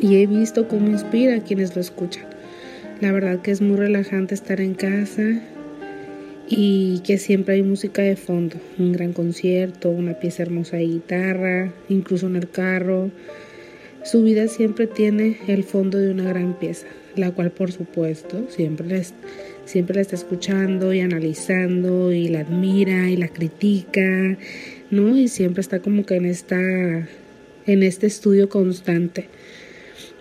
y 0.00 0.16
he 0.16 0.26
visto 0.26 0.66
cómo 0.66 0.88
inspira 0.88 1.36
a 1.36 1.44
quienes 1.44 1.76
lo 1.76 1.80
escuchan. 1.80 2.24
La 3.00 3.12
verdad 3.12 3.40
que 3.40 3.52
es 3.52 3.60
muy 3.60 3.76
relajante 3.76 4.34
estar 4.34 4.60
en 4.60 4.74
casa 4.74 5.40
y 6.48 7.02
que 7.04 7.18
siempre 7.18 7.54
hay 7.54 7.62
música 7.62 8.02
de 8.02 8.16
fondo, 8.16 8.56
un 8.80 8.90
gran 8.90 9.12
concierto, 9.12 9.90
una 9.90 10.14
pieza 10.14 10.42
hermosa 10.42 10.78
de 10.78 10.86
guitarra, 10.86 11.72
incluso 11.88 12.26
en 12.26 12.34
el 12.34 12.50
carro. 12.50 13.12
Su 14.02 14.24
vida 14.24 14.48
siempre 14.48 14.88
tiene 14.88 15.38
el 15.46 15.62
fondo 15.62 15.98
de 15.98 16.10
una 16.10 16.24
gran 16.24 16.58
pieza, 16.58 16.88
la 17.14 17.30
cual 17.30 17.52
por 17.52 17.70
supuesto 17.70 18.44
siempre 18.48 18.88
la, 18.88 19.00
siempre 19.66 19.94
la 19.94 20.00
está 20.00 20.16
escuchando 20.16 20.92
y 20.92 20.98
analizando 20.98 22.10
y 22.10 22.26
la 22.26 22.40
admira 22.40 23.08
y 23.08 23.16
la 23.16 23.28
critica, 23.28 24.36
¿no? 24.92 25.16
Y 25.16 25.26
siempre 25.26 25.60
está 25.60 25.80
como 25.80 26.06
que 26.06 26.14
en 26.14 26.26
esta 26.26 26.60
en 27.66 27.82
este 27.82 28.06
estudio 28.06 28.48
constante 28.48 29.28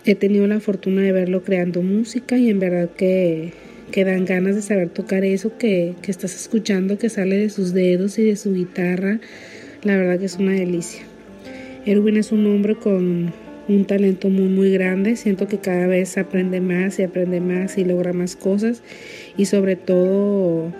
he 0.05 0.15
tenido 0.15 0.47
la 0.47 0.59
fortuna 0.59 1.01
de 1.01 1.11
verlo 1.11 1.43
creando 1.43 1.81
música 1.81 2.37
y 2.37 2.49
en 2.49 2.59
verdad 2.59 2.89
que, 2.89 3.53
que 3.91 4.03
dan 4.05 4.25
ganas 4.25 4.55
de 4.55 4.61
saber 4.61 4.89
tocar 4.89 5.23
eso 5.23 5.57
que, 5.57 5.93
que, 6.01 6.11
estás 6.11 6.35
escuchando, 6.35 6.97
que 6.97 7.09
sale 7.09 7.37
de 7.37 7.49
sus 7.49 7.73
dedos 7.73 8.17
y 8.17 8.23
de 8.23 8.35
su 8.35 8.53
guitarra. 8.53 9.19
La 9.83 9.97
verdad 9.97 10.19
que 10.19 10.25
es 10.25 10.37
una 10.37 10.53
delicia. 10.53 11.03
Erwin 11.85 12.17
es 12.17 12.31
un 12.31 12.45
hombre 12.47 12.75
con 12.75 13.33
un 13.67 13.85
talento 13.85 14.29
muy 14.29 14.47
muy 14.47 14.71
grande. 14.71 15.15
Siento 15.15 15.47
que 15.47 15.59
cada 15.59 15.87
vez 15.87 16.17
aprende 16.17 16.61
más 16.61 16.99
y 16.99 17.03
aprende 17.03 17.41
más 17.41 17.77
y 17.77 17.85
logra 17.85 18.13
más 18.13 18.35
cosas. 18.35 18.81
Y 19.37 19.45
sobre 19.45 19.75
todo 19.75 20.71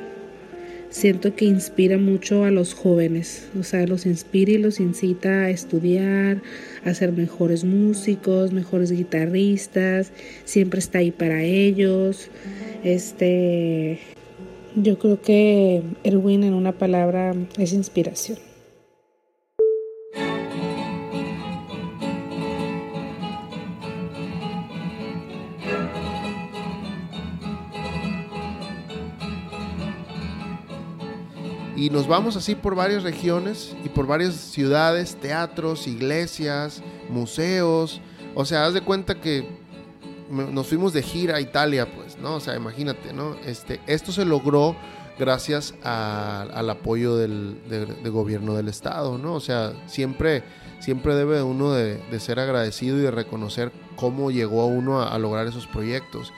siento 0.91 1.35
que 1.35 1.45
inspira 1.45 1.97
mucho 1.97 2.43
a 2.43 2.51
los 2.51 2.75
jóvenes, 2.75 3.47
o 3.59 3.63
sea, 3.63 3.87
los 3.87 4.05
inspira 4.05 4.51
y 4.51 4.57
los 4.57 4.79
incita 4.79 5.45
a 5.45 5.49
estudiar, 5.49 6.41
a 6.85 6.93
ser 6.93 7.13
mejores 7.13 7.63
músicos, 7.63 8.51
mejores 8.51 8.91
guitarristas, 8.91 10.11
siempre 10.45 10.79
está 10.79 10.99
ahí 10.99 11.11
para 11.11 11.43
ellos. 11.43 12.29
Este, 12.83 13.99
yo 14.75 14.99
creo 14.99 15.21
que 15.21 15.81
Erwin 16.03 16.43
en 16.43 16.53
una 16.53 16.73
palabra 16.73 17.33
es 17.57 17.73
inspiración. 17.73 18.50
Y 31.81 31.89
nos 31.89 32.07
vamos 32.07 32.35
así 32.35 32.53
por 32.53 32.75
varias 32.75 33.01
regiones 33.01 33.75
y 33.83 33.89
por 33.89 34.05
varias 34.05 34.35
ciudades, 34.35 35.15
teatros, 35.15 35.87
iglesias, 35.87 36.83
museos. 37.09 38.01
O 38.35 38.45
sea, 38.45 38.67
haz 38.67 38.75
de 38.75 38.81
cuenta 38.81 39.19
que 39.19 39.47
nos 40.29 40.67
fuimos 40.67 40.93
de 40.93 41.01
gira 41.01 41.37
a 41.37 41.41
Italia, 41.41 41.91
pues, 41.91 42.19
¿no? 42.19 42.35
O 42.35 42.39
sea, 42.39 42.55
imagínate, 42.55 43.13
¿no? 43.13 43.35
Este, 43.47 43.81
esto 43.87 44.11
se 44.11 44.25
logró 44.25 44.75
gracias 45.17 45.73
al 45.81 46.69
apoyo 46.69 47.17
del, 47.17 47.57
gobierno 48.11 48.53
del 48.53 48.67
estado, 48.67 49.17
¿no? 49.17 49.33
O 49.33 49.39
sea, 49.39 49.73
siempre, 49.87 50.43
siempre 50.81 51.15
debe 51.15 51.41
uno 51.41 51.71
de, 51.71 51.99
ser 52.19 52.39
agradecido 52.39 52.99
y 52.99 53.01
de 53.01 53.09
reconocer 53.09 53.71
cómo 53.95 54.29
llegó 54.29 54.67
uno 54.67 55.01
a 55.01 55.17
lograr 55.17 55.47
esos 55.47 55.65
proyectos. 55.65 56.31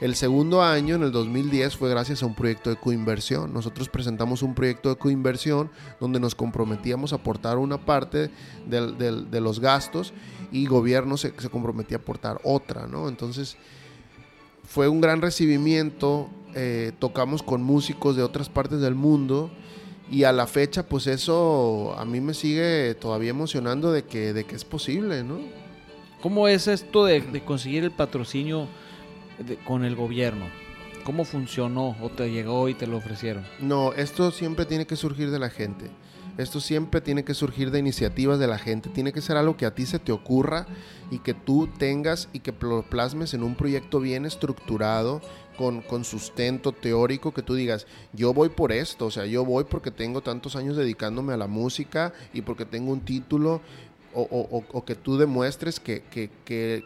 El 0.00 0.14
segundo 0.14 0.62
año, 0.62 0.94
en 0.94 1.02
el 1.02 1.10
2010, 1.10 1.76
fue 1.76 1.90
gracias 1.90 2.22
a 2.22 2.26
un 2.26 2.36
proyecto 2.36 2.70
de 2.70 2.76
coinversión. 2.76 3.52
Nosotros 3.52 3.88
presentamos 3.88 4.42
un 4.42 4.54
proyecto 4.54 4.90
de 4.90 4.96
coinversión 4.96 5.72
donde 5.98 6.20
nos 6.20 6.36
comprometíamos 6.36 7.12
a 7.12 7.16
aportar 7.16 7.58
una 7.58 7.84
parte 7.84 8.30
de 8.68 9.40
los 9.40 9.58
gastos 9.58 10.12
y 10.52 10.66
gobierno 10.66 11.16
se, 11.16 11.32
comprometía 11.32 11.96
a 11.96 12.00
aportar 12.00 12.40
otra, 12.44 12.86
¿no? 12.86 13.08
Entonces, 13.08 13.56
fue 14.62 14.86
un 14.86 15.00
gran 15.00 15.20
recibimiento, 15.20 16.30
eh, 16.54 16.92
tocamos 17.00 17.42
con 17.42 17.64
músicos 17.64 18.14
de 18.14 18.22
otras 18.22 18.48
partes 18.48 18.80
del 18.80 18.94
mundo 18.94 19.50
y 20.12 20.22
a 20.22 20.32
la 20.32 20.46
fecha, 20.46 20.84
pues 20.84 21.08
eso 21.08 21.96
a 21.98 22.04
mí 22.04 22.20
me 22.20 22.34
sigue 22.34 22.94
todavía 22.94 23.30
emocionando 23.30 23.90
de 23.90 24.04
que, 24.04 24.32
de 24.32 24.44
que 24.44 24.54
es 24.54 24.64
posible, 24.64 25.24
¿no? 25.24 25.40
¿Cómo 26.22 26.46
es 26.46 26.68
esto 26.68 27.04
de, 27.04 27.20
de 27.20 27.44
conseguir 27.44 27.82
el 27.82 27.90
patrocinio? 27.90 28.68
Con 29.64 29.84
el 29.84 29.96
gobierno? 29.96 30.46
¿Cómo 31.04 31.24
funcionó 31.24 31.96
o 32.02 32.10
te 32.10 32.30
llegó 32.30 32.68
y 32.68 32.74
te 32.74 32.86
lo 32.86 32.98
ofrecieron? 32.98 33.44
No, 33.60 33.92
esto 33.94 34.30
siempre 34.30 34.66
tiene 34.66 34.86
que 34.86 34.96
surgir 34.96 35.30
de 35.30 35.38
la 35.38 35.48
gente. 35.48 35.90
Esto 36.38 36.60
siempre 36.60 37.00
tiene 37.00 37.24
que 37.24 37.34
surgir 37.34 37.72
de 37.72 37.80
iniciativas 37.80 38.38
de 38.38 38.46
la 38.46 38.58
gente. 38.58 38.90
Tiene 38.90 39.12
que 39.12 39.20
ser 39.20 39.36
algo 39.36 39.56
que 39.56 39.66
a 39.66 39.74
ti 39.74 39.86
se 39.86 39.98
te 39.98 40.12
ocurra 40.12 40.66
y 41.10 41.18
que 41.18 41.34
tú 41.34 41.68
tengas 41.78 42.28
y 42.32 42.38
que 42.38 42.54
lo 42.60 42.82
plasmes 42.82 43.34
en 43.34 43.42
un 43.42 43.56
proyecto 43.56 43.98
bien 43.98 44.24
estructurado, 44.24 45.20
con, 45.56 45.82
con, 45.82 46.04
sustento 46.04 46.70
teórico, 46.70 47.34
que 47.34 47.42
tú 47.42 47.54
digas, 47.54 47.88
yo 48.12 48.32
voy 48.32 48.50
por 48.50 48.70
esto, 48.70 49.06
o 49.06 49.10
sea, 49.10 49.26
yo 49.26 49.44
voy 49.44 49.64
porque 49.64 49.90
tengo 49.90 50.20
tantos 50.20 50.54
años 50.54 50.76
dedicándome 50.76 51.32
a 51.32 51.36
la 51.36 51.48
música 51.48 52.12
y 52.32 52.42
porque 52.42 52.64
tengo 52.64 52.92
un 52.92 53.00
título 53.00 53.60
o, 54.14 54.84
que 54.84 54.94
tú 54.94 55.18
demuestres 55.18 55.80
que, 55.80 56.02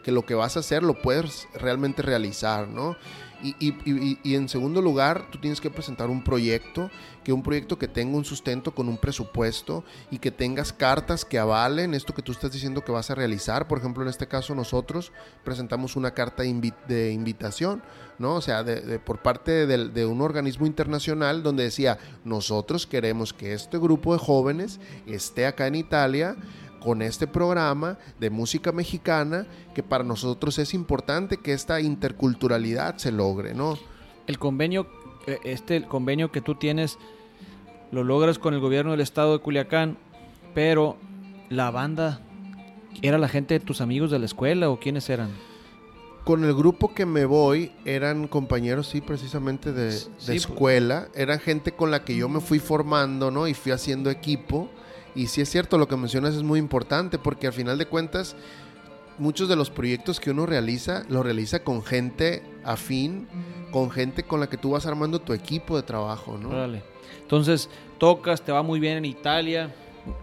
lo 0.05 0.25
que 0.25 0.35
vas 0.35 0.57
a 0.57 0.59
hacer 0.59 0.83
lo 0.83 1.01
puedes 1.01 1.47
realmente 1.53 2.01
realizar, 2.01 2.67
¿no? 2.67 2.95
Y, 3.43 4.35
en 4.35 4.47
segundo 4.47 4.81
lugar, 4.81 5.29
tú 5.29 5.37
tienes 5.37 5.59
que 5.59 5.69
presentar 5.69 6.09
un 6.09 6.23
proyecto, 6.23 6.89
que 7.25 7.33
un 7.33 7.43
proyecto 7.43 7.77
que 7.77 7.89
tenga 7.89 8.15
un 8.15 8.23
sustento 8.23 8.73
con 8.73 8.87
un 8.87 8.97
presupuesto 8.97 9.83
y 10.09 10.19
que 10.19 10.31
tengas 10.31 10.71
cartas 10.71 11.25
que 11.25 11.37
avalen 11.37 11.93
esto 11.93 12.13
que 12.13 12.21
tú 12.21 12.31
estás 12.31 12.53
diciendo 12.53 12.85
que 12.85 12.93
vas 12.93 13.11
a 13.11 13.15
realizar. 13.15 13.67
Por 13.67 13.79
ejemplo, 13.79 14.01
en 14.01 14.09
este 14.09 14.27
caso 14.27 14.55
nosotros 14.55 15.11
presentamos 15.43 15.97
una 15.97 16.11
carta 16.11 16.43
de 16.43 17.11
invitación, 17.11 17.83
¿no? 18.17 18.35
O 18.35 18.41
sea, 18.41 18.63
por 19.03 19.21
parte 19.21 19.67
de 19.67 20.05
un 20.05 20.21
organismo 20.21 20.65
internacional 20.65 21.43
donde 21.43 21.63
decía, 21.63 21.97
nosotros 22.23 22.87
queremos 22.87 23.33
que 23.33 23.51
este 23.51 23.77
grupo 23.77 24.13
de 24.13 24.19
jóvenes 24.19 24.79
esté 25.05 25.47
acá 25.47 25.67
en 25.67 25.75
Italia 25.75 26.37
con 26.83 27.01
este 27.01 27.27
programa 27.27 27.97
de 28.19 28.29
música 28.29 28.73
mexicana 28.73 29.47
que 29.73 29.83
para 29.83 30.03
nosotros 30.03 30.59
es 30.59 30.73
importante 30.73 31.37
que 31.37 31.53
esta 31.53 31.79
interculturalidad 31.79 32.97
se 32.97 33.13
logre, 33.13 33.53
¿no? 33.53 33.77
El 34.27 34.37
convenio, 34.37 34.87
eh, 35.25 35.39
este 35.45 35.83
convenio 35.83 36.29
que 36.33 36.41
tú 36.41 36.55
tienes, 36.55 36.97
lo 37.91 38.03
logras 38.03 38.37
con 38.37 38.53
el 38.53 38.59
gobierno 38.59 38.91
del 38.91 38.99
estado 38.99 39.31
de 39.31 39.39
Culiacán, 39.39 39.97
pero 40.53 40.97
la 41.49 41.71
banda, 41.71 42.19
¿era 43.01 43.17
la 43.17 43.29
gente 43.29 43.53
de 43.53 43.59
tus 43.61 43.79
amigos 43.79 44.11
de 44.11 44.19
la 44.19 44.25
escuela 44.25 44.69
o 44.69 44.77
quiénes 44.77 45.09
eran? 45.09 45.29
Con 46.25 46.43
el 46.43 46.53
grupo 46.53 46.93
que 46.93 47.05
me 47.05 47.23
voy 47.23 47.71
eran 47.85 48.27
compañeros, 48.27 48.87
sí, 48.87 48.99
precisamente 48.99 49.71
de, 49.71 49.91
de 49.91 50.01
pues. 50.17 50.29
escuela. 50.29 51.07
Eran 51.15 51.39
gente 51.39 51.71
con 51.71 51.91
la 51.91 52.03
que 52.03 52.15
yo 52.15 52.27
me 52.27 52.41
fui 52.41 52.59
formando, 52.59 53.31
¿no? 53.31 53.47
Y 53.47 53.53
fui 53.53 53.71
haciendo 53.71 54.09
equipo. 54.09 54.69
Y 55.15 55.27
sí 55.27 55.41
es 55.41 55.49
cierto, 55.49 55.77
lo 55.77 55.87
que 55.87 55.95
mencionas 55.95 56.35
es 56.35 56.43
muy 56.43 56.59
importante 56.59 57.19
porque 57.19 57.47
al 57.47 57.53
final 57.53 57.77
de 57.77 57.85
cuentas 57.85 58.35
muchos 59.17 59.47
de 59.49 59.55
los 59.55 59.69
proyectos 59.69 60.19
que 60.19 60.31
uno 60.31 60.45
realiza, 60.45 61.03
lo 61.09 61.23
realiza 61.23 61.63
con 61.63 61.83
gente 61.83 62.43
afín, 62.63 63.27
con 63.71 63.91
gente 63.91 64.23
con 64.23 64.39
la 64.39 64.47
que 64.47 64.57
tú 64.57 64.71
vas 64.71 64.85
armando 64.85 65.19
tu 65.19 65.33
equipo 65.33 65.75
de 65.75 65.83
trabajo, 65.83 66.37
¿no? 66.37 66.51
Entonces, 67.21 67.69
tocas, 67.97 68.41
te 68.41 68.51
va 68.51 68.63
muy 68.63 68.79
bien 68.79 68.97
en 68.97 69.05
Italia, 69.05 69.73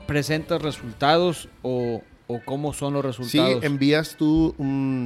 presentas 0.07 0.62
resultados 0.62 1.49
o, 1.62 2.03
cómo 2.45 2.72
son 2.72 2.95
los 2.95 3.05
resultados. 3.05 3.61
Sí, 3.61 3.66
envías 3.66 4.16
tú 4.16 4.55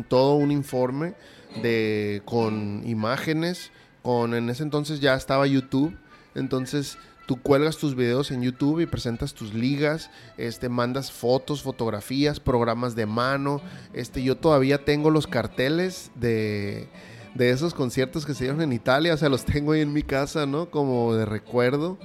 todo 0.09 0.35
un 0.35 0.51
informe 0.51 1.15
de 1.63 2.23
con 2.25 2.83
imágenes, 2.87 3.71
con 4.03 4.35
en 4.35 4.51
ese 4.51 4.63
entonces 4.63 5.01
ya 5.01 5.15
estaba 5.15 5.47
YouTube, 5.47 5.97
entonces 6.35 6.99
tú 7.27 7.41
cuelgas 7.41 7.77
tus 7.77 7.95
videos 7.95 8.31
en 8.31 8.43
YouTube 8.43 8.81
y 8.81 8.87
presentas 8.87 9.35
tus 9.35 9.55
ligas, 9.55 10.11
este, 10.37 10.69
mandas 10.69 11.11
fotos, 11.11 11.63
fotografías, 11.63 12.41
programas 12.41 12.95
de 12.95 13.07
mano. 13.07 13.61
Este, 13.93 14.23
yo 14.23 14.37
todavía 14.37 14.85
tengo 14.85 15.11
los 15.11 15.27
carteles 15.27 16.11
de, 16.15 16.89
de 17.35 17.51
esos 17.51 17.75
conciertos 17.75 18.27
que 18.27 18.35
se 18.35 18.45
dieron 18.45 18.63
en 18.63 18.73
Italia, 18.73 19.15
o 19.15 19.17
sea, 19.17 19.29
los 19.29 19.45
tengo 19.47 19.73
ahí 19.73 19.81
en 19.81 19.93
mi 19.93 20.03
casa, 20.03 20.47
¿no? 20.47 20.71
Como 20.71 21.15
de 21.15 21.25
recuerdo. 21.25 21.99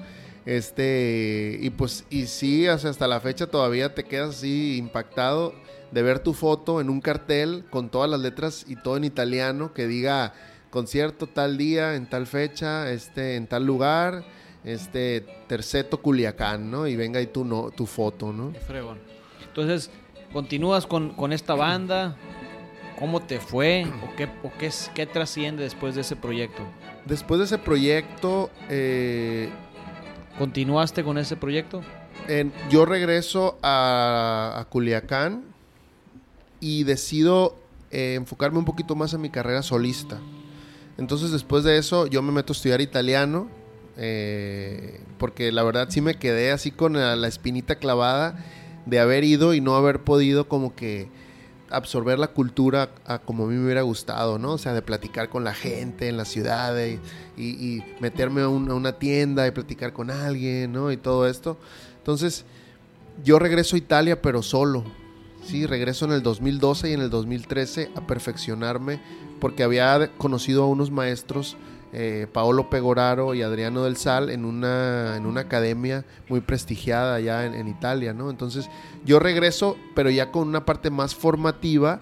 Este, 0.46 1.60
y 1.62 1.70
pues, 1.70 2.06
y 2.10 2.26
sí, 2.26 2.68
hasta 2.68 3.08
la 3.08 3.20
fecha 3.20 3.48
todavía 3.48 3.94
te 3.94 4.06
quedas 4.06 4.38
así 4.38 4.78
impactado 4.78 5.54
de 5.92 6.02
ver 6.02 6.20
tu 6.20 6.34
foto 6.34 6.82
en 6.82 6.90
un 6.90 7.02
cartel 7.02 7.66
con 7.70 7.90
todas 7.90 8.10
las 8.10 8.20
letras 8.20 8.66
y 8.68 8.76
todo 8.76 8.98
en 8.98 9.04
italiano 9.04 9.74
que 9.74 9.88
diga 9.88 10.34
concierto 10.70 11.28
tal 11.28 11.58
día, 11.58 11.96
en 11.96 12.08
tal 12.08 12.28
fecha, 12.28 12.92
este, 12.92 13.36
en 13.36 13.48
tal 13.48 13.66
lugar, 13.66 14.24
este, 14.64 15.26
Terceto 15.48 16.02
Culiacán, 16.02 16.70
¿no? 16.70 16.88
Y 16.88 16.96
venga 16.96 17.20
ahí 17.20 17.28
tu, 17.28 17.46
no, 17.46 17.72
tu 17.72 17.86
foto, 17.86 18.32
¿no? 18.34 18.54
fregón. 18.68 18.98
Entonces, 19.48 19.90
continúas 20.32 20.86
con, 20.86 21.10
con 21.12 21.34
esta 21.34 21.56
banda, 21.56 22.16
¿Cómo 23.00 23.22
te 23.22 23.40
fue 23.40 23.88
o 24.04 24.16
qué, 24.18 24.26
o 24.44 24.52
qué, 24.60 24.70
qué 24.94 25.06
trasciende 25.06 25.64
después 25.64 25.96
de 25.96 26.02
ese 26.02 26.18
proyecto? 26.18 26.64
Después 27.06 27.40
de 27.40 27.46
ese 27.46 27.58
proyecto... 27.58 28.50
Eh, 28.70 29.50
¿Continuaste 30.38 31.04
con 31.04 31.18
ese 31.18 31.36
proyecto? 31.36 31.82
yo 32.70 32.86
regreso 32.86 33.58
a, 33.64 34.66
Culiacán 34.70 35.44
y 36.60 36.84
decido 36.84 37.56
eh, 37.90 38.16
enfocarme 38.16 38.60
un 38.60 38.66
poquito 38.66 38.96
más 38.96 39.14
en 39.14 39.22
mi 39.22 39.30
carrera 39.30 39.64
solista. 39.64 40.20
Entonces 40.98 41.32
después 41.32 41.64
de 41.64 41.78
eso 41.78 42.06
yo 42.06 42.22
me 42.22 42.32
meto 42.32 42.54
a 42.54 42.56
estudiar 42.56 42.82
italiano, 42.82 43.50
eh, 44.02 45.02
porque 45.18 45.52
la 45.52 45.62
verdad 45.64 45.88
sí 45.90 46.00
me 46.00 46.16
quedé 46.16 46.52
así 46.52 46.72
con 46.72 46.94
la 46.94 47.28
espinita 47.28 47.76
clavada 47.76 48.44
de 48.86 49.00
haber 49.00 49.26
ido 49.26 49.54
y 49.54 49.60
no 49.60 49.76
haber 49.76 50.04
podido 50.04 50.48
como 50.48 50.74
que 50.74 51.10
absorber 51.70 52.18
la 52.18 52.30
cultura 52.30 52.90
como 53.26 53.44
a 53.44 53.48
mí 53.48 53.56
me 53.56 53.66
hubiera 53.66 53.82
gustado, 53.82 54.40
¿no? 54.40 54.54
O 54.54 54.58
sea, 54.58 54.74
de 54.74 54.82
platicar 54.82 55.30
con 55.30 55.44
la 55.44 55.54
gente 55.54 56.08
en 56.08 56.18
la 56.18 56.26
ciudad 56.26 56.76
y, 57.38 57.84
meterme 58.00 58.42
a, 58.42 58.48
una 58.48 58.94
tienda 58.94 59.46
y 59.48 59.52
platicar 59.52 59.94
con 59.94 60.10
alguien, 60.10 60.72
¿no? 60.72 60.92
Y 60.92 60.98
todo 60.98 61.28
esto. 61.28 61.58
Entonces, 61.98 62.46
yo 63.24 63.38
regreso 63.38 63.76
a 63.76 63.80
Italia, 63.80 64.22
pero 64.22 64.42
solo. 64.42 64.84
Sí, 65.44 65.66
regreso 65.66 66.06
en 66.06 66.12
el 66.12 66.24
2012 66.24 66.90
y 66.90 66.94
en 66.94 67.02
el 67.02 67.10
2013 67.10 67.92
a 67.96 68.08
perfeccionarme 68.08 69.00
porque 69.40 69.64
había 69.64 70.12
conocido 70.18 70.64
a 70.64 70.68
unos 70.68 70.92
maestros 70.92 71.56
eh, 71.92 72.28
Paolo 72.32 72.70
Pegoraro 72.70 73.34
y 73.34 73.42
Adriano 73.42 73.84
del 73.84 73.98
Sal 73.98 74.30
en 74.30 74.46
una, 74.46 75.18
en 75.18 75.26
una 75.26 75.42
academia 75.42 76.06
muy 76.28 76.40
prestigiada 76.40 77.16
allá 77.16 77.46
en, 77.46 77.68
Italia, 77.68 78.14
¿no? 78.14 78.30
Entonces 78.30 78.70
yo 79.06 79.18
regreso, 79.20 79.76
pero 79.96 80.12
ya 80.12 80.32
con 80.32 80.48
una 80.48 80.66
parte 80.66 80.92
más 80.92 81.16
formativa, 81.16 82.00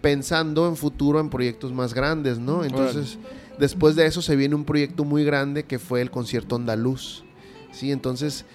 pensando 0.00 0.66
en 0.66 0.76
futuro 0.76 1.20
en 1.20 1.28
proyectos 1.28 1.72
más 1.72 1.92
grandes, 1.92 2.38
¿no? 2.38 2.64
Entonces, 2.64 3.18
después 3.58 3.96
de 3.96 4.06
eso 4.06 4.22
se 4.22 4.34
viene 4.34 4.54
un 4.54 4.64
proyecto 4.64 5.04
muy 5.04 5.24
grande 5.24 5.64
que 5.64 5.78
fue 5.78 6.00
el 6.00 6.10
concierto 6.10 6.56
andaluz, 6.56 7.24
¿sí? 7.70 7.92
Entonces, 7.92 8.46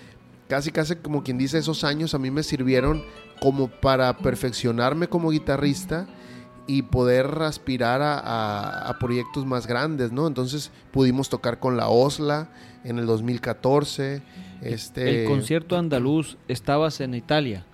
casi, 0.48 0.72
casi 0.72 0.96
como 0.96 1.24
quien 1.24 1.38
dice, 1.38 1.60
esos 1.60 1.84
años 1.84 2.16
a 2.16 2.20
mí 2.20 2.32
me 2.32 2.42
sirvieron 2.42 3.04
como 3.42 3.68
para 3.68 4.18
perfeccionarme 4.18 5.08
como 5.08 5.30
guitarrista 5.30 6.08
y 6.68 6.84
poder 6.84 7.42
aspirar 7.42 8.02
a, 8.04 8.96
proyectos 9.00 9.46
más 9.46 9.68
grandes, 9.68 10.12
¿no? 10.12 10.28
Entonces 10.28 10.72
pudimos 10.92 11.30
tocar 11.30 11.60
con 11.60 11.78
la 11.78 11.90
Osla 11.90 12.50
en 12.84 13.00
el 13.00 13.06
2014. 13.06 14.22
Este... 14.62 15.24
El 15.24 15.30
concierto 15.30 15.78
andaluz, 15.78 16.38
¿estabas 16.48 17.02
en 17.02 17.16
Italia? 17.16 17.66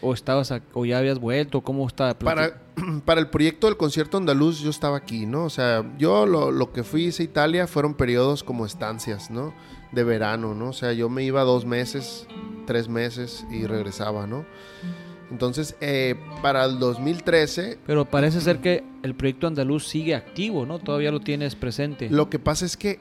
¿O, 0.00 0.14
estabas 0.14 0.52
o 0.72 0.84
ya 0.84 0.98
habías 0.98 1.20
vuelto? 1.20 1.60
¿Cómo 1.60 1.86
está? 1.86 2.18
Para, 2.18 2.60
para 3.04 3.20
el 3.20 3.28
proyecto 3.28 3.68
del 3.68 3.76
concierto 3.76 4.16
andaluz 4.16 4.60
yo 4.60 4.70
estaba 4.70 4.96
aquí, 4.96 5.26
¿no? 5.26 5.44
O 5.44 5.50
sea, 5.50 5.84
yo 5.98 6.26
lo, 6.26 6.50
lo 6.50 6.72
que 6.72 6.82
fui 6.82 7.06
a 7.16 7.22
Italia 7.22 7.68
fueron 7.68 7.94
periodos 7.94 8.42
como 8.42 8.66
estancias, 8.66 9.30
¿no? 9.30 9.54
De 9.92 10.02
verano, 10.02 10.54
¿no? 10.54 10.70
O 10.70 10.72
sea, 10.72 10.92
yo 10.92 11.08
me 11.08 11.22
iba 11.22 11.42
dos 11.42 11.64
meses, 11.64 12.26
tres 12.66 12.88
meses 12.88 13.46
y 13.52 13.66
regresaba, 13.66 14.26
¿no? 14.26 14.44
Entonces, 15.32 15.76
eh, 15.80 16.14
para 16.42 16.62
el 16.66 16.78
2013... 16.78 17.78
Pero 17.86 18.04
parece 18.04 18.42
ser 18.42 18.60
que 18.60 18.84
el 19.02 19.14
proyecto 19.14 19.46
andaluz 19.46 19.88
sigue 19.88 20.14
activo, 20.14 20.66
¿no? 20.66 20.78
Todavía 20.78 21.10
lo 21.10 21.20
tienes 21.20 21.56
presente. 21.56 22.10
Lo 22.10 22.28
que 22.28 22.38
pasa 22.38 22.66
es 22.66 22.76
que 22.76 23.00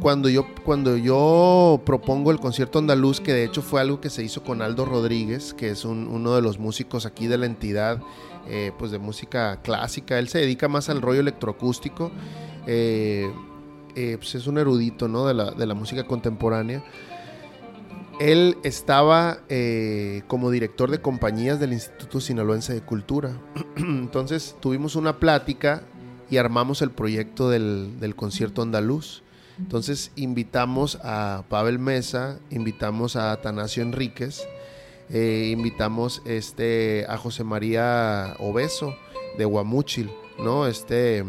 cuando 0.00 0.28
yo, 0.28 0.46
cuando 0.64 0.96
yo 0.96 1.82
propongo 1.84 2.30
el 2.30 2.38
concierto 2.38 2.78
andaluz, 2.78 3.20
que 3.20 3.32
de 3.32 3.44
hecho 3.44 3.62
fue 3.62 3.80
algo 3.80 4.00
que 4.00 4.10
se 4.10 4.22
hizo 4.22 4.44
con 4.44 4.62
Aldo 4.62 4.84
Rodríguez, 4.84 5.54
que 5.54 5.70
es 5.70 5.84
uno 5.84 6.36
de 6.36 6.40
los 6.40 6.60
músicos 6.60 7.04
aquí 7.04 7.26
de 7.26 7.36
la 7.36 7.46
entidad, 7.46 8.00
eh, 8.48 8.70
pues 8.78 8.92
de 8.92 9.00
música 9.00 9.60
clásica, 9.62 10.20
él 10.20 10.28
se 10.28 10.38
dedica 10.38 10.68
más 10.68 10.88
al 10.88 11.02
rollo 11.02 11.18
electroacústico, 11.18 12.12
eh, 12.68 13.28
pues 13.94 14.36
es 14.36 14.46
un 14.46 14.56
erudito, 14.56 15.08
¿no? 15.08 15.26
De 15.26 15.34
la, 15.34 15.50
de 15.50 15.66
la 15.66 15.74
música 15.74 16.04
contemporánea. 16.04 16.84
Él 18.20 18.58
estaba 18.62 19.38
eh, 19.48 20.22
como 20.26 20.50
director 20.50 20.90
de 20.90 21.00
compañías 21.00 21.58
del 21.58 21.72
Instituto 21.72 22.20
Sinaloense 22.20 22.74
de 22.74 22.82
Cultura. 22.82 23.40
Entonces 23.76 24.56
tuvimos 24.60 24.96
una 24.96 25.18
plática 25.18 25.82
y 26.30 26.36
armamos 26.36 26.82
el 26.82 26.90
proyecto 26.90 27.50
del, 27.50 28.14
concierto 28.16 28.62
andaluz. 28.62 29.22
Entonces 29.58 30.12
invitamos 30.16 30.98
a 31.02 31.44
Pavel 31.48 31.78
Mesa, 31.78 32.38
invitamos 32.50 33.16
a 33.16 33.32
Atanasio 33.32 33.82
Enríquez, 33.82 34.42
eh, 35.10 35.50
invitamos 35.52 36.22
este, 36.24 37.04
a 37.08 37.18
José 37.18 37.44
María 37.44 38.34
Obeso 38.38 38.94
de 39.36 39.44
Guamúchil, 39.44 40.10
¿no? 40.38 40.66
Este, 40.66 41.24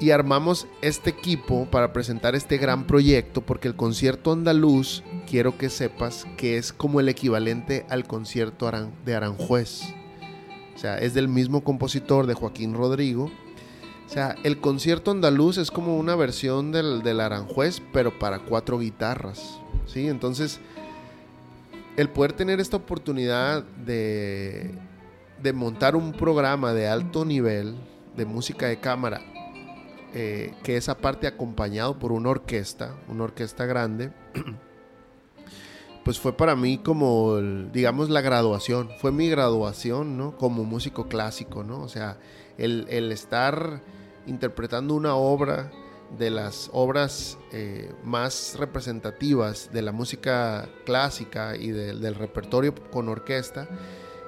y 0.00 0.10
armamos 0.12 0.66
este 0.80 1.10
equipo 1.10 1.66
para 1.70 1.92
presentar 1.92 2.34
este 2.34 2.56
gran 2.56 2.86
proyecto 2.86 3.40
porque 3.40 3.68
el 3.68 3.74
concierto 3.74 4.32
andaluz, 4.32 5.02
quiero 5.28 5.58
que 5.58 5.70
sepas 5.70 6.26
que 6.36 6.56
es 6.56 6.72
como 6.72 7.00
el 7.00 7.08
equivalente 7.08 7.84
al 7.88 8.06
concierto 8.06 8.70
de 9.04 9.14
Aranjuez. 9.14 9.82
O 10.74 10.78
sea, 10.78 10.98
es 10.98 11.14
del 11.14 11.28
mismo 11.28 11.64
compositor 11.64 12.26
de 12.26 12.34
Joaquín 12.34 12.74
Rodrigo. 12.74 13.30
O 14.06 14.08
sea, 14.08 14.36
el 14.44 14.60
concierto 14.60 15.10
andaluz 15.10 15.58
es 15.58 15.70
como 15.70 15.98
una 15.98 16.14
versión 16.14 16.70
del, 16.70 17.02
del 17.02 17.20
Aranjuez, 17.20 17.82
pero 17.92 18.16
para 18.18 18.38
cuatro 18.38 18.78
guitarras. 18.78 19.58
¿sí? 19.86 20.06
Entonces, 20.06 20.60
el 21.96 22.08
poder 22.08 22.32
tener 22.32 22.60
esta 22.60 22.76
oportunidad 22.76 23.64
de, 23.64 24.70
de 25.42 25.52
montar 25.52 25.96
un 25.96 26.12
programa 26.12 26.72
de 26.72 26.86
alto 26.86 27.24
nivel 27.24 27.74
de 28.16 28.24
música 28.24 28.66
de 28.68 28.78
cámara 28.78 29.20
eh, 30.14 30.54
que 30.62 30.78
es 30.78 30.88
aparte 30.88 31.26
acompañado 31.26 31.98
por 31.98 32.12
una 32.12 32.30
orquesta, 32.30 32.94
una 33.08 33.24
orquesta 33.24 33.66
grande, 33.66 34.10
pues 36.04 36.18
fue 36.18 36.34
para 36.34 36.56
mí 36.56 36.78
como, 36.78 37.36
digamos, 37.36 38.08
la 38.08 38.22
graduación, 38.22 38.88
fue 39.00 39.12
mi 39.12 39.28
graduación, 39.28 40.16
¿no? 40.16 40.34
Como 40.38 40.64
músico 40.64 41.08
clásico, 41.08 41.62
¿no? 41.62 41.82
O 41.82 41.88
sea, 41.88 42.16
el, 42.56 43.12
estar 43.12 43.82
interpretando 44.26 44.94
una 44.94 45.14
obra 45.14 45.70
de 46.18 46.30
las 46.30 46.70
obras 46.72 47.36
eh, 47.52 47.92
más 48.02 48.56
representativas 48.58 49.70
de 49.70 49.82
la 49.82 49.92
música 49.92 50.70
clásica 50.86 51.54
y 51.54 51.68
del 51.68 52.14
repertorio 52.14 52.74
con 52.90 53.10
orquesta 53.10 53.68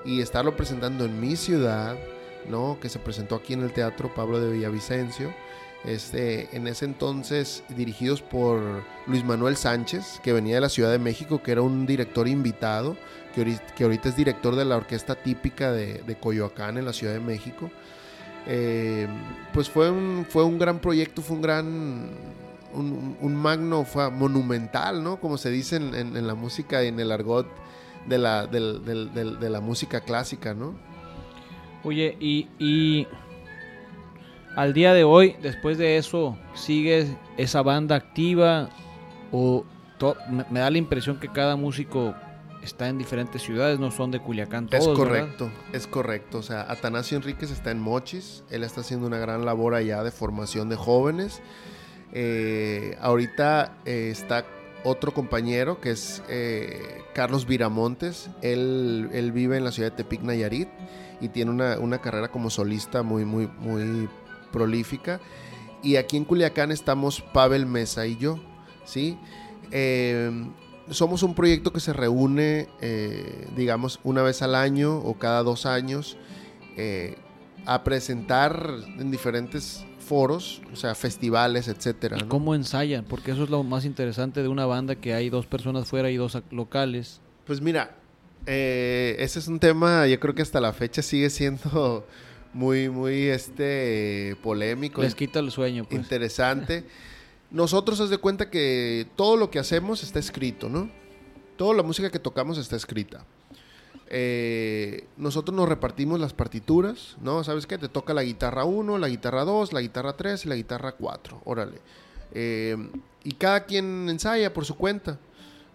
y 0.04 0.20
estarlo 0.20 0.56
presentando 0.56 1.06
en 1.06 1.18
mi 1.18 1.36
ciudad, 1.36 1.96
¿no? 2.50 2.78
Que 2.80 2.90
se 2.90 2.98
presentó 2.98 3.36
aquí 3.36 3.54
en 3.54 3.62
el 3.62 3.72
Teatro 3.72 4.12
Pablo 4.14 4.38
de 4.40 4.52
Villavicencio 4.52 5.32
este, 5.84 6.54
en 6.54 6.66
ese 6.66 6.84
entonces 6.84 7.64
dirigidos 7.70 8.20
por 8.20 8.84
Luis 9.06 9.24
Manuel 9.24 9.56
Sánchez, 9.56 10.20
que 10.22 10.32
venía 10.32 10.56
de 10.56 10.60
la 10.60 10.68
Ciudad 10.68 10.90
de 10.90 10.98
México, 10.98 11.42
que 11.42 11.52
era 11.52 11.62
un 11.62 11.86
director 11.86 12.28
invitado, 12.28 12.96
que, 13.34 13.84
ahorita, 13.84 14.08
es 14.08 14.16
director 14.16 14.56
de 14.56 14.64
la 14.64 14.76
orquesta 14.76 15.14
típica 15.14 15.72
de, 15.72 16.16
Coyoacán 16.20 16.76
en 16.76 16.84
la 16.84 16.92
Ciudad 16.92 17.14
de 17.14 17.20
México. 17.20 17.70
Eh, 18.46 19.06
pues 19.52 19.70
fue 19.70 19.90
un, 19.90 20.26
fue 20.28 20.44
un 20.44 20.58
gran 20.58 20.80
proyecto, 20.80 21.22
fue 21.22 21.36
un 21.36 21.42
gran, 21.42 22.10
un, 22.74 23.36
magno, 23.36 23.84
fue 23.84 24.10
monumental, 24.10 25.02
¿no? 25.02 25.18
Como 25.18 25.38
se 25.38 25.50
dice 25.50 25.76
en, 25.76 26.26
la 26.26 26.34
música 26.34 26.84
y 26.84 26.88
en 26.88 27.00
el 27.00 27.12
argot 27.12 27.46
de 28.06 28.18
la, 28.18 28.46
de 28.46 29.50
la 29.50 29.60
música 29.60 30.00
clásica, 30.00 30.52
¿no? 30.52 30.74
Oye, 31.84 32.16
y 32.20 33.06
al 34.56 34.72
día 34.72 34.92
de 34.94 35.04
hoy, 35.04 35.36
después 35.42 35.78
de 35.78 35.96
eso, 35.96 36.36
¿sigue 36.54 37.16
esa 37.36 37.62
banda 37.62 37.96
activa? 37.96 38.68
¿O 39.32 39.64
me 40.50 40.60
da 40.60 40.70
la 40.70 40.78
impresión 40.78 41.20
que 41.20 41.28
cada 41.28 41.56
músico 41.56 42.14
está 42.62 42.88
en 42.88 42.98
diferentes 42.98 43.42
ciudades, 43.42 43.78
no 43.78 43.90
son 43.90 44.10
de 44.10 44.20
Culiacán 44.20 44.66
todos, 44.66 44.86
Es 44.88 44.94
correcto, 44.94 45.50
es 45.72 45.86
correcto. 45.86 46.38
O 46.38 46.42
sea, 46.42 46.70
Atanasio 46.70 47.16
Enríquez 47.16 47.50
está 47.50 47.70
en 47.70 47.80
Mochis, 47.80 48.44
él 48.50 48.64
está 48.64 48.82
haciendo 48.82 49.06
una 49.06 49.18
gran 49.18 49.44
labor 49.44 49.74
allá 49.74 50.02
de 50.02 50.10
formación 50.10 50.68
de 50.68 50.76
jóvenes. 50.76 51.40
Eh, 52.12 52.96
ahorita 53.00 53.78
eh, 53.84 54.08
está 54.10 54.44
otro 54.82 55.12
compañero 55.12 55.80
que 55.80 55.92
es 55.92 56.22
eh, 56.28 57.02
Carlos 57.14 57.46
Viramontes, 57.46 58.30
él, 58.42 59.10
él, 59.12 59.32
vive 59.32 59.56
en 59.56 59.64
la 59.64 59.72
ciudad 59.72 59.90
de 59.90 59.96
Tepic, 59.96 60.22
Nayarit, 60.22 60.68
y 61.20 61.28
tiene 61.28 61.50
una, 61.50 61.78
una 61.78 62.00
carrera 62.00 62.28
como 62.28 62.50
solista 62.50 63.02
muy, 63.02 63.24
muy, 63.24 63.46
muy 63.46 64.08
prolífica. 64.50 65.20
Y 65.82 65.96
aquí 65.96 66.16
en 66.16 66.24
Culiacán 66.24 66.70
estamos 66.72 67.20
Pavel 67.20 67.66
Mesa 67.66 68.06
y 68.06 68.16
yo, 68.16 68.38
¿sí? 68.84 69.18
Eh, 69.70 70.30
somos 70.90 71.22
un 71.22 71.34
proyecto 71.34 71.72
que 71.72 71.80
se 71.80 71.92
reúne, 71.92 72.68
eh, 72.80 73.48
digamos, 73.56 74.00
una 74.02 74.22
vez 74.22 74.42
al 74.42 74.54
año 74.54 74.98
o 74.98 75.18
cada 75.18 75.42
dos 75.42 75.66
años 75.66 76.16
eh, 76.76 77.16
a 77.66 77.84
presentar 77.84 78.74
en 78.98 79.10
diferentes 79.10 79.84
foros, 79.98 80.60
o 80.72 80.76
sea, 80.76 80.94
festivales, 80.94 81.68
etcétera. 81.68 82.18
¿Y 82.18 82.24
cómo 82.24 82.54
ensayan? 82.54 83.04
Porque 83.04 83.30
eso 83.30 83.44
es 83.44 83.50
lo 83.50 83.62
más 83.62 83.84
interesante 83.84 84.42
de 84.42 84.48
una 84.48 84.66
banda 84.66 84.96
que 84.96 85.14
hay 85.14 85.30
dos 85.30 85.46
personas 85.46 85.86
fuera 85.86 86.10
y 86.10 86.16
dos 86.16 86.36
locales. 86.50 87.20
Pues 87.46 87.60
mira, 87.60 87.96
eh, 88.46 89.16
ese 89.18 89.38
es 89.38 89.48
un 89.48 89.60
tema, 89.60 90.06
yo 90.06 90.18
creo 90.18 90.34
que 90.34 90.42
hasta 90.42 90.60
la 90.60 90.72
fecha 90.72 91.02
sigue 91.02 91.30
siendo 91.30 92.06
muy, 92.52 92.88
muy 92.88 93.28
este 93.28 94.36
polémico. 94.42 95.02
Les 95.02 95.14
quita 95.14 95.38
el 95.38 95.50
sueño, 95.50 95.84
pues. 95.84 96.00
Interesante. 96.00 96.84
Nosotros 97.50 98.00
haz 98.00 98.10
de 98.10 98.18
cuenta 98.18 98.50
que 98.50 99.06
todo 99.16 99.36
lo 99.36 99.50
que 99.50 99.58
hacemos 99.58 100.02
está 100.02 100.18
escrito, 100.18 100.68
¿no? 100.68 100.90
Toda 101.56 101.74
la 101.74 101.82
música 101.82 102.10
que 102.10 102.18
tocamos 102.18 102.58
está 102.58 102.76
escrita. 102.76 103.24
Eh, 104.12 105.06
nosotros 105.16 105.56
nos 105.56 105.68
repartimos 105.68 106.18
las 106.18 106.32
partituras, 106.32 107.16
¿no? 107.20 107.44
¿Sabes 107.44 107.66
qué? 107.66 107.78
Te 107.78 107.88
toca 107.88 108.14
la 108.14 108.22
guitarra 108.22 108.64
1, 108.64 108.98
la 108.98 109.08
guitarra 109.08 109.44
2, 109.44 109.72
la 109.72 109.80
guitarra 109.80 110.16
3 110.16 110.46
y 110.46 110.48
la 110.48 110.56
guitarra 110.56 110.92
4. 110.92 111.42
Órale. 111.44 111.80
Eh, 112.32 112.76
y 113.24 113.32
cada 113.32 113.64
quien 113.64 114.08
ensaya 114.08 114.52
por 114.52 114.64
su 114.64 114.76
cuenta, 114.76 115.18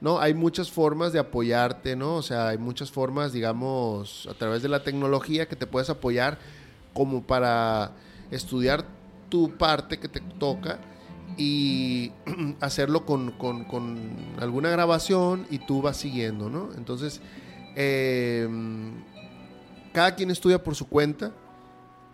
¿no? 0.01 0.19
Hay 0.19 0.33
muchas 0.33 0.71
formas 0.71 1.13
de 1.13 1.19
apoyarte, 1.19 1.95
¿no? 1.95 2.15
O 2.15 2.21
sea, 2.21 2.49
hay 2.49 2.57
muchas 2.57 2.91
formas, 2.91 3.31
digamos, 3.33 4.27
a 4.29 4.33
través 4.33 4.61
de 4.61 4.69
la 4.69 4.83
tecnología 4.83 5.47
que 5.47 5.55
te 5.55 5.67
puedes 5.67 5.89
apoyar 5.89 6.37
como 6.95 7.21
para 7.23 7.91
estudiar 8.31 8.85
tu 9.29 9.57
parte 9.57 9.99
que 9.99 10.07
te 10.07 10.21
toca 10.21 10.79
y 11.37 12.13
hacerlo 12.61 13.05
con, 13.05 13.35
alguna 14.39 14.69
grabación 14.69 15.45
y 15.51 15.59
tú 15.59 15.81
vas 15.81 15.97
siguiendo, 15.97 16.49
¿no? 16.49 16.69
Entonces, 16.77 17.21
em, 17.75 18.93
cada 19.93 20.15
quien 20.15 20.31
estudia 20.31 20.63
por 20.63 20.75
su 20.75 20.87
cuenta 20.87 21.33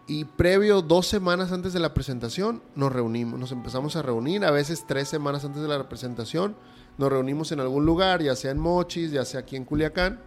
y 0.07 0.25
previo 0.25 0.81
dos 0.81 1.05
semanas 1.07 1.51
antes 1.51 1.73
de 1.73 1.79
la 1.79 1.93
presentación 1.93 2.63
nos 2.75 2.91
reunimos, 2.91 3.39
nos 3.39 3.51
empezamos 3.51 3.95
a 3.95 4.01
reunir, 4.01 4.43
a 4.43 4.51
veces 4.51 4.85
tres 4.87 5.07
semanas 5.07 5.45
antes 5.45 5.61
de 5.61 5.67
la 5.67 5.87
presentación 5.87 6.55
nos 6.97 7.11
reunimos 7.11 7.51
en 7.51 7.59
algún 7.59 7.85
lugar, 7.85 8.21
ya 8.23 8.35
sea 8.35 8.51
en 8.51 8.59
Mochis, 8.59 9.11
ya 9.11 9.25
sea 9.25 9.41
aquí 9.41 9.55
en 9.55 9.65
Culiacán 9.65 10.19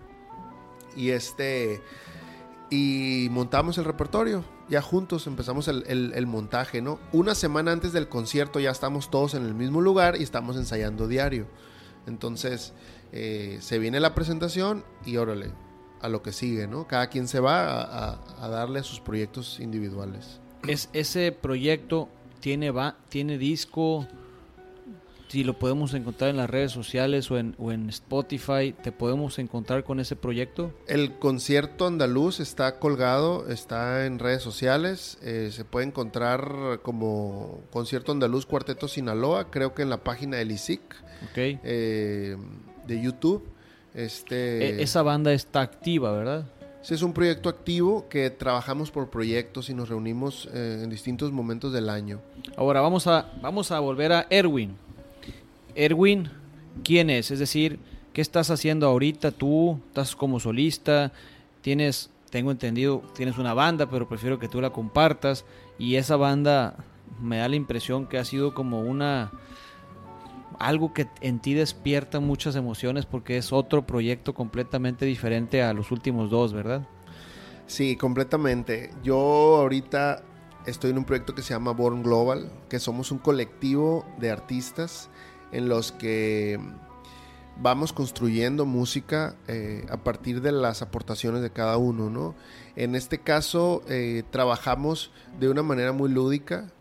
y 0.97 1.11
este 1.11 1.83
y 2.71 3.29
montamos 3.31 3.79
el 3.79 3.85
repertorio 3.85 4.45
ya 4.69 4.81
juntos 4.81 5.27
empezamos 5.27 5.69
el, 5.69 6.27
montaje, 6.27 6.81
¿no? 6.81 6.99
Una 7.13 7.35
semana 7.35 7.73
antes 7.73 7.93
del 7.93 8.09
concierto 8.09 8.61
ya 8.61 8.71
estamos 8.71 9.11
todos 9.11 9.35
en 9.35 9.45
el 9.45 9.55
mismo 9.55 9.81
lugar 9.81 10.17
y 10.19 10.23
estamos 10.23 10.57
ensayando 10.57 11.07
diario. 11.07 11.47
Entonces, 12.07 12.73
eh, 13.13 13.59
se 13.61 13.79
viene 13.79 14.01
la 14.01 14.15
presentación 14.15 14.85
y 15.05 15.17
órale, 15.17 15.53
a 16.01 16.09
lo 16.09 16.23
que 16.23 16.33
sigue, 16.33 16.67
¿no? 16.67 16.87
Cada 16.87 17.09
quien 17.09 17.29
se 17.29 17.41
va 17.41 17.83
a, 17.83 18.19
a 18.41 18.49
darle 18.49 18.81
a 18.81 18.83
sus 18.83 19.01
proyectos 19.01 19.61
individuales. 19.61 20.41
Es, 20.67 20.89
ese 20.93 21.33
proyecto 21.33 22.09
tiene, 22.41 22.71
va, 22.71 22.97
tiene 23.09 23.39
disco, 23.39 24.07
si 25.35 25.43
lo 25.43 25.59
podemos 25.59 25.95
encontrar 25.95 26.31
en 26.31 26.37
las 26.37 26.49
redes 26.49 26.71
sociales 26.71 27.29
o 27.29 27.39
en, 27.39 27.57
o 27.59 27.73
en 27.73 27.89
Spotify, 27.89 28.73
¿te 28.73 28.93
podemos 28.93 29.41
encontrar 29.41 29.83
con 29.83 29.99
ese 29.99 30.15
proyecto? 30.15 30.73
El 30.87 31.19
concierto 31.19 31.89
andaluz 31.89 32.39
está 32.39 32.79
colgado, 32.79 33.49
está 33.49 34.07
en 34.07 34.21
redes 34.21 34.45
sociales, 34.45 35.19
eh, 35.25 35.49
se 35.51 35.65
puede 35.65 35.89
encontrar 35.89 36.79
como 36.83 37.63
concierto 37.73 38.13
andaluz 38.13 38.47
Cuarteto 38.47 38.87
Sinaloa, 38.87 39.51
creo 39.51 39.75
que 39.75 39.83
en 39.83 39.91
la 39.91 40.05
página 40.05 40.37
del 40.37 40.53
ISIC 40.53 40.81
eh, 41.35 42.37
de 42.87 43.03
YouTube. 43.03 43.45
Este... 43.93 44.79
E, 44.79 44.83
esa 44.85 45.03
banda 45.03 45.33
está 45.33 45.63
activa, 45.63 46.13
¿verdad? 46.13 46.47
Sí, 46.83 46.95
es 46.95 47.03
un 47.03 47.13
proyecto 47.13 47.49
activo 47.49 48.09
que 48.09 48.31
trabajamos 48.31 48.93
por 48.93 49.11
proyectos 49.11 49.69
y 49.69 49.75
nos 49.75 49.89
reunimos 49.89 50.49
eh, 50.55 50.83
en 50.85 50.91
distintos 50.91 51.33
momentos 51.33 51.73
del 51.73 51.89
año. 51.89 52.21
Ahora 52.57 52.81
vamos 52.81 53.09
a, 53.09 53.33
vamos 53.43 53.73
a 53.73 53.81
volver 53.81 54.13
a 54.13 54.27
Erwin. 54.31 54.84
Erwin, 55.75 56.31
¿quién 56.83 57.11
es? 57.11 57.31
Es 57.31 57.39
decir, 57.39 57.79
¿qué 58.13 58.21
estás 58.21 58.51
haciendo 58.51 58.87
ahorita 58.87 59.31
tú? 59.33 59.81
¿Estás 59.89 60.17
como 60.17 60.41
solista? 60.41 61.13
¿Tienes, 61.61 62.11
tengo 62.31 62.51
entendido, 62.51 63.03
tienes 63.15 63.39
una 63.39 63.55
banda, 63.55 63.89
pero 63.89 64.09
prefiero 64.09 64.39
que 64.39 64.49
tú 64.49 64.61
la 64.61 64.71
compartas? 64.71 65.45
Y 65.79 65.97
esa 65.97 66.17
banda 66.17 66.77
me 67.21 67.39
da 67.39 67.49
la 67.49 67.57
impresión 67.57 68.07
que 68.07 68.19
ha 68.19 68.25
sido 68.25 68.55
como 68.55 68.81
una 68.81 69.33
algo 70.59 70.95
que 70.95 71.09
en 71.21 71.41
ti 71.41 71.55
despierta 71.55 72.21
muchas 72.21 72.55
emociones 72.55 73.07
porque 73.07 73.37
es 73.37 73.53
otro 73.53 73.87
proyecto 73.87 74.35
completamente 74.35 75.05
diferente 75.05 75.63
a 75.63 75.73
los 75.73 75.91
últimos 75.91 76.31
dos, 76.31 76.53
¿verdad? 76.53 76.87
Sí, 77.67 77.97
completamente. 77.97 78.91
Yo 79.03 79.17
ahorita 79.57 80.23
estoy 80.67 80.91
en 80.91 80.99
un 80.99 81.05
proyecto 81.05 81.35
que 81.35 81.43
se 81.43 81.55
llama 81.55 81.73
Born 81.73 82.03
Global, 82.03 82.51
que 82.69 82.79
somos 82.79 83.11
un 83.11 83.19
colectivo 83.19 84.05
de 84.19 84.31
artistas 84.31 85.11
en 85.55 85.69
los 85.69 85.93
que 85.93 86.59
vamos 87.57 87.93
construyendo 87.93 88.67
música 88.67 89.37
eh, 89.47 89.87
a 89.89 89.99
partir 89.99 90.41
de 90.43 90.53
las 90.53 90.83
aportaciones 90.83 91.43
de 91.43 91.51
cada 91.51 91.77
uno, 91.77 92.11
¿no? 92.11 92.35
En 92.77 92.97
este 92.97 93.19
caso 93.19 93.83
eh, 93.89 94.25
trabajamos 94.31 95.13
de 95.39 95.49
una 95.49 95.63
manera 95.63 95.93
muy 95.93 96.11
lúdica, 96.11 96.73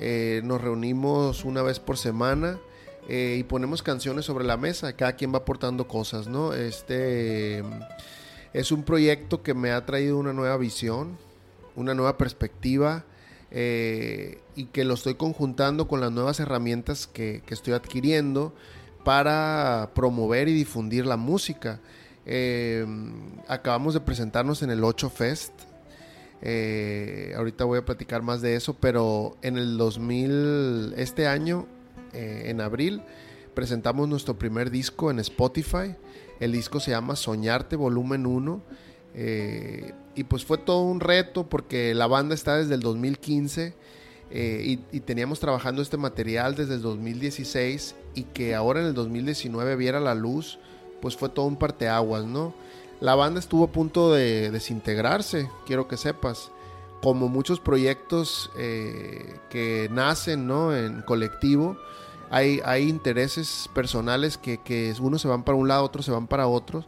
eh, 0.00 0.40
nos 0.44 0.60
reunimos 0.60 1.44
una 1.44 1.62
vez 1.62 1.78
por 1.78 1.96
semana 1.96 2.58
y 3.06 3.42
ponemos 3.42 3.82
canciones 3.82 4.24
sobre 4.24 4.46
la 4.46 4.56
mesa, 4.56 4.94
cada 4.94 5.12
quien 5.12 5.30
va 5.30 5.40
aportando 5.40 5.86
cosas, 5.86 6.26
¿no? 6.26 6.54
Este 6.54 7.62
es 8.54 8.72
un 8.72 8.82
proyecto 8.82 9.42
que 9.42 9.52
me 9.52 9.72
ha 9.72 9.84
traído 9.84 10.16
una 10.16 10.32
nueva 10.32 10.56
visión, 10.56 11.18
una 11.76 11.92
nueva 11.92 12.16
perspectiva, 12.16 13.04
eh, 13.56 14.40
y 14.56 14.64
que 14.66 14.82
lo 14.82 14.94
estoy 14.94 15.14
conjuntando 15.14 15.86
con 15.86 16.00
las 16.00 16.10
nuevas 16.10 16.40
herramientas 16.40 17.06
que, 17.06 17.42
estoy 17.48 17.72
adquiriendo 17.72 18.52
para 19.04 19.92
promover 19.94 20.48
y 20.48 20.54
difundir 20.54 21.06
la 21.06 21.16
música. 21.16 21.80
Eh, 22.26 22.84
acabamos 23.46 23.94
de 23.94 24.00
presentarnos 24.00 24.62
en 24.62 24.70
el 24.70 24.82
8 24.82 25.08
Fest. 25.08 25.52
Eh, 26.42 27.32
ahorita 27.36 27.64
voy 27.64 27.78
a 27.78 27.84
platicar 27.84 28.22
más 28.22 28.42
de 28.42 28.56
eso, 28.56 28.74
pero 28.74 29.36
en 29.40 29.56
el 29.56 29.78
2000, 29.78 30.94
este 30.96 31.28
año, 31.28 31.66
en 32.12 32.60
abril, 32.60 33.02
presentamos 33.54 34.08
nuestro 34.08 34.36
primer 34.36 34.70
disco 34.70 35.10
en 35.12 35.20
Spotify. 35.20 35.94
El 36.40 36.52
disco 36.52 36.80
se 36.80 36.90
llama 36.90 37.14
Soñarte 37.14 37.76
Volumen 37.76 38.26
1 38.26 38.62
eh, 39.14 39.92
y 40.14 40.24
pues 40.24 40.44
fue 40.44 40.58
todo 40.58 40.82
un 40.82 41.00
reto 41.00 41.48
porque 41.48 41.94
la 41.94 42.06
banda 42.06 42.34
está 42.34 42.56
desde 42.56 42.74
el 42.74 42.80
2015 42.80 43.74
eh, 44.30 44.78
y, 44.90 45.00
teníamos 45.00 45.38
trabajando 45.38 45.82
este 45.82 45.96
material 45.96 46.54
desde 46.56 46.74
el 46.74 46.82
2016 46.82 47.94
y 48.14 48.22
que 48.24 48.54
ahora 48.54 48.80
en 48.80 48.86
el 48.86 48.94
2019 48.94 49.76
viera 49.76 50.00
la 50.00 50.14
luz, 50.14 50.58
pues 51.00 51.16
fue 51.16 51.28
todo 51.28 51.46
un 51.46 51.56
parteaguas, 51.56 52.24
¿no? 52.24 52.54
La 53.00 53.14
banda 53.14 53.38
estuvo 53.38 53.64
a 53.64 53.72
punto 53.72 54.12
de 54.12 54.50
desintegrarse, 54.50 55.50
quiero 55.66 55.88
que 55.88 55.96
sepas. 55.96 56.50
Como 57.02 57.28
muchos 57.28 57.60
proyectos 57.60 58.50
eh, 58.56 59.38
que 59.50 59.88
nacen 59.92 60.46
¿no? 60.46 60.74
en 60.74 61.02
colectivo, 61.02 61.76
hay, 62.30 62.60
hay 62.64 62.88
intereses 62.88 63.68
personales 63.74 64.38
que, 64.38 64.58
que 64.58 64.94
unos 65.00 65.20
se 65.20 65.28
van 65.28 65.44
para 65.44 65.58
un 65.58 65.68
lado, 65.68 65.84
otros 65.84 66.06
se 66.06 66.12
van 66.12 66.26
para 66.26 66.46
otros 66.46 66.86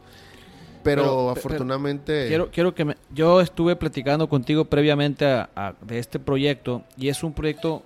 pero, 0.83 1.29
afortunadamente... 1.29 2.27
quiero, 2.27 2.49
quiero 2.51 2.73
que 2.75 2.85
me, 2.85 2.97
Yo 3.13 3.41
estuve 3.41 3.75
platicando 3.75 4.29
contigo 4.29 4.65
previamente 4.65 5.25
a, 5.25 5.73
de 5.81 5.99
este 5.99 6.19
proyecto 6.19 6.83
y 6.97 7.09
es 7.09 7.23
un 7.23 7.33
proyecto 7.33 7.83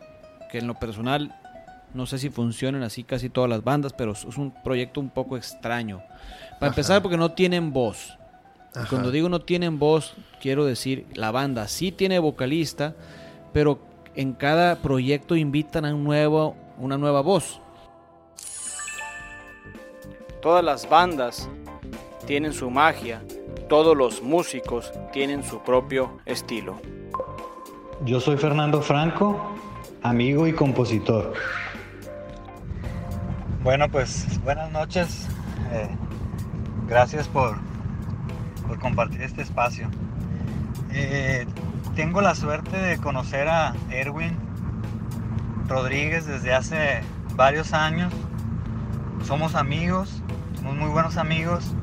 que 0.52 0.60
en 0.60 0.68
lo 0.68 0.76
personal 0.76 1.36
no 1.94 2.06
sé 2.06 2.18
si 2.18 2.30
funcionan 2.30 2.84
así 2.84 3.04
casi 3.04 3.30
todas 3.30 3.50
las 3.50 3.64
bandas, 3.64 3.94
pero 3.94 4.14
es 4.14 4.38
un 4.38 4.54
proyecto 4.64 5.00
un 5.00 5.10
poco 5.10 5.38
extraño. 5.38 6.02
Para 6.60 6.70
empezar 6.70 7.02
porque 7.02 7.18
no 7.18 7.32
tienen 7.32 7.74
voz. 7.74 8.18
Cuando 8.90 9.12
digo 9.12 9.28
no 9.28 9.42
tienen 9.42 9.80
voz, 9.80 10.14
quiero 10.40 10.66
decir, 10.66 11.06
la 11.14 11.32
banda 11.32 11.68
sí 11.68 11.92
tiene 11.92 12.20
vocalista, 12.20 12.96
pero 13.52 13.80
en 14.16 14.34
cada 14.34 14.78
proyecto 14.78 15.36
invitan 15.36 15.86
a 15.86 15.94
un 15.94 16.04
nuevo, 16.04 16.56
una 16.78 16.98
nueva 16.98 17.22
voz. 17.22 17.60
Todas 20.42 20.64
las 20.64 20.90
bandas 20.90 21.50
tienen 22.32 22.54
su 22.54 22.70
magia, 22.70 23.22
todos 23.68 23.98
los 23.98 24.24
músicos 24.24 24.94
tienen 25.12 25.44
su 25.44 25.62
propio 25.64 26.22
estilo. 26.26 26.80
Yo 28.06 28.22
soy 28.22 28.38
Fernando 28.38 28.82
Franco, 28.82 29.54
amigo 30.02 30.48
y 30.48 30.54
compositor. 30.54 31.34
Bueno, 33.64 33.90
pues 33.90 34.40
buenas 34.46 34.72
noches. 34.72 35.28
Eh, 35.74 35.90
gracias 36.88 37.28
por, 37.28 37.58
por, 38.66 38.80
compartir 38.80 39.24
este 39.24 39.42
espacio. 39.42 39.90
Eh, 40.94 41.46
tengo 41.98 42.22
la 42.22 42.34
suerte 42.34 42.78
de 42.78 42.98
conocer 42.98 43.50
a 43.50 43.76
Erwin 43.90 44.38
Rodríguez 45.68 46.26
desde 46.28 46.54
hace 46.54 47.02
varios 47.36 47.74
años 47.74 48.14
somos 49.26 49.54
amigos, 49.56 50.24
somos 50.56 50.78
muy 50.78 50.90
buenos 50.90 51.18
amigos 51.18 51.76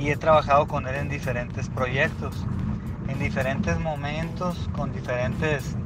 y 0.00 0.10
he 0.10 0.16
trabajado 0.16 0.66
con 0.66 0.88
él 0.88 0.94
en 0.94 1.08
diferentes 1.10 1.68
proyectos, 1.68 2.46
en 3.06 3.18
diferentes 3.18 3.78
momentos, 3.78 4.70
con 4.74 4.92
diferentes 4.92 5.76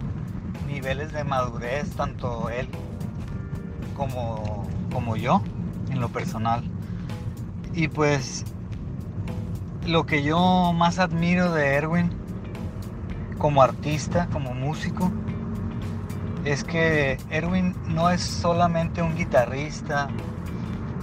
niveles 0.68 1.12
de 1.12 1.24
madurez, 1.24 1.90
tanto 1.96 2.48
él 2.48 2.68
como, 3.96 4.68
como 4.92 5.16
yo, 5.16 5.42
en 5.90 6.00
lo 6.00 6.10
personal. 6.10 6.62
Y 7.72 7.88
pues 7.88 8.44
lo 9.84 10.06
que 10.06 10.22
yo 10.22 10.72
más 10.72 11.00
admiro 11.00 11.52
de 11.52 11.74
Erwin 11.74 12.10
como 13.38 13.62
artista, 13.62 14.28
como 14.32 14.54
músico, 14.54 15.10
es 16.44 16.62
que 16.62 17.18
Erwin 17.30 17.74
no 17.88 18.10
es 18.10 18.20
solamente 18.22 19.02
un 19.02 19.16
guitarrista, 19.16 20.08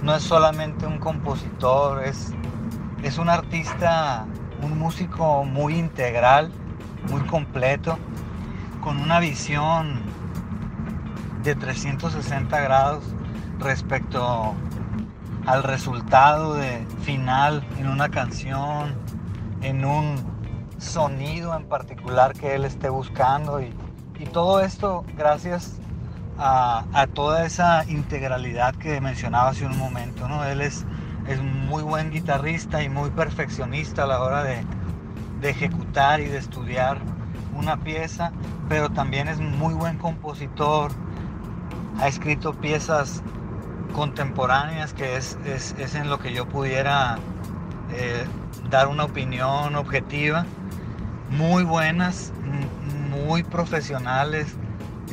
no 0.02 0.16
es 0.16 0.22
solamente 0.22 0.86
un 0.86 0.98
compositor, 0.98 2.04
es, 2.04 2.32
es 3.02 3.18
un 3.18 3.28
artista, 3.28 4.26
un 4.62 4.78
músico 4.78 5.44
muy 5.44 5.74
integral, 5.74 6.52
muy 7.10 7.20
completo, 7.22 7.98
con 8.80 8.98
una 8.98 9.20
visión 9.20 10.00
de 11.42 11.54
360 11.54 12.60
grados 12.60 13.04
respecto 13.58 14.54
al 15.46 15.62
resultado 15.62 16.56
final 17.02 17.66
en 17.78 17.88
una 17.88 18.08
canción, 18.08 18.94
en 19.60 19.84
un 19.84 20.16
sonido 20.78 21.56
en 21.56 21.64
particular 21.64 22.32
que 22.34 22.54
él 22.54 22.64
esté 22.64 22.88
buscando 22.88 23.60
y, 23.60 23.74
todo 24.32 24.60
esto 24.60 25.04
gracias 25.16 25.80
a, 26.38 27.08
toda 27.12 27.44
esa 27.44 27.84
integralidad 27.88 28.72
que 28.76 29.00
mencionaba 29.00 29.50
hace 29.50 29.66
un 29.66 29.76
momento. 29.76 30.28
¿no? 30.28 30.44
Él 30.44 30.60
es, 30.60 30.86
es 31.28 31.40
muy 31.42 31.82
buen 31.82 32.10
guitarrista 32.10 32.82
y 32.82 32.88
muy 32.88 33.10
perfeccionista 33.10 34.04
a 34.04 34.06
la 34.06 34.20
hora 34.20 34.42
de, 34.42 34.64
de 35.40 35.50
ejecutar 35.50 36.20
y 36.20 36.26
de 36.26 36.38
estudiar 36.38 36.98
una 37.54 37.78
pieza, 37.78 38.32
pero 38.68 38.90
también 38.90 39.28
es 39.28 39.38
muy 39.38 39.74
buen 39.74 39.98
compositor, 39.98 40.90
ha 42.00 42.08
escrito 42.08 42.54
piezas 42.54 43.22
contemporáneas, 43.92 44.94
que 44.94 45.16
es, 45.16 45.36
en 45.94 46.08
lo 46.08 46.18
que 46.18 46.32
yo 46.32 46.48
pudiera 46.48 47.18
eh, 47.92 48.24
dar 48.70 48.88
una 48.88 49.04
opinión 49.04 49.76
objetiva, 49.76 50.46
muy 51.30 51.64
buenas, 51.64 52.32
muy 53.10 53.42
profesionales, 53.42 54.56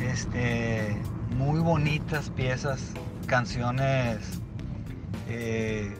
este, 0.00 0.96
muy 1.36 1.60
bonitas 1.60 2.30
piezas, 2.30 2.92
canciones 3.26 4.39
eh, 5.30 5.96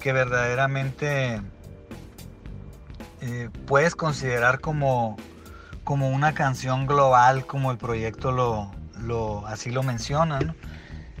que 0.00 0.12
verdaderamente 0.12 1.40
eh, 3.20 3.50
puedes 3.66 3.94
considerar 3.94 4.60
como, 4.60 5.16
como 5.84 6.08
una 6.08 6.34
canción 6.34 6.86
global, 6.86 7.46
como 7.46 7.70
el 7.70 7.78
proyecto 7.78 8.32
lo, 8.32 8.72
lo 9.02 9.46
así 9.46 9.70
lo 9.70 9.82
menciona. 9.82 10.54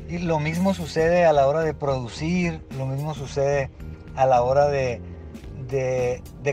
Y 0.08 0.18
lo 0.18 0.40
mismo 0.40 0.74
sucede 0.74 1.24
a 1.24 1.32
la 1.32 1.46
hora 1.46 1.60
de 1.60 1.72
producir, 1.72 2.60
lo 2.76 2.86
mismo 2.86 3.14
sucede 3.14 3.70
a 4.16 4.26
la 4.26 4.42
hora 4.42 4.68
de, 4.68 5.00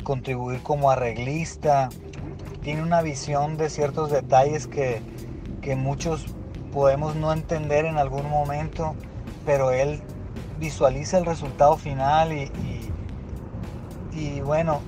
contribuir 0.04 0.62
como 0.62 0.92
arreglista. 0.92 1.90
Tiene 2.62 2.84
una 2.84 3.02
visión 3.02 3.58
de 3.58 3.70
ciertos 3.70 4.12
detalles 4.12 4.68
que, 4.68 5.02
muchos 5.76 6.28
podemos 6.72 7.16
no 7.16 7.34
entender 7.34 7.86
en 7.86 7.98
algún 7.98 8.30
momento, 8.30 8.96
pero 9.46 9.72
él 9.72 10.02
visualiza 10.60 11.18
el 11.18 11.26
resultado 11.26 11.78
final 11.78 12.34
y, 12.34 12.52
y, 14.14 14.42
bueno, 14.42 14.82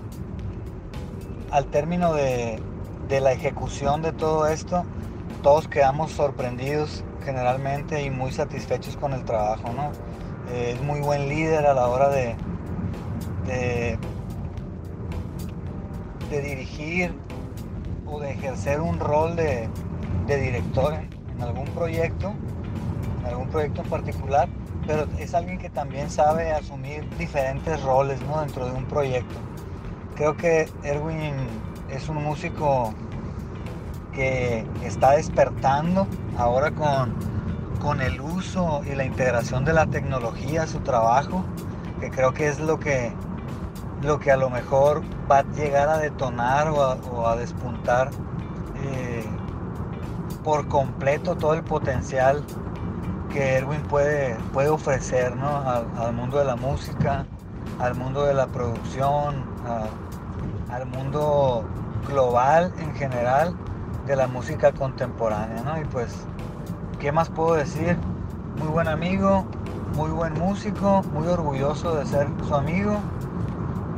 al 1.51 1.65
término 1.65 2.13
de, 2.13 2.61
de, 3.07 3.21
la 3.21 3.31
ejecución 3.31 4.01
de 4.01 4.11
todo 4.11 4.47
esto, 4.47 4.83
todos 5.43 5.67
quedamos 5.67 6.11
sorprendidos 6.11 7.03
generalmente 7.23 8.03
y 8.03 8.09
muy 8.09 8.31
satisfechos 8.31 8.97
con 8.97 9.13
el 9.13 9.23
trabajo, 9.25 9.71
¿no? 9.73 9.91
Eh, 10.51 10.73
es 10.75 10.81
muy 10.81 10.99
buen 10.99 11.29
líder 11.29 11.65
a 11.67 11.73
la 11.75 11.87
hora 11.87 12.09
de, 12.09 12.35
de, 13.45 13.97
dirigir 16.41 17.13
o 18.07 18.19
de 18.19 18.31
ejercer 18.31 18.81
un 18.81 18.99
rol 18.99 19.35
de, 19.35 19.69
director 20.27 20.93
en, 20.93 21.41
algún 21.41 21.65
proyecto, 21.65 22.33
en 23.19 23.25
algún 23.27 23.49
proyecto 23.49 23.81
en 23.81 23.89
particular, 23.89 24.49
pero 24.89 25.05
es 25.19 25.35
alguien 25.35 25.59
que 25.59 25.69
también 25.69 26.09
sabe 26.09 26.51
asumir 26.51 27.07
diferentes 27.19 27.79
roles 27.83 28.19
¿no? 28.23 28.39
dentro 28.41 28.65
de 28.65 28.71
un 28.71 28.85
proyecto. 28.85 29.35
Creo 30.15 30.35
que 30.35 30.67
Erwin 30.81 31.35
es 31.91 32.09
un 32.09 32.23
músico 32.23 32.91
que 34.13 34.65
está 34.83 35.11
despertando 35.11 36.07
ahora 36.39 36.71
con, 36.71 37.13
con 37.79 38.01
el 38.01 38.19
uso 38.19 38.81
y 38.83 38.95
la 38.95 39.05
integración 39.05 39.63
de 39.63 39.73
la 39.73 39.85
tecnología 39.85 40.65
su 40.65 40.79
trabajo, 40.79 41.45
que 41.99 42.09
creo 42.09 42.33
que 42.33 42.47
es 42.47 42.59
lo 42.59 42.79
que, 42.79 43.11
lo 44.01 44.19
que 44.19 44.31
a 44.31 44.37
lo 44.37 44.49
mejor 44.49 45.03
va 45.31 45.37
a 45.37 45.43
llegar 45.43 45.87
a 45.87 45.99
detonar 45.99 46.69
o 46.69 47.27
a, 47.27 47.35
despuntar 47.35 48.09
eh, 48.83 49.23
por 50.43 50.67
completo 50.67 51.35
todo 51.35 51.53
el 51.53 51.61
potencial 51.61 52.43
que 53.29 53.55
Erwin 53.57 53.81
puede, 53.83 54.35
puede 54.53 54.69
ofrecer 54.69 55.33
al, 55.97 56.13
mundo 56.13 56.39
de 56.39 56.45
la 56.45 56.55
música, 56.55 57.25
al 57.79 57.95
mundo 57.95 58.25
de 58.25 58.33
la 58.33 58.47
producción, 58.47 59.43
al 60.69 60.85
mundo 60.87 61.63
global 62.07 62.73
en 62.79 62.93
general 62.95 63.55
de 64.05 64.15
la 64.15 64.27
música 64.27 64.71
contemporánea, 64.71 65.61
¿no? 65.63 65.79
Y 65.79 65.85
pues, 65.85 66.25
¿qué 66.99 67.11
más 67.11 67.29
puedo 67.29 67.53
decir? 67.53 67.97
Muy 68.57 68.67
buen 68.67 68.87
amigo, 68.87 69.45
muy 69.95 70.09
buen 70.09 70.33
músico, 70.33 71.03
muy 71.13 71.27
orgulloso 71.27 71.95
de 71.95 72.05
ser 72.05 72.27
su 72.47 72.55
amigo 72.55 72.97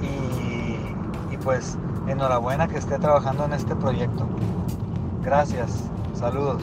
y, 0.02 1.34
y 1.34 1.38
pues 1.38 1.78
enhorabuena 2.08 2.68
que 2.68 2.78
esté 2.78 3.00
trabajando 3.00 3.46
en 3.46 3.54
este 3.54 3.76
proyecto. 3.76 4.28
Gracias, 5.24 5.90
saludos. 6.14 6.62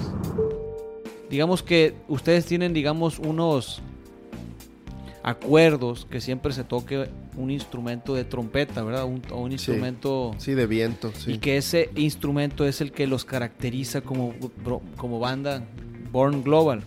Digamos 1.30 1.62
que 1.62 1.94
ustedes 2.08 2.46
tienen, 2.46 2.72
digamos, 2.72 3.18
unos 3.18 3.82
acuerdos 5.22 6.06
que 6.10 6.20
siempre 6.20 6.52
se 6.52 6.64
toque 6.64 7.08
un 7.36 7.50
instrumento 7.50 8.14
de 8.14 8.24
trompeta, 8.24 8.82
¿verdad? 8.82 9.04
Un, 9.04 9.22
o 9.30 9.42
un 9.42 9.52
instrumento... 9.52 10.34
Sí, 10.38 10.54
de 10.54 10.66
viento, 10.66 11.12
sí. 11.14 11.32
Y 11.32 11.38
que 11.38 11.58
ese 11.58 11.90
instrumento 11.96 12.66
es 12.66 12.80
el 12.80 12.92
que 12.92 13.06
los 13.06 13.24
caracteriza 13.24 14.00
como, 14.00 14.34
como 14.96 15.18
banda 15.18 15.64
Born 16.10 16.42
Global. 16.42 16.82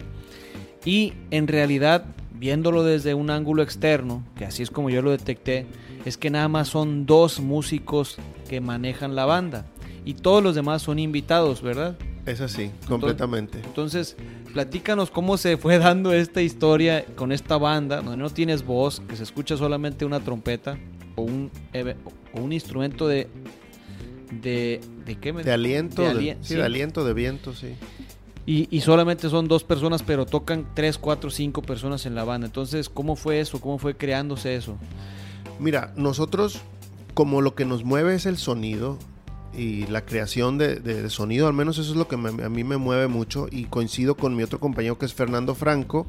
Y 0.84 1.14
en 1.30 1.48
realidad, 1.48 2.06
viéndolo 2.34 2.84
desde 2.84 3.14
un 3.14 3.30
ángulo 3.30 3.62
externo, 3.62 4.24
que 4.36 4.46
así 4.46 4.64
es 4.64 4.72
como 4.72 4.90
yo 4.90 5.02
lo 5.02 5.12
detecté, 5.12 5.68
es 6.06 6.18
que 6.18 6.32
nada 6.32 6.48
más 6.48 6.68
son 6.68 7.06
dos 7.06 7.40
músicos 7.40 8.18
que 8.50 8.60
manejan 8.60 9.16
la 9.16 9.26
banda. 9.26 9.66
Y 10.04 10.16
todos 10.16 10.44
los 10.44 10.56
demás 10.56 10.82
son 10.82 10.98
invitados, 10.98 11.62
¿verdad? 11.62 11.96
Es 12.26 12.42
así, 12.42 12.72
completamente. 12.88 13.60
Entonces, 13.64 14.16
platícanos 14.54 15.10
cómo 15.10 15.38
se 15.38 15.58
fue 15.58 15.78
dando 15.80 16.14
esta 16.14 16.42
historia 16.42 17.06
con 17.16 17.32
esta 17.32 17.58
banda, 17.58 18.02
donde 18.02 18.18
no 18.18 18.30
tienes 18.30 18.64
voz, 18.64 19.02
que 19.08 19.16
se 19.16 19.24
escucha 19.24 19.58
solamente 19.58 20.06
una 20.06 20.20
trompeta 20.20 20.78
o 21.16 21.24
un, 21.24 21.52
un 22.34 22.54
instrumento 22.54 23.08
de... 23.08 23.28
¿De, 24.32 24.80
de 25.06 25.16
qué 25.16 25.34
me 25.34 25.44
De 25.44 25.52
aliento, 25.52 26.02
de, 26.04 26.38
sí, 26.40 26.56
de 26.56 26.64
aliento, 26.64 27.04
de 27.04 27.14
viento, 27.14 27.54
sí. 27.54 27.74
Y, 28.46 28.68
y, 28.76 28.80
solamente 28.80 29.30
son 29.30 29.50
dos 29.50 29.66
personas, 29.66 30.04
pero 30.04 30.26
tocan 30.26 30.68
tres, 30.74 30.98
cuatro, 30.98 31.30
cinco 31.30 31.62
personas 31.62 32.06
en 32.06 32.16
la 32.16 32.24
banda. 32.24 32.48
Entonces, 32.48 32.88
¿cómo 32.88 33.18
fue 33.18 33.42
eso? 33.42 33.60
¿Cómo 33.60 33.78
fue 33.78 33.98
creándose 33.98 34.56
eso? 34.56 34.78
Mira, 35.60 35.94
nosotros, 35.98 36.62
como 37.14 37.42
lo 37.42 37.56
que 37.56 37.66
nos 37.66 37.84
mueve 37.84 38.16
es 38.16 38.26
el 38.26 38.38
sonido, 38.38 38.98
y 39.54 39.86
la 39.88 40.06
creación 40.06 40.58
de, 40.58 41.10
sonido, 41.10 41.48
al 41.48 41.54
menos 41.54 41.78
eso 41.78 41.92
es 41.92 41.98
lo 41.98 42.08
que 42.08 42.16
a 42.16 42.50
mí 42.50 42.64
me 42.64 42.78
mueve 42.78 43.08
mucho 43.08 43.48
y 43.52 43.66
coincido 43.66 44.16
con 44.16 44.36
mi 44.36 44.44
otro 44.44 44.60
compañero 44.60 44.98
que 44.98 45.06
es 45.06 45.14
Fernando 45.14 45.56
Franco. 45.56 46.08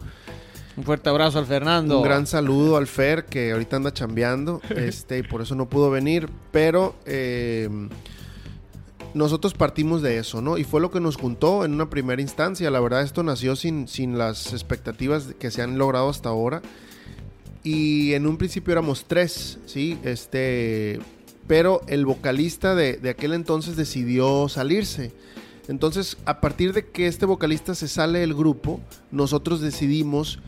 Un 0.76 0.84
fuerte 0.84 1.10
abrazo 1.10 1.38
al 1.38 1.46
Fernando. 1.46 1.98
Un 1.98 2.04
gran 2.04 2.26
saludo 2.26 2.76
al 2.76 2.86
Fer 2.86 3.26
que 3.26 3.52
ahorita 3.52 3.76
anda 3.76 3.92
chambeando 3.92 4.60
este, 4.76 5.18
y 5.18 5.22
por 5.22 5.42
eso 5.42 5.54
no 5.54 5.68
pudo 5.68 5.90
venir, 5.90 6.28
pero 6.50 6.94
eh, 7.04 7.68
nosotros 9.14 9.52
partimos 9.52 10.00
de 10.00 10.18
eso, 10.18 10.40
¿no? 10.40 10.56
Y 10.56 10.64
fue 10.64 10.80
lo 10.80 10.90
que 10.90 11.00
nos 11.00 11.16
juntó 11.16 11.64
en 11.64 11.74
una 11.74 11.90
primera 11.90 12.22
instancia. 12.22 12.70
La 12.70 12.80
verdad 12.80 13.02
esto 13.02 13.22
nació 13.22 13.56
sin, 13.56 13.86
sin 13.86 14.16
las 14.16 14.52
expectativas 14.52 15.34
que 15.38 15.50
se 15.50 15.62
han 15.62 15.76
logrado 15.76 16.08
hasta 16.08 16.30
ahora. 16.30 16.62
Y 17.62 18.14
en 18.14 18.26
un 18.26 18.38
principio 18.38 18.72
éramos 18.72 19.04
tres, 19.06 19.58
¿sí? 19.66 19.98
Este, 20.02 20.98
pero 21.46 21.80
el 21.86 22.06
vocalista 22.06 22.74
de, 22.74 23.00
aquel 23.08 23.34
entonces 23.34 23.76
decidió 23.76 24.48
salirse. 24.48 25.12
Entonces, 25.68 26.16
a 26.24 26.40
partir 26.40 26.72
de 26.72 26.86
que 26.86 27.06
este 27.06 27.26
vocalista 27.26 27.74
se 27.74 27.88
sale 27.88 28.20
del 28.20 28.34
grupo, 28.34 28.80
nosotros 29.10 29.60
decidimos 29.60 30.38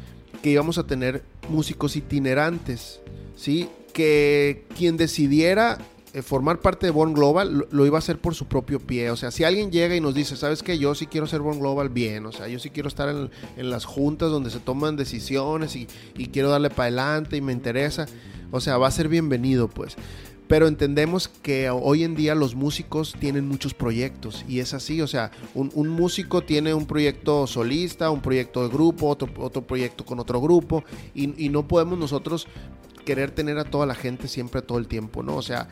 que 0.43 0.51
íbamos 0.51 0.79
a 0.79 0.87
tener 0.87 1.23
músicos 1.49 1.97
itinerantes, 1.97 3.01
¿sí? 3.37 3.69
Que 3.93 4.65
quien 4.77 4.97
decidiera 4.97 5.79
eh, 6.13 6.23
formar 6.23 6.61
parte 6.61 6.87
de 6.87 6.93
Born 6.93 7.13
Global 7.13 7.67
lo, 7.71 7.87
iba 7.87 7.97
a 7.97 8.01
hacer 8.01 8.19
por 8.19 8.35
su 8.35 8.47
propio 8.47 8.81
pie. 8.81 9.11
O 9.11 9.17
sea, 9.17 9.31
si 9.31 9.45
alguien 9.45 9.71
llega 9.71 9.97
y 9.97 10.01
nos 10.01 10.15
dice, 10.15 10.37
¿sabes 10.37 10.63
qué? 10.63 10.79
Yo 10.79 10.95
sí 10.95 11.07
quiero 11.07 11.27
ser 11.27 11.41
Born 11.41 11.61
Global, 11.61 11.89
bien. 11.89 12.27
O 12.27 12.33
sea, 12.33 12.49
yo 12.49 12.59
sí 12.59 12.71
quiero 12.71 12.89
estar 12.89 13.09
en, 13.09 13.71
las 13.71 13.85
juntas 13.85 14.31
donde 14.31 14.51
se 14.51 14.61
toman 14.61 14.97
decisiones 14.97 15.77
y, 15.77 15.89
y 16.17 16.27
quiero 16.27 16.51
darle 16.51 16.71
para 16.71 16.85
adelante 16.85 17.37
y 17.37 17.41
me 17.41 17.53
interesa. 17.53 18.07
O 18.51 18.61
sea, 18.61 18.79
va 18.79 18.87
a 18.87 18.91
ser 18.93 19.09
bienvenido, 19.09 19.69
pues 19.69 19.97
pero 20.49 20.69
entendemos 20.69 21.29
que 21.29 21.71
hoy 21.71 22.05
en 22.05 22.15
día 22.15 22.35
los 22.35 22.55
músicos 22.55 23.15
tienen 23.19 23.49
muchos 23.49 23.75
proyectos 23.75 24.45
y 24.49 24.61
es 24.61 24.75
así, 24.75 25.01
o 25.01 25.07
sea, 25.07 25.31
un, 25.55 25.89
músico 25.89 26.43
tiene 26.43 26.75
un 26.75 26.87
proyecto 26.87 27.47
solista, 27.47 28.11
un 28.11 28.21
proyecto 28.21 28.63
de 28.63 28.69
grupo, 28.69 29.09
otro, 29.09 29.29
otro 29.39 29.63
proyecto 29.63 30.05
con 30.05 30.21
otro 30.21 30.41
grupo 30.41 30.85
y, 31.15 31.45
y, 31.45 31.49
no 31.49 31.67
podemos 31.67 31.99
nosotros 31.99 32.47
querer 33.05 33.31
tener 33.31 33.59
a 33.59 33.65
toda 33.65 33.87
la 33.87 33.95
gente 33.95 34.29
siempre 34.29 34.63
todo 34.63 34.79
el 34.79 34.87
tiempo, 34.87 35.23
¿no? 35.23 35.37
O 35.37 35.43
sea, 35.43 35.69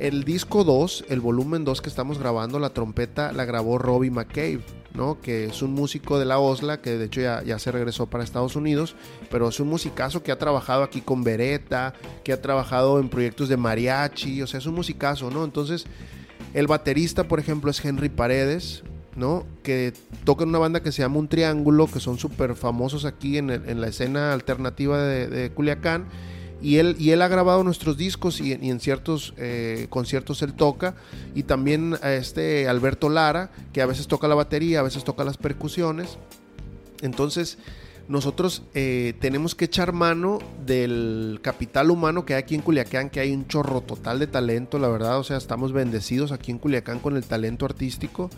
el 0.00 0.24
disco 0.24 0.64
2, 0.64 1.04
el 1.08 1.20
volumen 1.20 1.64
2 1.64 1.80
que 1.82 1.88
estamos 1.88 2.18
grabando, 2.18 2.58
la 2.58 2.70
trompeta 2.70 3.32
la 3.32 3.44
grabó 3.44 3.78
Robbie 3.78 4.10
McCabe 4.10 4.62
¿no? 4.94 5.20
que 5.20 5.44
es 5.44 5.62
un 5.62 5.72
músico 5.72 6.18
de 6.18 6.24
la 6.24 6.38
OSLA, 6.38 6.80
que 6.80 6.96
de 6.96 7.04
hecho 7.06 7.20
ya, 7.20 7.58
se 7.58 7.72
regresó 7.72 8.06
para 8.06 8.24
Estados 8.24 8.56
Unidos, 8.56 8.96
pero 9.30 9.48
es 9.48 9.60
un 9.60 9.68
musicazo 9.68 10.22
que 10.22 10.32
ha 10.32 10.38
trabajado 10.38 10.82
aquí 10.82 11.00
con 11.00 11.22
Beretta, 11.22 11.94
que 12.24 12.32
ha 12.32 12.42
trabajado 12.42 12.98
en 12.98 13.08
proyectos 13.08 13.48
de 13.48 13.56
mariachi, 13.56 14.42
o 14.42 14.46
sea, 14.46 14.58
es 14.58 14.66
un 14.66 14.74
musicazo, 14.74 15.30
¿no? 15.30 15.44
Entonces, 15.44 15.86
el 16.54 16.66
baterista, 16.66 17.28
por 17.28 17.38
ejemplo, 17.38 17.70
es 17.70 17.84
Henry 17.84 18.08
Paredes, 18.08 18.82
¿no? 19.16 19.46
Que 19.62 19.92
toca 20.24 20.42
en 20.42 20.48
una 20.48 20.58
banda 20.58 20.82
que 20.82 20.92
se 20.92 21.02
llama 21.02 21.18
Un 21.18 21.28
Triángulo, 21.28 21.86
que 21.86 22.00
son 22.00 22.18
súper 22.18 22.54
famosos 22.54 23.04
aquí 23.04 23.38
en, 23.38 23.80
la 23.80 23.86
escena 23.86 24.32
alternativa 24.32 25.00
de 25.02 25.50
Culiacán 25.52 26.06
y 26.62 26.76
él, 26.76 26.96
y 26.98 27.10
él 27.10 27.22
ha 27.22 27.28
grabado 27.28 27.64
nuestros 27.64 27.96
discos 27.96 28.40
y, 28.40 28.52
en 28.52 28.80
ciertos 28.80 29.34
eh, 29.36 29.86
conciertos 29.88 30.42
él 30.42 30.52
toca. 30.52 30.94
Y 31.34 31.44
también 31.44 31.96
a 32.02 32.12
este 32.12 32.68
Alberto 32.68 33.08
Lara, 33.08 33.50
que 33.72 33.82
a 33.82 33.86
veces 33.86 34.06
toca 34.06 34.28
la 34.28 34.34
batería, 34.34 34.80
a 34.80 34.82
veces 34.82 35.04
toca 35.04 35.24
las 35.24 35.36
percusiones. 35.36 36.18
Entonces, 37.00 37.58
nosotros 38.08 38.62
eh, 38.74 39.14
tenemos 39.20 39.54
que 39.54 39.66
echar 39.66 39.92
mano 39.92 40.40
del 40.66 41.38
capital 41.42 41.90
humano 41.90 42.26
que 42.26 42.34
hay 42.34 42.42
aquí 42.42 42.56
en 42.56 42.60
Culiacán, 42.60 43.08
que 43.08 43.20
hay 43.20 43.32
un 43.32 43.46
chorro 43.46 43.80
total 43.80 44.18
de 44.18 44.26
talento, 44.26 44.78
la 44.78 44.88
verdad. 44.88 45.18
O 45.18 45.24
sea, 45.24 45.36
estamos 45.36 45.72
bendecidos 45.72 46.32
aquí 46.32 46.50
en 46.50 46.58
Culiacán 46.58 46.98
con 46.98 47.16
el 47.16 47.24
talento 47.24 47.64
artístico. 47.64 48.28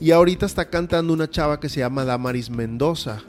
Y 0.00 0.12
ahorita 0.12 0.46
está 0.46 0.70
cantando 0.70 1.12
una 1.12 1.28
chava 1.28 1.60
que 1.60 1.68
se 1.68 1.80
llama 1.80 2.04
Damaris 2.04 2.50
Mendoza. 2.50 3.22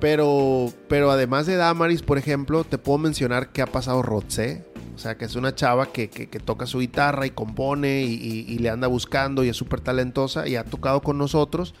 Pero, 0.00 0.72
pero 0.88 1.10
además 1.10 1.46
de 1.46 1.56
Damaris, 1.56 2.02
por 2.02 2.18
ejemplo, 2.18 2.64
te 2.64 2.78
puedo 2.78 2.98
mencionar 2.98 3.52
que 3.52 3.62
ha 3.62 3.66
pasado 3.66 4.02
Rotse. 4.02 4.64
O 4.94 4.98
sea, 4.98 5.16
que 5.16 5.24
es 5.24 5.34
una 5.34 5.54
chava 5.54 5.92
que, 5.92 6.08
toca 6.44 6.66
su 6.66 6.80
guitarra 6.80 7.26
y 7.26 7.30
compone 7.30 8.02
y, 8.02 8.58
le 8.58 8.68
anda 8.68 8.86
buscando 8.86 9.44
y 9.44 9.48
es 9.48 9.56
súper 9.56 9.80
talentosa 9.80 10.46
y 10.48 10.56
ha 10.56 10.64
tocado 10.64 11.00
con 11.00 11.16
nosotros. 11.18 11.74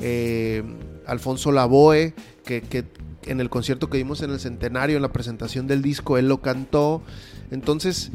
Eh, 0.00 0.62
Alfonso 1.06 1.52
Lavoe, 1.52 2.14
que, 2.44 2.62
que, 2.62 2.84
en 3.26 3.40
el 3.40 3.50
concierto 3.50 3.88
que 3.90 3.98
dimos 3.98 4.22
en 4.22 4.30
el 4.30 4.40
centenario, 4.40 4.96
en 4.96 5.02
la 5.02 5.12
presentación 5.12 5.66
del 5.66 5.82
disco, 5.82 6.18
él 6.18 6.28
lo 6.28 6.40
cantó. 6.40 7.02
Entonces, 7.50 8.10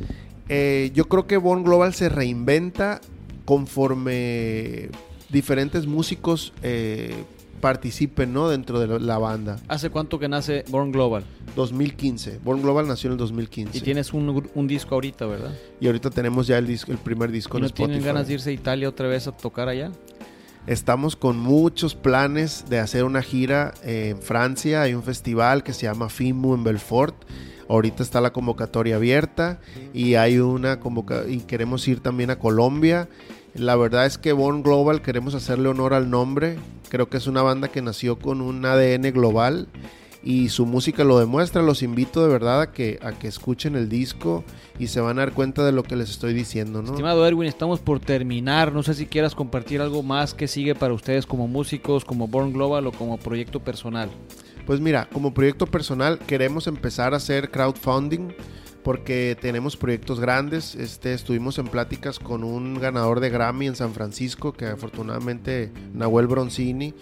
eh, 0.49 0.91
yo 0.93 1.05
creo 1.05 1.27
que 1.27 1.37
Born 1.37 1.63
Global 1.63 1.93
se 1.93 2.09
reinventa 2.09 3.01
conforme 3.45 4.89
diferentes 5.29 5.87
músicos 5.87 6.53
eh, 6.63 7.15
participen 7.66 8.32
¿no? 8.32 8.47
dentro 8.47 8.80
de 8.80 8.99
la 8.99 9.18
banda. 9.18 9.55
¿Hace 9.68 9.89
cuánto 9.89 10.20
que 10.20 10.30
nace 10.30 10.63
Born 10.70 10.91
Global? 10.91 11.24
2015. 11.55 12.38
Born 12.43 12.61
Global 12.61 12.88
nació 12.88 13.07
en 13.07 13.13
el 13.13 13.18
2015. 13.18 13.76
Y 13.76 13.82
tienes 13.82 14.13
un, 14.13 14.68
disco 14.68 14.93
ahorita, 14.93 15.26
¿verdad? 15.26 15.51
Y 15.80 15.88
ahorita 15.88 16.11
tenemos 16.11 16.45
ya 16.45 16.59
el, 16.59 16.68
disco, 16.68 16.91
el 16.91 16.99
primer 16.99 17.32
disco 17.32 17.57
¿Y 17.57 17.61
no 17.61 17.70
tienen 17.72 18.03
ganas 18.03 18.28
de 18.28 18.36
irse 18.36 18.51
a 18.51 18.53
Italia 18.53 18.88
otra 18.88 19.07
vez 19.07 19.26
a 19.26 19.32
tocar 19.32 19.68
allá? 19.68 19.91
Estamos 20.68 21.16
con 21.16 21.39
muchos 21.39 21.95
planes 21.95 22.66
de 22.70 22.78
hacer 22.78 23.03
una 23.03 23.24
gira 23.24 23.74
en 23.82 24.22
Francia. 24.22 24.84
Hay 24.84 24.93
un 24.93 25.01
festival 25.01 25.63
que 25.63 25.74
se 25.74 25.88
llama 25.88 26.09
FIMU 26.09 26.53
en 26.53 26.63
Belfort. 26.63 27.16
Ahorita 27.68 28.03
está 28.03 28.22
la 28.22 28.32
convocatoria 28.32 28.97
abierta 28.97 29.59
y 29.91 30.13
hay 30.13 30.38
una 30.38 30.80
convoca 30.80 31.24
y 31.28 31.39
queremos 31.39 31.88
ir 31.88 31.99
también 31.99 32.30
a 32.30 32.38
Colombia. 32.38 33.09
La 33.56 33.78
verdad 33.78 34.06
es 34.06 34.18
que 34.18 34.34
Born 34.34 34.64
Global 34.64 35.01
queremos 35.01 35.34
hacerle 35.34 35.70
honor 35.70 35.93
al 35.93 36.10
nombre. 36.10 36.58
Creo 36.89 37.10
que 37.10 37.16
es 37.16 37.26
una 37.26 37.41
banda 37.41 37.70
que 37.70 37.82
nació 37.82 38.20
con 38.20 38.41
un 38.41 38.66
ADN 38.66 39.14
global 39.14 39.70
y 40.22 40.49
su 40.49 40.66
música 40.66 41.06
lo 41.06 41.20
demuestra. 41.20 41.62
Los 41.62 41.82
invito 41.82 42.22
de 42.22 42.28
verdad 42.28 42.62
a 42.62 42.72
que, 42.74 42.99
a 43.01 43.14
que 43.14 43.30
escuchen 43.30 43.78
el 43.78 43.88
disco 43.88 44.43
y 44.78 44.88
se 44.88 44.99
van 44.99 45.20
a 45.20 45.22
dar 45.22 45.32
cuenta 45.32 45.64
de 45.64 45.72
lo 45.72 45.84
que 45.84 45.95
les 45.95 46.10
estoy 46.10 46.34
diciendo. 46.34 46.82
¿no? 46.82 46.89
Estimado 46.89 47.26
Erwin, 47.26 47.47
estamos 47.47 47.80
por 47.80 48.01
terminar. 48.01 48.74
No 48.74 48.84
sé 48.84 48.93
si 48.93 49.06
quieras 49.06 49.36
compartir 49.36 49.80
algo 49.80 50.03
más 50.03 50.34
que 50.34 50.49
sigue 50.49 50.76
para 50.76 50.93
ustedes 50.93 51.26
como 51.26 51.47
músicos, 51.47 52.03
como 52.03 52.28
Born 52.28 52.51
Global 52.51 52.88
o 52.88 52.91
como 52.91 53.18
proyecto 53.18 53.62
personal. 53.62 54.10
Pues 54.66 54.82
mira, 54.82 55.08
como 55.14 55.34
proyecto 55.34 55.66
personal 55.66 56.20
queremos 56.20 56.68
empezar 56.68 57.14
a 57.14 57.18
hacer 57.18 57.51
crowdfunding 57.51 58.34
porque 58.86 59.36
tenemos 59.41 59.75
proyectos 59.77 60.19
grandes. 60.19 60.75
Este, 60.75 61.15
estuvimos 61.15 61.57
en 61.57 61.67
pláticas 61.67 62.19
con 62.19 62.43
un 62.43 62.79
ganador 62.79 63.19
de 63.19 63.31
Grammy 63.31 63.65
en 63.65 63.75
San 63.75 63.95
Francisco, 63.95 64.53
que 64.53 64.67
afortunadamente 64.67 65.71
Nahuel 65.95 66.27
Bronzini, 66.27 66.93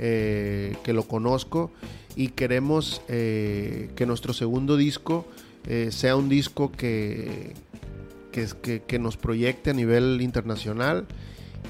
eh, 0.00 0.76
que 0.82 0.92
lo 0.92 1.04
conozco, 1.04 1.70
y 2.16 2.30
queremos 2.30 3.02
eh, 3.06 3.88
que 3.94 4.04
nuestro 4.04 4.32
segundo 4.32 4.76
disco 4.76 5.28
eh, 5.68 5.90
sea 5.92 6.16
un 6.16 6.28
disco 6.28 6.72
que, 6.72 7.54
que, 8.32 8.82
que, 8.84 8.98
nos 8.98 9.16
proyecte 9.16 9.70
a 9.70 9.74
nivel 9.74 10.20
internacional, 10.20 11.06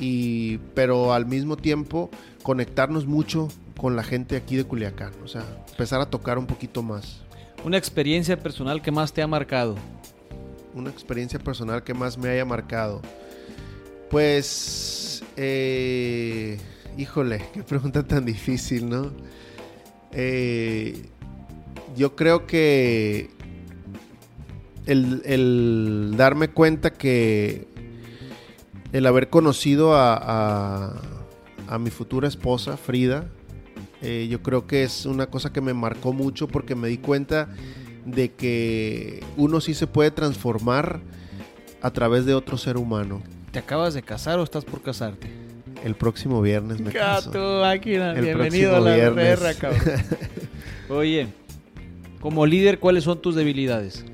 y, 0.01 0.57
pero 0.75 1.13
al 1.13 1.27
mismo 1.27 1.59
tiempo 1.59 2.09
conectarnos 2.43 3.07
mucho 3.07 3.49
con 3.77 3.97
la 3.97 4.03
gente 4.03 4.37
aquí 4.37 4.57
de 4.57 4.65
Culiacán, 4.65 5.13
o 5.23 5.29
sea, 5.29 5.45
empezar 5.69 6.01
a 6.01 6.07
tocar 6.07 6.39
un 6.39 6.47
poquito 6.47 6.83
más. 6.83 7.28
Una 7.65 7.77
experiencia 7.77 8.39
personal 8.39 8.81
que 8.83 8.91
más 8.91 9.13
te 9.13 9.21
ha 9.23 9.27
marcado. 9.27 9.77
Una 10.75 10.91
experiencia 10.91 11.39
personal 11.39 11.83
que 11.83 11.93
más 11.93 12.17
me 12.17 12.29
haya 12.29 12.45
marcado. 12.45 13.03
Pues, 14.11 15.25
eh, 15.37 16.59
híjole, 16.97 17.45
qué 17.53 17.63
pregunta 17.63 18.07
tan 18.07 18.25
difícil, 18.25 18.89
¿no? 18.89 19.11
Eh, 20.13 21.07
yo 21.97 22.15
creo 22.17 22.47
que 22.47 23.31
el, 24.87 26.15
darme 26.17 26.49
cuenta 26.49 26.93
que 26.93 27.67
el 28.93 29.07
haber 29.07 29.29
conocido 29.29 29.95
a, 29.95 30.95
a 31.69 31.79
mi 31.79 31.91
futura 31.91 32.29
esposa, 32.29 32.77
Frida, 32.77 33.29
eh, 34.03 34.29
yo 34.31 34.43
creo 34.43 34.67
que 34.67 34.85
es 34.85 35.07
una 35.07 35.27
cosa 35.27 35.53
que 35.53 35.61
me 35.61 35.75
marcó 35.75 36.13
mucho 36.13 36.47
porque 36.49 36.75
me 36.75 36.89
di 36.89 36.99
cuenta 36.99 37.49
de 38.05 38.33
que 38.33 39.23
uno 39.37 39.61
sí 39.61 39.75
se 39.75 39.87
puede 39.87 40.11
transformar 40.11 41.01
a 41.83 41.91
través 41.91 42.25
de 42.25 42.35
otro 42.35 42.57
ser 42.57 42.77
humano. 42.77 43.23
¿Te 43.51 43.59
acabas 43.59 43.95
de 43.95 44.03
casar 44.03 44.39
o 44.39 44.43
estás 44.43 44.65
por 44.65 44.83
casarte? 44.83 45.29
El 45.85 45.95
próximo 45.95 46.43
viernes 46.43 46.81
me 46.81 46.93
caso. 46.93 47.31
bienvenido 47.31 48.77
a 48.77 48.81
la 48.81 48.97
guerra, 48.97 49.55
cabrón. 49.55 49.83
Oye, 50.89 51.29
como 52.21 52.47
líder, 52.47 52.79
¿cuáles 52.79 53.05
son 53.05 53.21
tus 53.21 53.35
debilidades? 53.35 54.05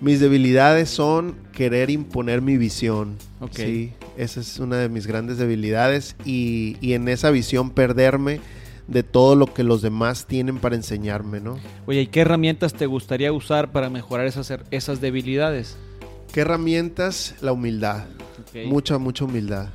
Mis 0.00 0.20
debilidades 0.20 0.90
son 0.90 1.36
querer 1.52 1.90
imponer 1.90 2.42
mi 2.42 2.56
visión. 2.56 3.16
Sí, 3.52 3.92
esa 4.16 4.40
es 4.40 4.58
una 4.58 4.76
de 4.76 4.88
mis 4.88 5.06
grandes 5.06 5.38
debilidades 5.38 6.16
y, 6.24 6.76
y 6.80 6.92
en 6.94 7.08
esa 7.08 7.30
visión 7.30 7.70
perderme 7.70 8.40
de 8.86 9.02
todo 9.02 9.34
lo 9.34 9.52
que 9.52 9.64
los 9.64 9.82
demás 9.82 10.26
tienen 10.26 10.58
para 10.58 10.76
enseñarme, 10.76 11.40
¿no? 11.40 11.58
Oye, 11.86 12.02
¿y 12.02 12.06
qué 12.06 12.20
herramientas 12.20 12.74
te 12.74 12.86
gustaría 12.86 13.32
usar 13.32 13.72
para 13.72 13.90
mejorar 13.90 14.26
esas, 14.26 14.52
esas 14.70 15.00
debilidades? 15.00 15.76
¿Qué 16.32 16.40
herramientas? 16.40 17.36
La 17.40 17.52
humildad. 17.52 18.06
Mucha, 18.66 18.98
mucha 18.98 19.24
humildad. 19.24 19.68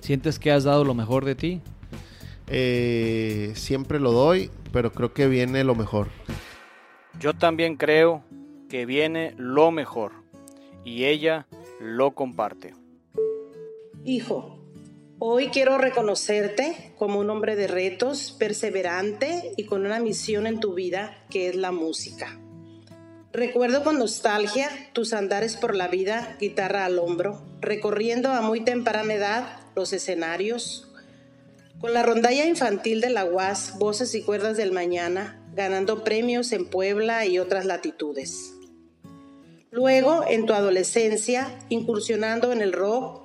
¿Sientes 0.00 0.38
que 0.38 0.50
has 0.50 0.64
dado 0.64 0.84
lo 0.84 0.94
mejor 0.94 1.24
de 1.24 1.34
ti? 1.34 1.60
Eh, 2.48 3.52
siempre 3.54 4.00
lo 4.00 4.12
doy, 4.12 4.50
pero 4.72 4.92
creo 4.92 5.12
que 5.12 5.28
viene 5.28 5.64
lo 5.64 5.74
mejor. 5.74 6.08
Yo 7.20 7.34
también 7.34 7.76
creo 7.76 8.24
que 8.68 8.86
viene 8.86 9.34
lo 9.36 9.70
mejor 9.70 10.12
y 10.84 11.04
ella 11.04 11.46
lo 11.80 12.12
comparte. 12.12 12.74
Hijo, 14.04 14.61
Hoy 15.24 15.50
quiero 15.50 15.78
reconocerte 15.78 16.92
como 16.98 17.20
un 17.20 17.30
hombre 17.30 17.54
de 17.54 17.68
retos, 17.68 18.34
perseverante 18.40 19.52
y 19.56 19.66
con 19.66 19.86
una 19.86 20.00
misión 20.00 20.48
en 20.48 20.58
tu 20.58 20.74
vida 20.74 21.16
que 21.30 21.48
es 21.48 21.54
la 21.54 21.70
música. 21.70 22.40
Recuerdo 23.32 23.84
con 23.84 24.00
nostalgia 24.00 24.68
tus 24.92 25.12
andares 25.12 25.56
por 25.56 25.76
la 25.76 25.86
vida, 25.86 26.36
guitarra 26.40 26.84
al 26.84 26.98
hombro, 26.98 27.40
recorriendo 27.60 28.30
a 28.30 28.40
muy 28.40 28.64
temprana 28.64 29.14
edad 29.14 29.60
los 29.76 29.92
escenarios, 29.92 30.88
Con 31.80 31.94
la 31.94 32.02
rondalla 32.02 32.44
infantil 32.44 33.00
de 33.00 33.10
la 33.10 33.24
UAS, 33.24 33.78
Voces 33.78 34.16
y 34.16 34.22
Cuerdas 34.22 34.56
del 34.56 34.72
Mañana, 34.72 35.40
ganando 35.54 36.02
premios 36.02 36.50
en 36.50 36.68
Puebla 36.68 37.26
y 37.26 37.38
otras 37.38 37.64
latitudes. 37.64 38.54
Luego, 39.70 40.24
en 40.28 40.46
tu 40.46 40.52
adolescencia, 40.52 41.58
incursionando 41.68 42.52
en 42.52 42.60
el 42.60 42.72
rock, 42.72 43.21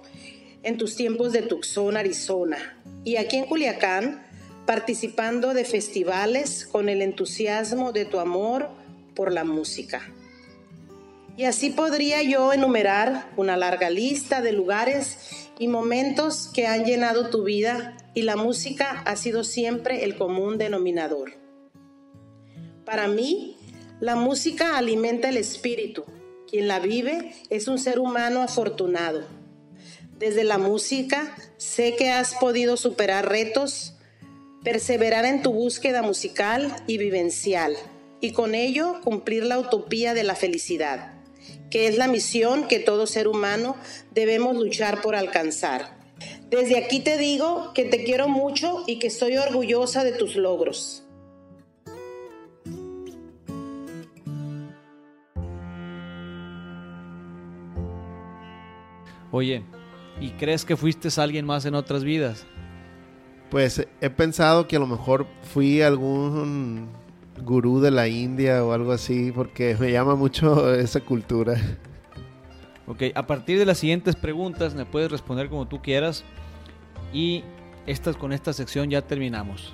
en 0.68 0.78
tus 0.78 0.98
tiempos 0.98 1.32
de 1.32 1.44
Tucson, 1.44 1.96
Arizona. 1.96 2.78
Y 3.06 3.16
aquí 3.16 3.38
en 3.38 3.46
Culiacán, 3.46 4.22
participando 4.66 5.54
de 5.54 5.64
festivales 5.64 6.66
con 6.66 6.90
el 6.90 7.02
entusiasmo 7.02 7.94
de 7.94 8.04
tu 8.04 8.20
amor 8.20 8.68
por 9.16 9.32
la 9.32 9.46
música. 9.46 10.02
Y 11.38 11.46
así 11.46 11.70
podría 11.70 12.22
yo 12.22 12.52
enumerar 12.52 13.30
una 13.38 13.56
larga 13.56 13.90
lista 13.90 14.42
de 14.42 14.52
lugares 14.52 15.48
y 15.58 15.70
momentos 15.70 16.50
que 16.54 16.68
han 16.68 16.84
llenado 16.84 17.30
tu 17.30 17.44
vida 17.44 17.96
y 18.14 18.24
la 18.24 18.36
música 18.36 19.04
ha 19.06 19.16
sido 19.16 19.46
siempre 19.46 20.04
el 20.04 20.18
común 20.18 20.58
denominador. 20.58 21.32
Para 22.84 23.08
mí, 23.08 23.56
la 24.02 24.18
música 24.18 24.78
alimenta 24.78 25.30
el 25.30 25.38
espíritu. 25.38 26.04
Quien 26.50 26.68
la 26.68 26.80
vive 26.80 27.32
es 27.50 27.70
un 27.70 27.80
ser 27.80 28.00
humano 28.00 28.42
afortunado. 28.42 29.37
Desde 30.18 30.44
la 30.44 30.58
música 30.58 31.36
sé 31.58 31.96
que 31.96 32.10
has 32.10 32.34
podido 32.36 32.78
superar 32.78 33.30
retos, 33.30 33.94
perseverar 34.64 35.26
en 35.26 35.42
tu 35.42 35.54
búsqueda 35.54 36.02
musical 36.02 36.76
y 36.88 36.98
vivencial, 36.98 37.76
y 38.20 38.32
con 38.34 38.56
ello 38.56 39.00
cumplir 39.04 39.44
la 39.44 39.60
utopía 39.60 40.14
de 40.14 40.24
la 40.24 40.36
felicidad 40.36 41.18
que 41.70 41.88
es 41.88 41.98
la 41.98 42.08
misión 42.08 42.68
que 42.68 42.80
todo 42.80 43.08
ser 43.08 43.28
humano 43.28 43.76
debemos 44.12 44.56
luchar 44.56 45.02
por 45.02 45.16
alcanzar. 45.16 45.98
Desde 46.50 46.78
aquí 46.78 47.02
te 47.02 47.18
digo 47.18 47.74
que 47.74 47.84
te 47.86 48.04
quiero 48.04 48.28
mucho 48.28 48.84
y 48.88 49.00
que 49.00 49.08
estoy 49.08 49.38
orgullosa 49.38 50.04
de 50.04 50.14
tus 50.14 50.36
logros. 50.36 51.04
Oye, 59.30 59.64
¿y 60.20 60.32
crees 60.32 60.66
que 60.66 60.76
fuiste 60.76 61.10
alguien 61.20 61.46
más 61.46 61.66
en 61.66 61.76
otras 61.76 62.04
vidas? 62.04 62.46
Pues 63.50 63.88
he 64.02 64.10
pensado 64.10 64.68
que 64.68 64.76
a 64.76 64.80
lo 64.80 64.88
mejor 64.88 65.26
fui 65.54 65.82
algún 65.82 66.90
gurú 67.44 67.80
de 67.80 67.92
la 67.92 68.08
India 68.08 68.64
o 68.64 68.74
algo 68.74 68.92
así, 68.92 69.32
porque 69.32 69.76
me 69.80 69.92
llama 69.92 70.16
mucho 70.16 70.74
esa 70.76 71.00
cultura. 71.00 71.56
Ok, 72.88 73.04
a 73.16 73.28
partir 73.28 73.60
de 73.60 73.66
las 73.66 73.78
siguientes 73.78 74.16
preguntas 74.16 74.74
me 74.74 74.86
puedes 74.86 75.12
responder 75.12 75.50
como 75.50 75.68
tú 75.68 75.82
quieras 75.82 76.24
y 77.14 77.44
estas, 77.86 78.16
con 78.16 78.34
esta 78.34 78.54
sección 78.54 78.90
ya 78.90 79.02
terminamos. 79.02 79.74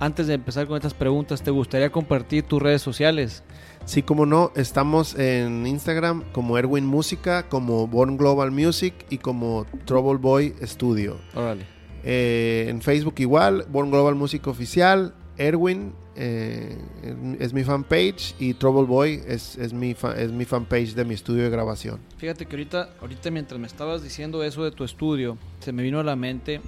Antes 0.00 0.26
de 0.26 0.34
empezar 0.34 0.66
con 0.66 0.76
estas 0.76 0.94
preguntas, 0.94 1.42
¿te 1.42 1.50
gustaría 1.50 1.90
compartir 1.90 2.44
tus 2.44 2.60
redes 2.60 2.82
sociales? 2.82 3.42
Sí, 3.84 4.02
como 4.02 4.26
no, 4.26 4.52
estamos 4.54 5.16
en 5.16 5.66
Instagram 5.66 6.24
como 6.32 6.58
Erwin 6.58 6.86
Música, 6.86 7.48
como 7.48 7.86
Born 7.86 8.16
Global 8.16 8.50
Music 8.50 8.94
y 9.10 9.18
como 9.18 9.66
Trouble 9.84 10.18
Boy 10.18 10.54
Studio. 10.62 11.18
Órale. 11.34 11.66
Eh, 12.04 12.66
en 12.68 12.82
Facebook 12.82 13.14
igual, 13.18 13.64
Born 13.68 13.90
Global 13.90 14.14
Music 14.14 14.46
Oficial, 14.46 15.14
Erwin 15.36 15.92
eh, 16.14 16.76
es 17.38 17.54
mi 17.54 17.64
fanpage 17.64 18.34
y 18.38 18.54
Trouble 18.54 18.84
Boy 18.84 19.22
es, 19.26 19.56
es, 19.56 19.72
mi 19.72 19.96
es 20.16 20.30
mi 20.30 20.44
fanpage 20.44 20.94
de 20.94 21.04
mi 21.04 21.14
estudio 21.14 21.44
de 21.44 21.50
grabación. 21.50 22.00
Fíjate 22.18 22.46
que 22.46 22.56
ahorita, 22.56 22.90
ahorita 23.00 23.30
mientras 23.30 23.58
me 23.60 23.66
estabas 23.66 24.02
diciendo 24.02 24.42
eso 24.42 24.62
de 24.62 24.72
tu 24.72 24.84
estudio, 24.84 25.38
se 25.60 25.72
me 25.72 25.82
vino 25.82 26.00
a 26.00 26.04
la 26.04 26.16
mente, 26.16 26.60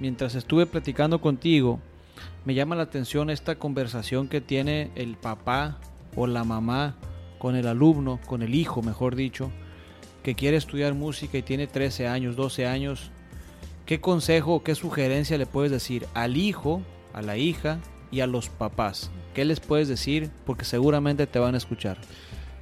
mientras 0.00 0.34
estuve 0.34 0.66
platicando 0.66 1.20
contigo, 1.20 1.80
me 2.44 2.54
llama 2.54 2.76
la 2.76 2.84
atención 2.84 3.30
esta 3.30 3.56
conversación 3.56 4.28
que 4.28 4.40
tiene 4.40 4.90
el 4.94 5.16
papá 5.16 5.78
o 6.16 6.26
la 6.26 6.44
mamá 6.44 6.96
con 7.38 7.56
el 7.56 7.66
alumno, 7.66 8.20
con 8.26 8.42
el 8.42 8.54
hijo, 8.54 8.82
mejor 8.82 9.16
dicho, 9.16 9.50
que 10.22 10.34
quiere 10.34 10.56
estudiar 10.56 10.94
música 10.94 11.36
y 11.38 11.42
tiene 11.42 11.66
13 11.66 12.08
años, 12.08 12.36
12 12.36 12.66
años. 12.66 13.10
¿Qué 13.86 14.00
consejo 14.00 14.62
qué 14.62 14.74
sugerencia 14.74 15.36
le 15.36 15.46
puedes 15.46 15.70
decir 15.70 16.06
al 16.14 16.36
hijo, 16.36 16.82
a 17.12 17.20
la 17.20 17.36
hija 17.36 17.78
y 18.10 18.20
a 18.20 18.26
los 18.26 18.48
papás? 18.48 19.10
¿Qué 19.34 19.44
les 19.44 19.60
puedes 19.60 19.88
decir? 19.88 20.30
Porque 20.46 20.64
seguramente 20.64 21.26
te 21.26 21.38
van 21.38 21.54
a 21.54 21.58
escuchar. 21.58 21.98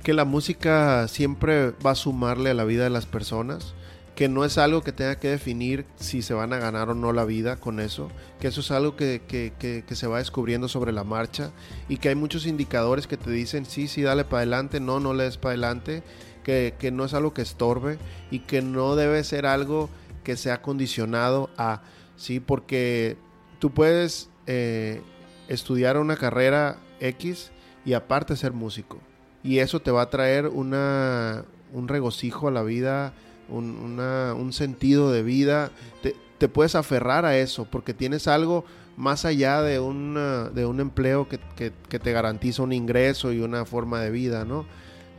Que 0.02 0.14
la 0.14 0.24
música 0.24 1.06
siempre 1.06 1.70
va 1.86 1.92
a 1.92 1.94
sumarle 1.94 2.50
a 2.50 2.54
la 2.54 2.64
vida 2.64 2.82
de 2.82 2.90
las 2.90 3.06
personas, 3.06 3.74
que 4.14 4.28
no 4.28 4.44
es 4.44 4.58
algo 4.58 4.82
que 4.82 4.92
tenga 4.92 5.16
que 5.16 5.28
definir 5.28 5.86
si 5.96 6.22
se 6.22 6.34
van 6.34 6.52
a 6.52 6.58
ganar 6.58 6.90
o 6.90 6.94
no 6.94 7.12
la 7.12 7.24
vida 7.24 7.56
con 7.56 7.80
eso, 7.80 8.10
que 8.40 8.48
eso 8.48 8.60
es 8.60 8.70
algo 8.70 8.94
que, 8.94 9.22
que, 9.26 9.52
que, 9.58 9.94
se 9.94 10.06
va 10.06 10.18
descubriendo 10.18 10.68
sobre 10.68 10.92
la 10.92 11.04
marcha 11.04 11.50
y 11.88 11.96
que 11.96 12.10
hay 12.10 12.14
muchos 12.14 12.46
indicadores 12.46 13.06
que 13.06 13.16
te 13.16 13.30
dicen 13.30 13.64
sí, 13.64 13.88
sí, 13.88 14.02
dale 14.02 14.24
para 14.24 14.38
adelante, 14.38 14.80
no, 14.80 15.00
no 15.00 15.14
le 15.14 15.24
des 15.24 15.38
para 15.38 15.52
adelante, 15.52 16.02
que, 16.44 16.74
que 16.78 16.90
no 16.90 17.04
es 17.04 17.14
algo 17.14 17.32
que 17.32 17.42
estorbe 17.42 17.98
y 18.30 18.40
que 18.40 18.60
no 18.60 18.96
debe 18.96 19.24
ser 19.24 19.46
algo 19.46 19.88
que 20.24 20.36
sea 20.36 20.62
condicionado 20.62 21.50
a, 21.56 21.82
sí, 22.16 22.40
porque 22.40 23.16
tú 23.58 23.70
puedes 23.70 24.28
eh, 24.46 25.02
estudiar 25.48 25.96
una 25.98 26.16
carrera 26.16 26.78
X 27.00 27.50
y 27.84 27.94
aparte 27.94 28.36
ser 28.36 28.52
músico. 28.52 28.98
Y 29.42 29.58
eso 29.58 29.80
te 29.80 29.90
va 29.90 30.02
a 30.02 30.10
traer 30.10 30.46
una, 30.46 31.44
un 31.72 31.88
regocijo 31.88 32.48
a 32.48 32.52
la 32.52 32.62
vida, 32.62 33.12
un, 33.48 34.00
un 34.00 34.52
sentido 34.52 35.10
de 35.10 35.22
vida. 35.22 35.70
Te, 36.02 36.16
te, 36.38 36.48
puedes 36.48 36.74
aferrar 36.74 37.24
a 37.24 37.36
eso 37.36 37.66
porque 37.70 37.94
tienes 37.94 38.28
algo 38.28 38.64
más 38.96 39.24
allá 39.24 39.62
de, 39.62 39.74
de 39.74 40.66
un 40.66 40.80
empleo 40.80 41.28
que, 41.28 41.38
que, 41.56 41.72
que, 41.88 41.98
te 41.98 42.12
garantiza 42.12 42.62
un 42.62 42.72
ingreso 42.72 43.32
y 43.32 43.40
una 43.40 43.64
forma 43.64 44.00
de 44.00 44.10
vida, 44.10 44.44
¿no? 44.44 44.66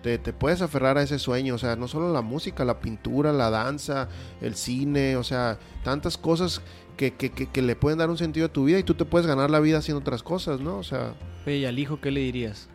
Te, 0.04 0.18
te, 0.18 0.34
puedes 0.34 0.62
aferrar 0.62 0.98
a 0.98 1.04
ese 1.04 1.18
sueño, 1.18 1.56
o 1.56 1.58
sea, 1.58 1.76
no 1.76 1.88
solo 1.88 2.12
la 2.12 2.22
música, 2.22 2.66
la 2.66 2.82
pintura, 2.82 3.32
la 3.32 3.50
danza, 3.50 4.10
el 4.42 4.56
cine, 4.56 5.16
o 5.16 5.24
sea, 5.24 5.60
tantas 5.84 6.18
cosas 6.18 6.62
que, 6.98 7.14
que, 7.14 7.32
que, 7.32 7.62
le 7.62 7.76
pueden 7.76 8.00
dar 8.00 8.10
un 8.10 8.18
sentido 8.18 8.48
a 8.48 8.54
tu 8.54 8.66
vida 8.66 8.80
y 8.80 8.84
tú 8.84 8.94
te 8.94 9.06
puedes 9.06 9.26
ganar 9.26 9.50
la 9.50 9.60
vida 9.60 9.78
haciendo 9.78 10.02
otras 10.02 10.22
cosas, 10.22 10.60
¿no? 10.60 10.78
O 10.78 10.84
sea... 10.84 11.16
¿y 11.46 11.66
al 11.66 11.80
hijo 11.80 12.00
qué 12.02 12.12
le 12.12 12.20
dirías? 12.20 12.70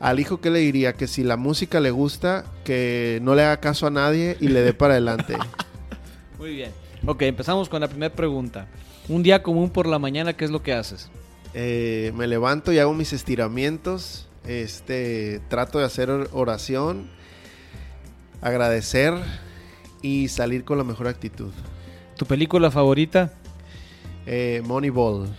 Al 0.00 0.20
hijo 0.20 0.40
qué 0.40 0.50
le 0.50 0.58
diría? 0.58 0.92
Que 0.92 1.06
si 1.06 1.24
la 1.24 1.36
música 1.36 1.80
le 1.80 1.90
gusta, 1.90 2.44
que 2.64 3.18
no 3.22 3.34
le 3.34 3.42
haga 3.42 3.60
caso 3.60 3.86
a 3.86 3.90
nadie 3.90 4.36
y 4.40 4.48
le 4.48 4.60
dé 4.60 4.74
para 4.74 4.94
adelante. 4.94 5.36
Muy 6.38 6.54
bien. 6.54 6.72
Ok, 7.06 7.22
empezamos 7.22 7.68
con 7.68 7.80
la 7.80 7.88
primera 7.88 8.14
pregunta. 8.14 8.68
Un 9.08 9.22
día 9.22 9.42
común 9.42 9.70
por 9.70 9.86
la 9.86 9.98
mañana, 9.98 10.34
¿qué 10.36 10.44
es 10.44 10.50
lo 10.50 10.62
que 10.62 10.72
haces? 10.72 11.08
Eh, 11.54 12.12
me 12.14 12.26
levanto 12.26 12.72
y 12.72 12.78
hago 12.78 12.92
mis 12.92 13.12
estiramientos. 13.12 14.28
Este, 14.46 15.40
trato 15.48 15.78
de 15.78 15.84
hacer 15.84 16.10
oración, 16.32 17.10
agradecer 18.40 19.14
y 20.02 20.28
salir 20.28 20.64
con 20.64 20.78
la 20.78 20.84
mejor 20.84 21.08
actitud. 21.08 21.52
¿Tu 22.16 22.26
película 22.26 22.70
favorita? 22.70 23.32
Eh, 24.26 24.62
Moneyball. 24.64 25.34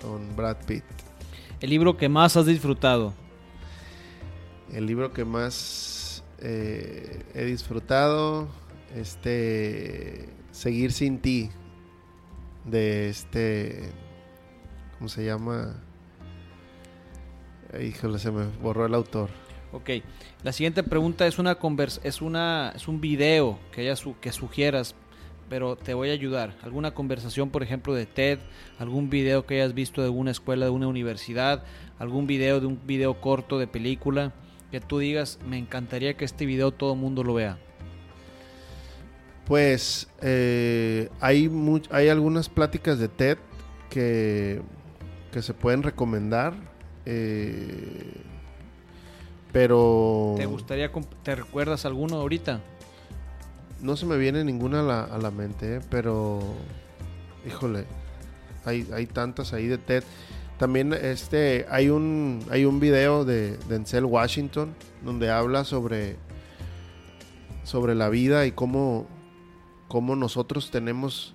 Con 0.00 0.36
Brad 0.36 0.56
Pitt. 0.66 0.84
¿El 1.62 1.70
libro 1.70 1.96
que 1.96 2.08
más 2.08 2.36
has 2.36 2.46
disfrutado? 2.46 3.14
El 4.72 4.84
libro 4.84 5.12
que 5.12 5.24
más 5.24 6.24
eh, 6.40 7.22
he 7.34 7.44
disfrutado. 7.44 8.48
Este. 8.96 10.28
Seguir 10.50 10.90
sin 10.90 11.20
ti. 11.20 11.50
De 12.64 13.08
este. 13.08 13.92
¿Cómo 14.98 15.08
se 15.08 15.24
llama? 15.24 15.76
Híjole, 17.80 18.18
se 18.18 18.32
me 18.32 18.46
borró 18.60 18.84
el 18.84 18.94
autor. 18.94 19.30
Ok, 19.72 19.90
la 20.42 20.52
siguiente 20.52 20.82
pregunta 20.82 21.26
es 21.26 21.38
una 21.38 21.54
convers 21.54 22.00
es 22.04 22.20
una 22.20 22.72
es 22.76 22.88
un 22.88 23.00
video 23.00 23.58
que 23.72 23.80
haya 23.80 23.96
su 23.96 24.18
que 24.20 24.30
sugieras, 24.30 24.94
pero 25.52 25.76
te 25.76 25.92
voy 25.92 26.08
a 26.08 26.14
ayudar. 26.14 26.54
Alguna 26.62 26.94
conversación, 26.94 27.50
por 27.50 27.62
ejemplo, 27.62 27.92
de 27.92 28.06
TED, 28.06 28.38
algún 28.78 29.10
video 29.10 29.44
que 29.44 29.56
hayas 29.56 29.74
visto 29.74 30.02
de 30.02 30.08
una 30.08 30.30
escuela, 30.30 30.64
de 30.64 30.70
una 30.70 30.88
universidad, 30.88 31.62
algún 31.98 32.26
video 32.26 32.58
de 32.58 32.68
un 32.68 32.80
video 32.86 33.20
corto 33.20 33.58
de 33.58 33.66
película 33.66 34.32
que 34.70 34.80
tú 34.80 34.98
digas, 34.98 35.38
me 35.46 35.58
encantaría 35.58 36.14
que 36.14 36.24
este 36.24 36.46
video 36.46 36.72
todo 36.72 36.94
el 36.94 36.98
mundo 37.00 37.22
lo 37.22 37.34
vea. 37.34 37.58
Pues 39.44 40.08
eh, 40.22 41.10
hay 41.20 41.50
hay 41.90 42.08
algunas 42.08 42.48
pláticas 42.48 42.98
de 42.98 43.08
TED 43.08 43.36
que 43.90 44.62
que 45.32 45.42
se 45.42 45.52
pueden 45.52 45.82
recomendar. 45.82 46.54
Eh, 47.04 48.22
pero... 49.52 50.32
¿Te 50.38 50.46
gustaría, 50.46 50.90
te 51.22 51.34
recuerdas 51.34 51.84
alguno 51.84 52.16
ahorita? 52.16 52.62
No 53.82 53.96
se 53.96 54.06
me 54.06 54.16
viene 54.16 54.44
ninguna 54.44 54.80
a 54.80 54.82
la, 54.82 55.04
a 55.04 55.18
la 55.18 55.30
mente, 55.30 55.76
¿eh? 55.76 55.80
pero... 55.90 56.40
Híjole, 57.46 57.84
hay, 58.64 58.86
hay 58.94 59.06
tantas 59.06 59.52
ahí 59.52 59.66
de 59.66 59.76
TED. 59.78 60.04
También 60.58 60.92
este, 60.92 61.66
hay, 61.68 61.88
un, 61.88 62.38
hay 62.50 62.64
un 62.64 62.78
video 62.78 63.24
de 63.24 63.56
Denzel 63.68 64.04
Washington 64.04 64.74
donde 65.04 65.28
habla 65.28 65.64
sobre, 65.64 66.16
sobre 67.64 67.96
la 67.96 68.08
vida 68.08 68.46
y 68.46 68.52
cómo, 68.52 69.08
cómo 69.88 70.14
nosotros 70.14 70.70
tenemos 70.70 71.34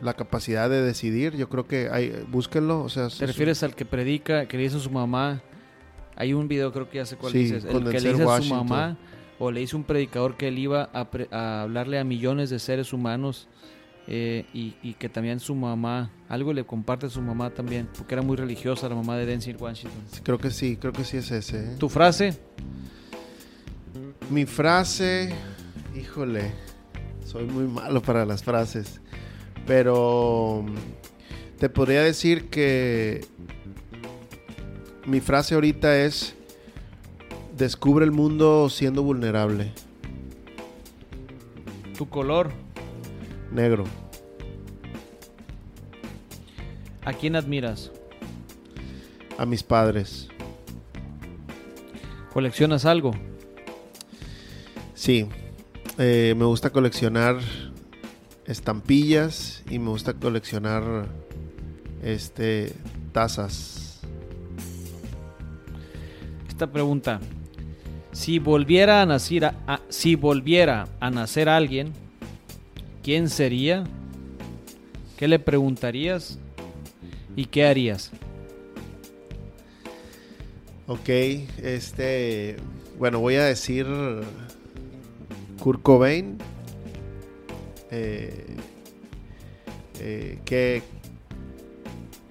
la 0.00 0.14
capacidad 0.14 0.68
de 0.68 0.82
decidir. 0.82 1.36
Yo 1.36 1.48
creo 1.48 1.68
que 1.68 1.88
hay, 1.88 2.24
búsquenlo. 2.28 2.82
O 2.82 2.88
sea, 2.88 3.08
¿Te 3.08 3.26
refieres 3.26 3.62
al 3.62 3.76
que 3.76 3.84
predica, 3.84 4.46
que 4.48 4.56
le 4.56 4.64
dice 4.64 4.78
a 4.78 4.80
su 4.80 4.90
mamá? 4.90 5.40
Hay 6.16 6.32
un 6.32 6.48
video, 6.48 6.72
creo 6.72 6.90
que 6.90 6.96
ya 6.98 7.06
sé 7.06 7.16
cuál 7.16 7.32
Sí, 7.32 7.38
dices. 7.38 7.64
El 7.64 7.84
que 7.84 8.00
le 8.00 8.12
dice 8.12 8.24
a 8.24 8.42
su 8.42 8.52
mamá, 8.52 8.98
o 9.38 9.50
le 9.50 9.60
dice 9.60 9.76
un 9.76 9.84
predicador 9.84 10.36
que 10.36 10.48
él 10.48 10.58
iba 10.58 10.84
a, 10.92 11.10
pre- 11.10 11.28
a 11.30 11.62
hablarle 11.62 11.98
a 11.98 12.04
millones 12.04 12.50
de 12.50 12.58
seres 12.58 12.92
humanos. 12.92 13.48
eh, 14.06 14.44
y, 14.52 14.74
y 14.82 14.92
que 14.94 15.08
también 15.08 15.40
su 15.40 15.54
mamá, 15.54 16.10
algo 16.28 16.52
le 16.52 16.64
comparte 16.64 17.06
a 17.06 17.08
su 17.08 17.22
mamá 17.22 17.48
también, 17.50 17.88
porque 17.96 18.14
era 18.14 18.20
muy 18.22 18.36
religiosa 18.36 18.86
la 18.86 18.94
mamá 18.94 19.16
de 19.16 19.24
Denzel 19.24 19.56
Washington. 19.56 20.02
creo 20.22 20.36
que 20.36 20.50
sí, 20.50 20.76
creo 20.76 20.92
que 20.92 21.04
sí 21.04 21.16
es 21.16 21.30
ese. 21.30 21.72
¿eh? 21.72 21.76
¿Tu 21.78 21.88
frase? 21.88 22.38
Mi 24.28 24.44
frase, 24.44 25.32
híjole, 25.98 26.52
soy 27.24 27.44
muy 27.46 27.64
malo 27.64 28.02
para 28.02 28.26
las 28.26 28.42
frases, 28.42 29.00
pero 29.66 30.66
te 31.58 31.70
podría 31.70 32.02
decir 32.02 32.50
que 32.50 33.24
mi 35.06 35.20
frase 35.20 35.54
ahorita 35.54 35.96
es, 35.98 36.33
descubre 37.56 38.04
el 38.04 38.12
mundo 38.12 38.68
siendo 38.68 39.02
vulnerable, 39.02 39.72
¿Tu 41.96 42.08
color? 42.08 42.50
negro. 43.52 43.84
¿A 47.04 47.12
quién 47.12 47.36
admiras? 47.36 47.92
A 49.38 49.46
mis 49.46 49.62
padres, 49.62 50.28
¿Coleccionas 52.32 52.84
algo? 52.84 53.12
sí, 54.94 55.28
eh, 55.98 56.34
me 56.36 56.44
gusta 56.46 56.70
coleccionar 56.70 57.38
estampillas 58.46 59.62
y 59.70 59.78
me 59.78 59.90
gusta 59.90 60.14
coleccionar 60.14 61.06
este 62.02 62.72
tazas. 63.12 64.00
Esta 66.48 66.70
pregunta. 66.70 67.20
Si 68.14 68.38
volviera 68.38 69.02
a 69.02 69.06
nacer, 69.06 69.52
si 69.88 70.14
volviera 70.14 70.86
a 71.00 71.10
nacer 71.10 71.48
alguien, 71.48 71.92
¿quién 73.02 73.28
sería? 73.28 73.82
¿Qué 75.18 75.26
le 75.26 75.40
preguntarías? 75.40 76.38
¿Y 77.34 77.46
qué 77.46 77.66
harías? 77.66 78.12
Ok, 80.86 81.08
este, 81.08 82.56
bueno, 82.98 83.18
voy 83.18 83.34
a 83.34 83.44
decir 83.44 83.84
Kurt 85.60 85.82
Cobain. 85.82 86.38
Eh, 87.90 88.56
eh, 89.98 90.38
¿qué, 90.44 90.82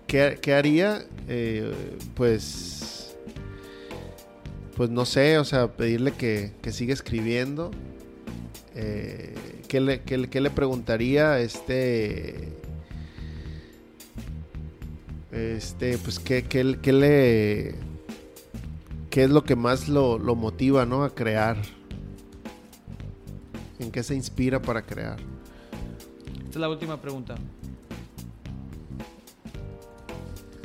qué, 0.08 0.40
qué 0.42 0.54
haría? 0.54 1.04
Eh, 1.28 1.74
pues, 2.16 2.73
pues 4.76 4.90
no 4.90 5.06
sé, 5.06 5.38
o 5.38 5.46
sea, 5.46 5.72
pedirle 5.74 6.12
que, 6.14 6.54
que 6.62 6.72
siga 6.72 6.94
escribiendo. 6.94 7.72
Eh, 8.76 9.36
¿qué, 9.68 9.80
le, 9.80 10.02
qué 10.02 10.28
qué 10.30 10.42
le 10.42 10.50
preguntaría? 10.50 11.40
Este, 11.40 12.54
este, 15.32 15.98
pues, 15.98 16.20
¿qué, 16.20 16.44
qué, 16.44 16.78
qué 16.82 16.94
le 16.94 17.76
qué 19.10 19.24
es 19.24 19.30
lo 19.30 19.44
que 19.44 19.56
más 19.56 19.90
lo, 19.90 20.18
lo 20.18 20.36
motiva, 20.36 20.86
¿no? 20.86 21.04
A 21.04 21.14
crear. 21.14 21.58
¿En 23.80 23.92
qué 23.92 24.02
se 24.02 24.16
inspira 24.16 24.62
para 24.62 24.82
crear? 24.82 25.18
Esta 26.36 26.50
es 26.50 26.56
la 26.56 26.70
última 26.70 27.00
pregunta. 27.00 27.36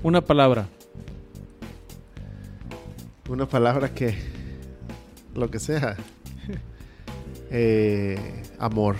Una 0.03 0.23
palabra. 0.23 0.69
Una 3.29 3.47
palabra 3.47 3.93
que... 3.93 4.15
Lo 5.35 5.51
que 5.51 5.59
sea. 5.59 5.97
Eh, 7.51 8.43
amor. 8.59 8.97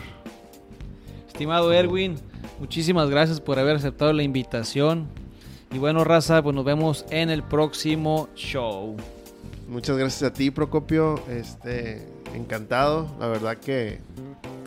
Estimado 1.27 1.71
Erwin, 1.71 2.17
muchísimas 2.59 3.11
gracias 3.11 3.43
por 3.43 3.59
haber 3.59 3.77
aceptado 3.77 4.11
la 4.15 4.23
invitación. 4.23 5.07
Y 5.71 5.77
bueno, 5.77 6.03
raza, 6.03 6.43
pues 6.43 6.57
nos 6.57 6.65
vemos 6.65 7.05
en 7.11 7.29
el 7.29 7.43
próximo 7.43 8.31
show. 8.35 8.97
Muchas 9.69 9.99
gracias 9.99 10.23
a 10.31 10.33
ti, 10.33 10.51
Procopio. 10.51 11.21
Este, 11.29 12.09
encantado. 12.35 13.15
La 13.21 13.27
verdad 13.27 13.59
que 13.59 13.99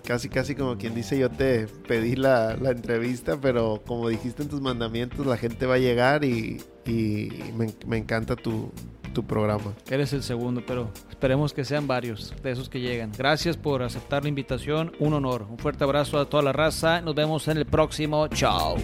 casi, 0.06 0.30
casi 0.30 0.54
como 0.54 0.78
quien 0.78 0.94
dice, 0.94 1.18
yo 1.18 1.32
te 1.32 1.66
pedí 1.88 2.16
la, 2.16 2.56
la 2.58 2.70
entrevista, 2.70 3.40
pero 3.42 3.82
como 3.88 4.10
dijiste 4.10 4.44
en 4.44 4.50
tus 4.50 4.62
mandamientos, 4.62 5.26
la 5.26 5.38
gente 5.38 5.66
va 5.66 5.76
a 5.76 5.80
llegar 5.80 6.24
y, 6.24 6.62
y 6.86 7.30
me, 7.56 7.68
me 7.86 7.98
encanta 7.98 8.36
tu, 8.36 8.72
tu 9.14 9.24
programa. 9.24 9.74
Eres 9.90 10.14
el 10.14 10.24
segundo, 10.24 10.64
pero 10.66 10.92
esperemos 11.10 11.54
que 11.54 11.66
sean 11.66 11.88
varios 11.88 12.34
de 12.42 12.52
esos 12.52 12.70
que 12.70 12.80
llegan. 12.80 13.12
Gracias 13.18 13.58
por 13.58 13.84
aceptar 13.84 14.24
la 14.24 14.30
invitación, 14.30 14.94
un 15.00 15.14
honor. 15.14 15.46
Un 15.50 15.58
fuerte 15.58 15.84
abrazo 15.84 16.20
a 16.20 16.26
toda 16.26 16.44
la 16.44 16.54
raza. 16.54 17.02
Nos 17.02 17.16
vemos 17.16 17.48
en 17.48 17.58
el 17.58 17.66
próximo. 17.66 18.28
Chao. 18.30 18.76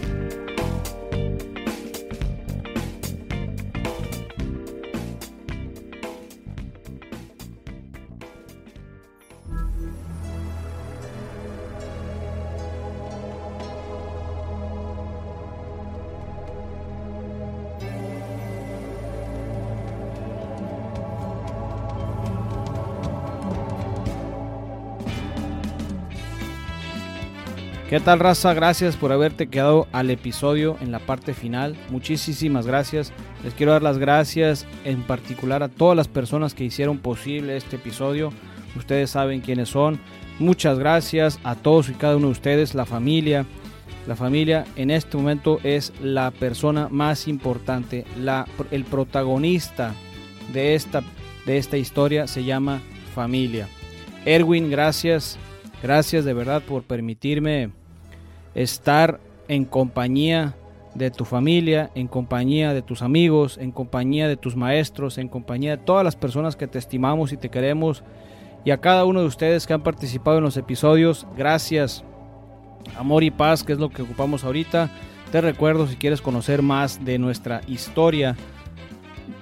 ¿Qué 27.88 28.00
tal 28.00 28.20
raza? 28.20 28.52
Gracias 28.52 28.96
por 28.96 29.12
haberte 29.12 29.46
quedado 29.46 29.88
al 29.92 30.10
episodio 30.10 30.76
en 30.82 30.92
la 30.92 30.98
parte 30.98 31.32
final. 31.32 31.74
Muchísimas 31.88 32.66
gracias. 32.66 33.14
Les 33.42 33.54
quiero 33.54 33.72
dar 33.72 33.82
las 33.82 33.96
gracias 33.96 34.66
en 34.84 35.02
particular 35.02 35.62
a 35.62 35.70
todas 35.70 35.96
las 35.96 36.06
personas 36.06 36.52
que 36.52 36.64
hicieron 36.64 36.98
posible 36.98 37.56
este 37.56 37.76
episodio. 37.76 38.30
Ustedes 38.76 39.08
saben 39.08 39.40
quiénes 39.40 39.70
son. 39.70 39.98
Muchas 40.38 40.78
gracias 40.78 41.40
a 41.44 41.54
todos 41.54 41.88
y 41.88 41.94
cada 41.94 42.18
uno 42.18 42.26
de 42.26 42.32
ustedes, 42.32 42.74
la 42.74 42.84
familia. 42.84 43.46
La 44.06 44.16
familia 44.16 44.66
en 44.76 44.90
este 44.90 45.16
momento 45.16 45.58
es 45.62 45.94
la 46.02 46.30
persona 46.30 46.88
más 46.90 47.26
importante, 47.26 48.04
la, 48.18 48.46
el 48.70 48.84
protagonista 48.84 49.94
de 50.52 50.74
esta, 50.74 51.02
de 51.46 51.56
esta 51.56 51.78
historia 51.78 52.26
se 52.26 52.44
llama 52.44 52.82
familia. 53.14 53.66
Erwin, 54.26 54.70
gracias. 54.70 55.38
Gracias 55.82 56.24
de 56.24 56.34
verdad 56.34 56.62
por 56.62 56.82
permitirme 56.82 57.70
estar 58.54 59.20
en 59.46 59.64
compañía 59.64 60.54
de 60.94 61.10
tu 61.10 61.24
familia, 61.24 61.90
en 61.94 62.08
compañía 62.08 62.74
de 62.74 62.82
tus 62.82 63.02
amigos, 63.02 63.58
en 63.58 63.70
compañía 63.70 64.26
de 64.26 64.36
tus 64.36 64.56
maestros, 64.56 65.18
en 65.18 65.28
compañía 65.28 65.76
de 65.76 65.82
todas 65.82 66.04
las 66.04 66.16
personas 66.16 66.56
que 66.56 66.66
te 66.66 66.78
estimamos 66.78 67.32
y 67.32 67.36
te 67.36 67.50
queremos. 67.50 68.02
Y 68.64 68.72
a 68.72 68.78
cada 68.80 69.04
uno 69.04 69.20
de 69.20 69.26
ustedes 69.26 69.66
que 69.66 69.72
han 69.74 69.82
participado 69.82 70.38
en 70.38 70.44
los 70.44 70.56
episodios, 70.56 71.26
gracias. 71.36 72.02
Amor 72.98 73.22
y 73.22 73.30
paz, 73.30 73.62
que 73.62 73.72
es 73.72 73.78
lo 73.78 73.90
que 73.90 74.02
ocupamos 74.02 74.42
ahorita. 74.42 74.90
Te 75.30 75.40
recuerdo 75.40 75.86
si 75.86 75.96
quieres 75.96 76.20
conocer 76.20 76.62
más 76.62 77.04
de 77.04 77.18
nuestra 77.18 77.60
historia 77.68 78.34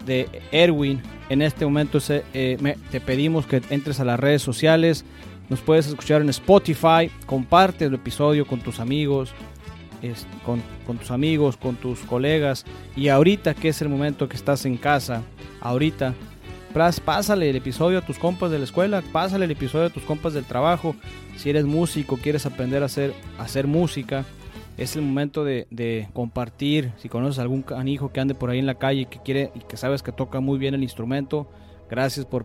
de 0.04 0.28
Erwin. 0.52 1.00
En 1.30 1.42
este 1.42 1.64
momento 1.64 1.98
eh, 2.34 2.58
me- 2.60 2.76
te 2.90 3.00
pedimos 3.00 3.46
que 3.46 3.62
entres 3.70 3.98
a 4.00 4.04
las 4.04 4.20
redes 4.20 4.42
sociales. 4.42 5.04
Nos 5.48 5.60
puedes 5.60 5.86
escuchar 5.86 6.20
en 6.22 6.28
Spotify. 6.30 7.10
Comparte 7.26 7.84
el 7.84 7.94
episodio 7.94 8.46
con 8.46 8.60
tus 8.60 8.80
amigos. 8.80 9.32
es- 10.02 10.26
con, 10.44 10.62
con 10.86 10.98
tus 10.98 11.10
amigos, 11.10 11.56
con 11.56 11.76
tus 11.76 12.00
colegas. 12.00 12.64
Y 12.94 13.08
ahorita 13.08 13.54
que 13.54 13.68
es 13.70 13.80
el 13.80 13.88
momento 13.88 14.28
que 14.28 14.36
estás 14.36 14.66
en 14.66 14.76
casa, 14.76 15.22
ahorita, 15.60 16.14
pásale 17.04 17.48
el 17.48 17.56
episodio 17.56 17.98
a 17.98 18.02
tus 18.02 18.18
compas 18.18 18.50
de 18.50 18.58
la 18.58 18.64
escuela, 18.64 19.02
pásale 19.12 19.46
el 19.46 19.50
episodio 19.52 19.86
a 19.86 19.90
tus 19.90 20.02
compas 20.02 20.34
del 20.34 20.44
trabajo. 20.44 20.94
Si 21.36 21.48
eres 21.48 21.64
músico, 21.64 22.18
quieres 22.18 22.44
aprender 22.44 22.82
a 22.82 22.86
hacer, 22.86 23.14
a 23.38 23.44
hacer 23.44 23.66
música, 23.66 24.24
es 24.76 24.94
el 24.96 25.02
momento 25.02 25.44
de, 25.44 25.66
de 25.70 26.08
compartir. 26.12 26.92
Si 26.98 27.08
conoces 27.08 27.38
algún 27.38 27.62
canijo 27.62 28.12
que 28.12 28.20
ande 28.20 28.34
por 28.34 28.50
ahí 28.50 28.58
en 28.58 28.66
la 28.66 28.74
calle 28.74 29.00
y 29.00 29.06
que 29.06 29.20
quiere 29.22 29.50
y 29.54 29.60
que 29.60 29.78
sabes 29.78 30.02
que 30.02 30.12
toca 30.12 30.40
muy 30.40 30.58
bien 30.58 30.74
el 30.74 30.82
instrumento, 30.82 31.48
gracias 31.88 32.26
por 32.26 32.44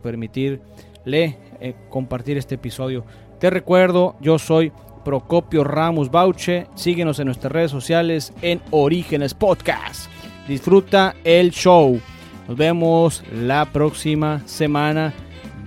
le 1.05 1.37
eh, 1.59 1.75
compartir 1.89 2.37
este 2.37 2.55
episodio. 2.55 3.05
Te 3.39 3.49
recuerdo, 3.49 4.15
yo 4.21 4.37
soy 4.39 4.71
Procopio 5.03 5.63
Ramos 5.63 6.11
Bauche. 6.11 6.67
Síguenos 6.75 7.19
en 7.19 7.25
nuestras 7.25 7.51
redes 7.51 7.71
sociales 7.71 8.33
en 8.41 8.61
Orígenes 8.71 9.33
Podcast. 9.33 10.11
Disfruta 10.47 11.15
el 11.23 11.51
show. 11.51 11.99
Nos 12.47 12.57
vemos 12.57 13.23
la 13.33 13.65
próxima 13.65 14.41
semana. 14.45 15.13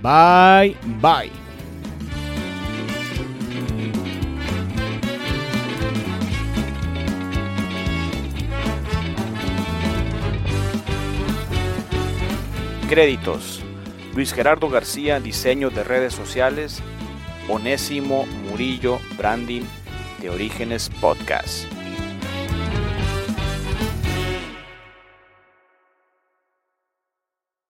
Bye, 0.01 0.75
bye. 1.01 1.31
Créditos. 12.87 13.54
Luis 14.15 14.33
Gerardo 14.33 14.69
García, 14.69 15.19
diseño 15.19 15.69
de 15.69 15.83
redes 15.83 16.13
sociales. 16.13 16.81
Onésimo 17.49 18.25
Murillo, 18.49 18.97
branding 19.17 19.63
de 20.21 20.29
Orígenes 20.29 20.89
Podcast. 21.01 21.74